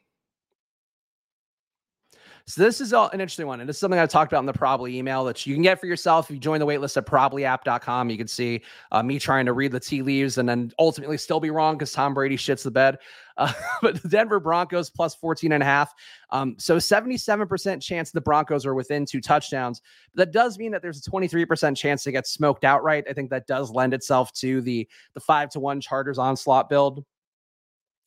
So 2.49 2.63
this 2.63 2.81
is 2.81 2.93
an 2.93 3.09
interesting 3.15 3.49
one, 3.49 3.61
and 3.61 3.69
it's 3.69 3.81
something 3.81 3.99
I 3.99 4.07
talked 4.07 4.31
about 4.31 4.39
in 4.39 4.47
the 4.47 4.53
Probly 4.53 4.97
email 4.97 5.25
that 5.25 5.45
you 5.47 5.55
can 5.55 5.65
get 5.65 5.81
for 5.81 5.87
yourself 5.87 6.31
if 6.31 6.35
you 6.35 6.41
join 6.41 6.61
the 6.61 6.67
waitlist 6.67 6.97
at 6.97 7.05
problyapp.com. 7.05 8.09
You 8.09 8.17
can 8.17 8.29
see 8.29 8.63
uh, 8.93 9.03
me 9.03 9.19
trying 9.19 9.47
to 9.47 9.53
read 9.53 9.73
the 9.73 9.81
tea 9.81 10.01
leaves 10.01 10.39
and 10.39 10.49
then 10.49 10.71
ultimately 10.79 11.19
still 11.19 11.41
be 11.41 11.51
wrong 11.51 11.75
because 11.75 11.91
Tom 11.91 12.15
Brady 12.15 12.37
shits 12.37 12.63
the 12.63 12.71
bed. 12.71 12.99
Uh, 13.37 13.53
but 13.83 14.01
the 14.01 14.09
Denver 14.09 14.39
Broncos 14.39 14.91
plus 14.91 15.17
14 15.17 15.51
and 15.51 15.63
a 15.63 15.67
half. 15.67 15.93
Um, 16.31 16.55
so 16.57 16.77
77% 16.77 17.83
chance 17.83 18.13
the 18.13 18.21
Broncos 18.21 18.65
are 18.65 18.77
within 18.77 19.07
two 19.07 19.21
touchdowns. 19.21 19.83
But 20.15 20.27
that 20.27 20.33
does 20.33 20.57
mean 20.57 20.71
that 20.71 20.83
there's 20.83 21.05
a 21.05 21.11
23% 21.11 21.77
chance 21.77 22.05
to 22.05 22.13
get 22.13 22.29
smoked 22.29 22.63
outright. 22.63 23.07
I 23.11 23.13
think 23.13 23.31
that 23.31 23.49
does 23.49 23.73
lend 23.73 23.93
itself 23.93 24.33
to 24.35 24.61
the 24.61 24.89
the 25.15 25.21
five 25.21 25.51
to 25.51 25.59
one 25.59 25.81
Chargers 25.81 26.17
onslaught 26.17 26.69
build. 26.69 27.05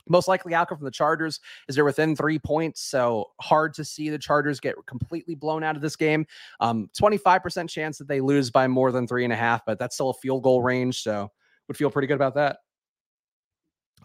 Most 0.09 0.27
likely 0.27 0.53
outcome 0.53 0.77
from 0.77 0.85
the 0.85 0.91
Chargers 0.91 1.39
is 1.67 1.75
they're 1.75 1.85
within 1.85 2.15
three 2.15 2.39
points, 2.39 2.81
so 2.81 3.25
hard 3.39 3.73
to 3.75 3.85
see 3.85 4.09
the 4.09 4.19
Chargers 4.19 4.59
get 4.59 4.75
completely 4.87 5.35
blown 5.35 5.63
out 5.63 5.75
of 5.75 5.81
this 5.81 5.95
game. 5.95 6.25
Um, 6.59 6.89
25% 6.99 7.69
chance 7.69 7.97
that 7.97 8.07
they 8.07 8.19
lose 8.19 8.51
by 8.51 8.67
more 8.67 8.91
than 8.91 9.07
three 9.07 9.23
and 9.23 9.33
a 9.33 9.37
half, 9.37 9.65
but 9.65 9.79
that's 9.79 9.95
still 9.95 10.09
a 10.09 10.15
field 10.15 10.43
goal 10.43 10.61
range, 10.61 11.01
so 11.01 11.31
would 11.67 11.77
feel 11.77 11.89
pretty 11.89 12.07
good 12.07 12.15
about 12.15 12.35
that. 12.35 12.57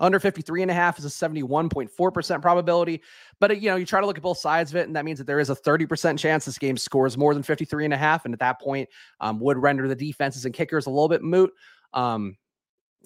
Under 0.00 0.18
53 0.18 0.62
and 0.62 0.70
a 0.70 0.74
half 0.74 0.98
is 0.98 1.04
a 1.04 1.08
71.4% 1.08 2.42
probability. 2.42 3.00
But, 3.38 3.52
uh, 3.52 3.54
you 3.54 3.70
know, 3.70 3.76
you 3.76 3.86
try 3.86 4.00
to 4.00 4.06
look 4.06 4.16
at 4.16 4.22
both 4.22 4.38
sides 4.38 4.72
of 4.72 4.76
it, 4.76 4.86
and 4.86 4.96
that 4.96 5.04
means 5.04 5.18
that 5.18 5.26
there 5.26 5.38
is 5.38 5.50
a 5.50 5.54
30% 5.54 6.18
chance 6.18 6.44
this 6.44 6.58
game 6.58 6.76
scores 6.76 7.16
more 7.16 7.32
than 7.32 7.42
53 7.42 7.84
and 7.84 7.94
a 7.94 7.96
half. 7.96 8.24
And 8.24 8.34
at 8.34 8.40
that 8.40 8.60
point, 8.60 8.88
um, 9.20 9.38
would 9.40 9.56
render 9.56 9.86
the 9.86 9.94
defenses 9.94 10.44
and 10.44 10.54
kickers 10.54 10.86
a 10.86 10.90
little 10.90 11.08
bit 11.08 11.22
moot. 11.22 11.52
Um, 11.92 12.36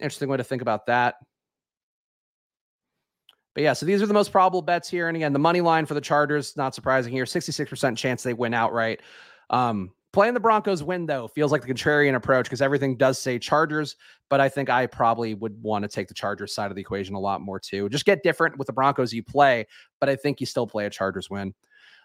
interesting 0.01 0.29
way 0.29 0.39
to 0.39 0.45
think 0.45 0.63
about 0.63 0.87
that. 0.87 1.17
But 3.55 3.63
yeah, 3.63 3.73
so 3.73 3.87
these 3.87 4.03
are 4.03 4.07
the 4.07 4.15
most 4.15 4.31
probable 4.31 4.63
bets 4.63 4.89
here. 4.89 5.09
And 5.09 5.17
again, 5.17 5.33
the 5.33 5.39
money 5.39 5.61
line 5.61 5.87
for 5.87 5.95
the 5.95 6.01
Chargers, 6.01 6.57
not 6.57 6.75
surprising 6.75 7.13
here, 7.13 7.25
66% 7.25 7.97
chance 7.97 8.23
they 8.23 8.35
win 8.35 8.55
outright. 8.55 9.01
Um, 9.51 9.93
playing 10.13 10.35
the 10.35 10.41
Broncos 10.41 10.83
win 10.83 11.07
though 11.07 11.29
feels 11.29 11.53
like 11.53 11.63
the 11.63 11.73
contrarian 11.73 12.15
approach 12.15 12.45
because 12.47 12.63
everything 12.63 12.97
does 12.97 13.19
say 13.19 13.39
Chargers, 13.39 13.97
but 14.29 14.41
I 14.41 14.49
think 14.49 14.71
I 14.71 14.87
probably 14.87 15.35
would 15.35 15.61
want 15.63 15.83
to 15.83 15.89
take 15.89 16.09
the 16.09 16.15
Chargers 16.15 16.55
side 16.55 16.71
of 16.71 16.77
the 16.77 16.81
equation 16.81 17.15
a 17.15 17.21
lot 17.21 17.41
more 17.41 17.59
too. 17.59 17.89
Just 17.89 18.05
get 18.05 18.23
different 18.23 18.59
with 18.59 18.67
the 18.67 18.73
Broncos 18.73 19.13
you 19.13 19.23
play, 19.23 19.67
but 20.01 20.09
I 20.09 20.17
think 20.17 20.41
you 20.41 20.47
still 20.47 20.67
play 20.67 20.87
a 20.87 20.91
Chargers 20.91 21.31
win. 21.31 21.55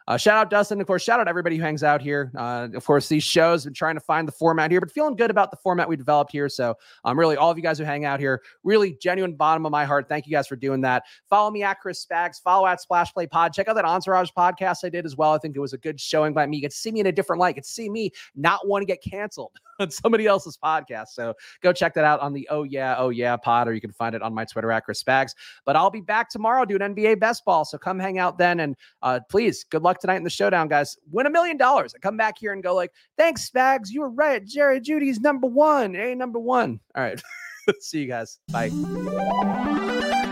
Uh, 0.07 0.17
shout 0.17 0.37
out 0.37 0.49
Dustin, 0.49 0.81
of 0.81 0.87
course. 0.87 1.03
Shout 1.03 1.19
out 1.19 1.27
everybody 1.27 1.57
who 1.57 1.63
hangs 1.63 1.83
out 1.83 2.01
here. 2.01 2.31
Uh, 2.37 2.67
of 2.73 2.85
course, 2.85 3.07
these 3.07 3.23
shows 3.23 3.63
been 3.63 3.73
trying 3.73 3.95
to 3.95 4.01
find 4.01 4.27
the 4.27 4.31
format 4.31 4.71
here, 4.71 4.79
but 4.79 4.91
feeling 4.91 5.15
good 5.15 5.31
about 5.31 5.51
the 5.51 5.57
format 5.57 5.87
we 5.87 5.95
developed 5.95 6.31
here. 6.31 6.49
So, 6.49 6.75
um, 7.05 7.17
really, 7.17 7.37
all 7.37 7.49
of 7.49 7.57
you 7.57 7.63
guys 7.63 7.77
who 7.77 7.83
hang 7.83 8.05
out 8.05 8.19
here, 8.19 8.41
really 8.63 8.97
genuine 9.01 9.33
bottom 9.35 9.65
of 9.65 9.71
my 9.71 9.85
heart. 9.85 10.07
Thank 10.09 10.27
you 10.27 10.31
guys 10.31 10.47
for 10.47 10.55
doing 10.55 10.81
that. 10.81 11.03
Follow 11.29 11.51
me 11.51 11.63
at 11.63 11.79
Chris 11.79 12.05
Spags. 12.05 12.41
Follow 12.41 12.67
at 12.67 12.81
Splash 12.81 13.13
Play 13.13 13.27
Pod. 13.27 13.53
Check 13.53 13.67
out 13.67 13.75
that 13.75 13.85
Entourage 13.85 14.29
podcast 14.37 14.83
I 14.83 14.89
did 14.89 15.05
as 15.05 15.15
well. 15.15 15.33
I 15.33 15.37
think 15.37 15.55
it 15.55 15.59
was 15.59 15.73
a 15.73 15.77
good 15.77 15.99
showing 15.99 16.33
by 16.33 16.45
me. 16.45 16.57
You 16.57 16.69
to 16.69 16.75
see 16.75 16.91
me 16.91 16.99
in 16.99 17.07
a 17.07 17.11
different 17.11 17.39
light. 17.39 17.55
You 17.55 17.61
to 17.61 17.67
see 17.67 17.89
me 17.89 18.11
not 18.35 18.67
want 18.67 18.81
to 18.81 18.85
get 18.85 19.01
canceled 19.01 19.59
on 19.79 19.89
somebody 19.89 20.27
else's 20.27 20.57
podcast. 20.57 21.09
So 21.09 21.33
go 21.61 21.73
check 21.73 21.93
that 21.93 22.03
out 22.03 22.19
on 22.19 22.33
the 22.33 22.47
Oh 22.51 22.63
Yeah 22.63 22.95
Oh 22.97 23.09
Yeah 23.09 23.37
pod, 23.37 23.67
or 23.67 23.73
you 23.73 23.81
can 23.81 23.91
find 23.91 24.15
it 24.15 24.21
on 24.21 24.33
my 24.33 24.45
Twitter 24.45 24.71
at 24.71 24.85
Chris 24.85 25.01
Spags. 25.01 25.33
But 25.65 25.75
I'll 25.75 25.89
be 25.89 26.01
back 26.01 26.29
tomorrow 26.29 26.65
doing 26.65 26.81
NBA 26.81 27.19
best 27.19 27.45
ball. 27.45 27.65
So 27.65 27.77
come 27.77 27.99
hang 27.99 28.19
out 28.19 28.37
then, 28.37 28.59
and 28.61 28.75
uh, 29.01 29.19
please, 29.29 29.63
good 29.63 29.81
luck 29.81 29.92
tonight 29.99 30.17
in 30.17 30.23
the 30.23 30.29
showdown 30.29 30.67
guys, 30.67 30.97
win 31.11 31.25
a 31.25 31.29
million 31.29 31.57
dollars. 31.57 31.93
I 31.95 31.99
come 31.99 32.17
back 32.17 32.37
here 32.37 32.53
and 32.53 32.63
go 32.63 32.75
like, 32.75 32.91
thanks, 33.17 33.49
Spags. 33.49 33.89
You 33.89 34.01
were 34.01 34.09
right. 34.09 34.43
Jerry 34.43 34.79
Jeudy's 34.79 35.19
number 35.19 35.47
one. 35.47 35.95
A 35.95 36.15
number 36.15 36.39
one. 36.39 36.79
All 36.95 37.03
right. 37.03 37.21
See 37.79 37.99
you 37.99 38.07
guys. 38.07 38.39
Bye. 38.51 40.29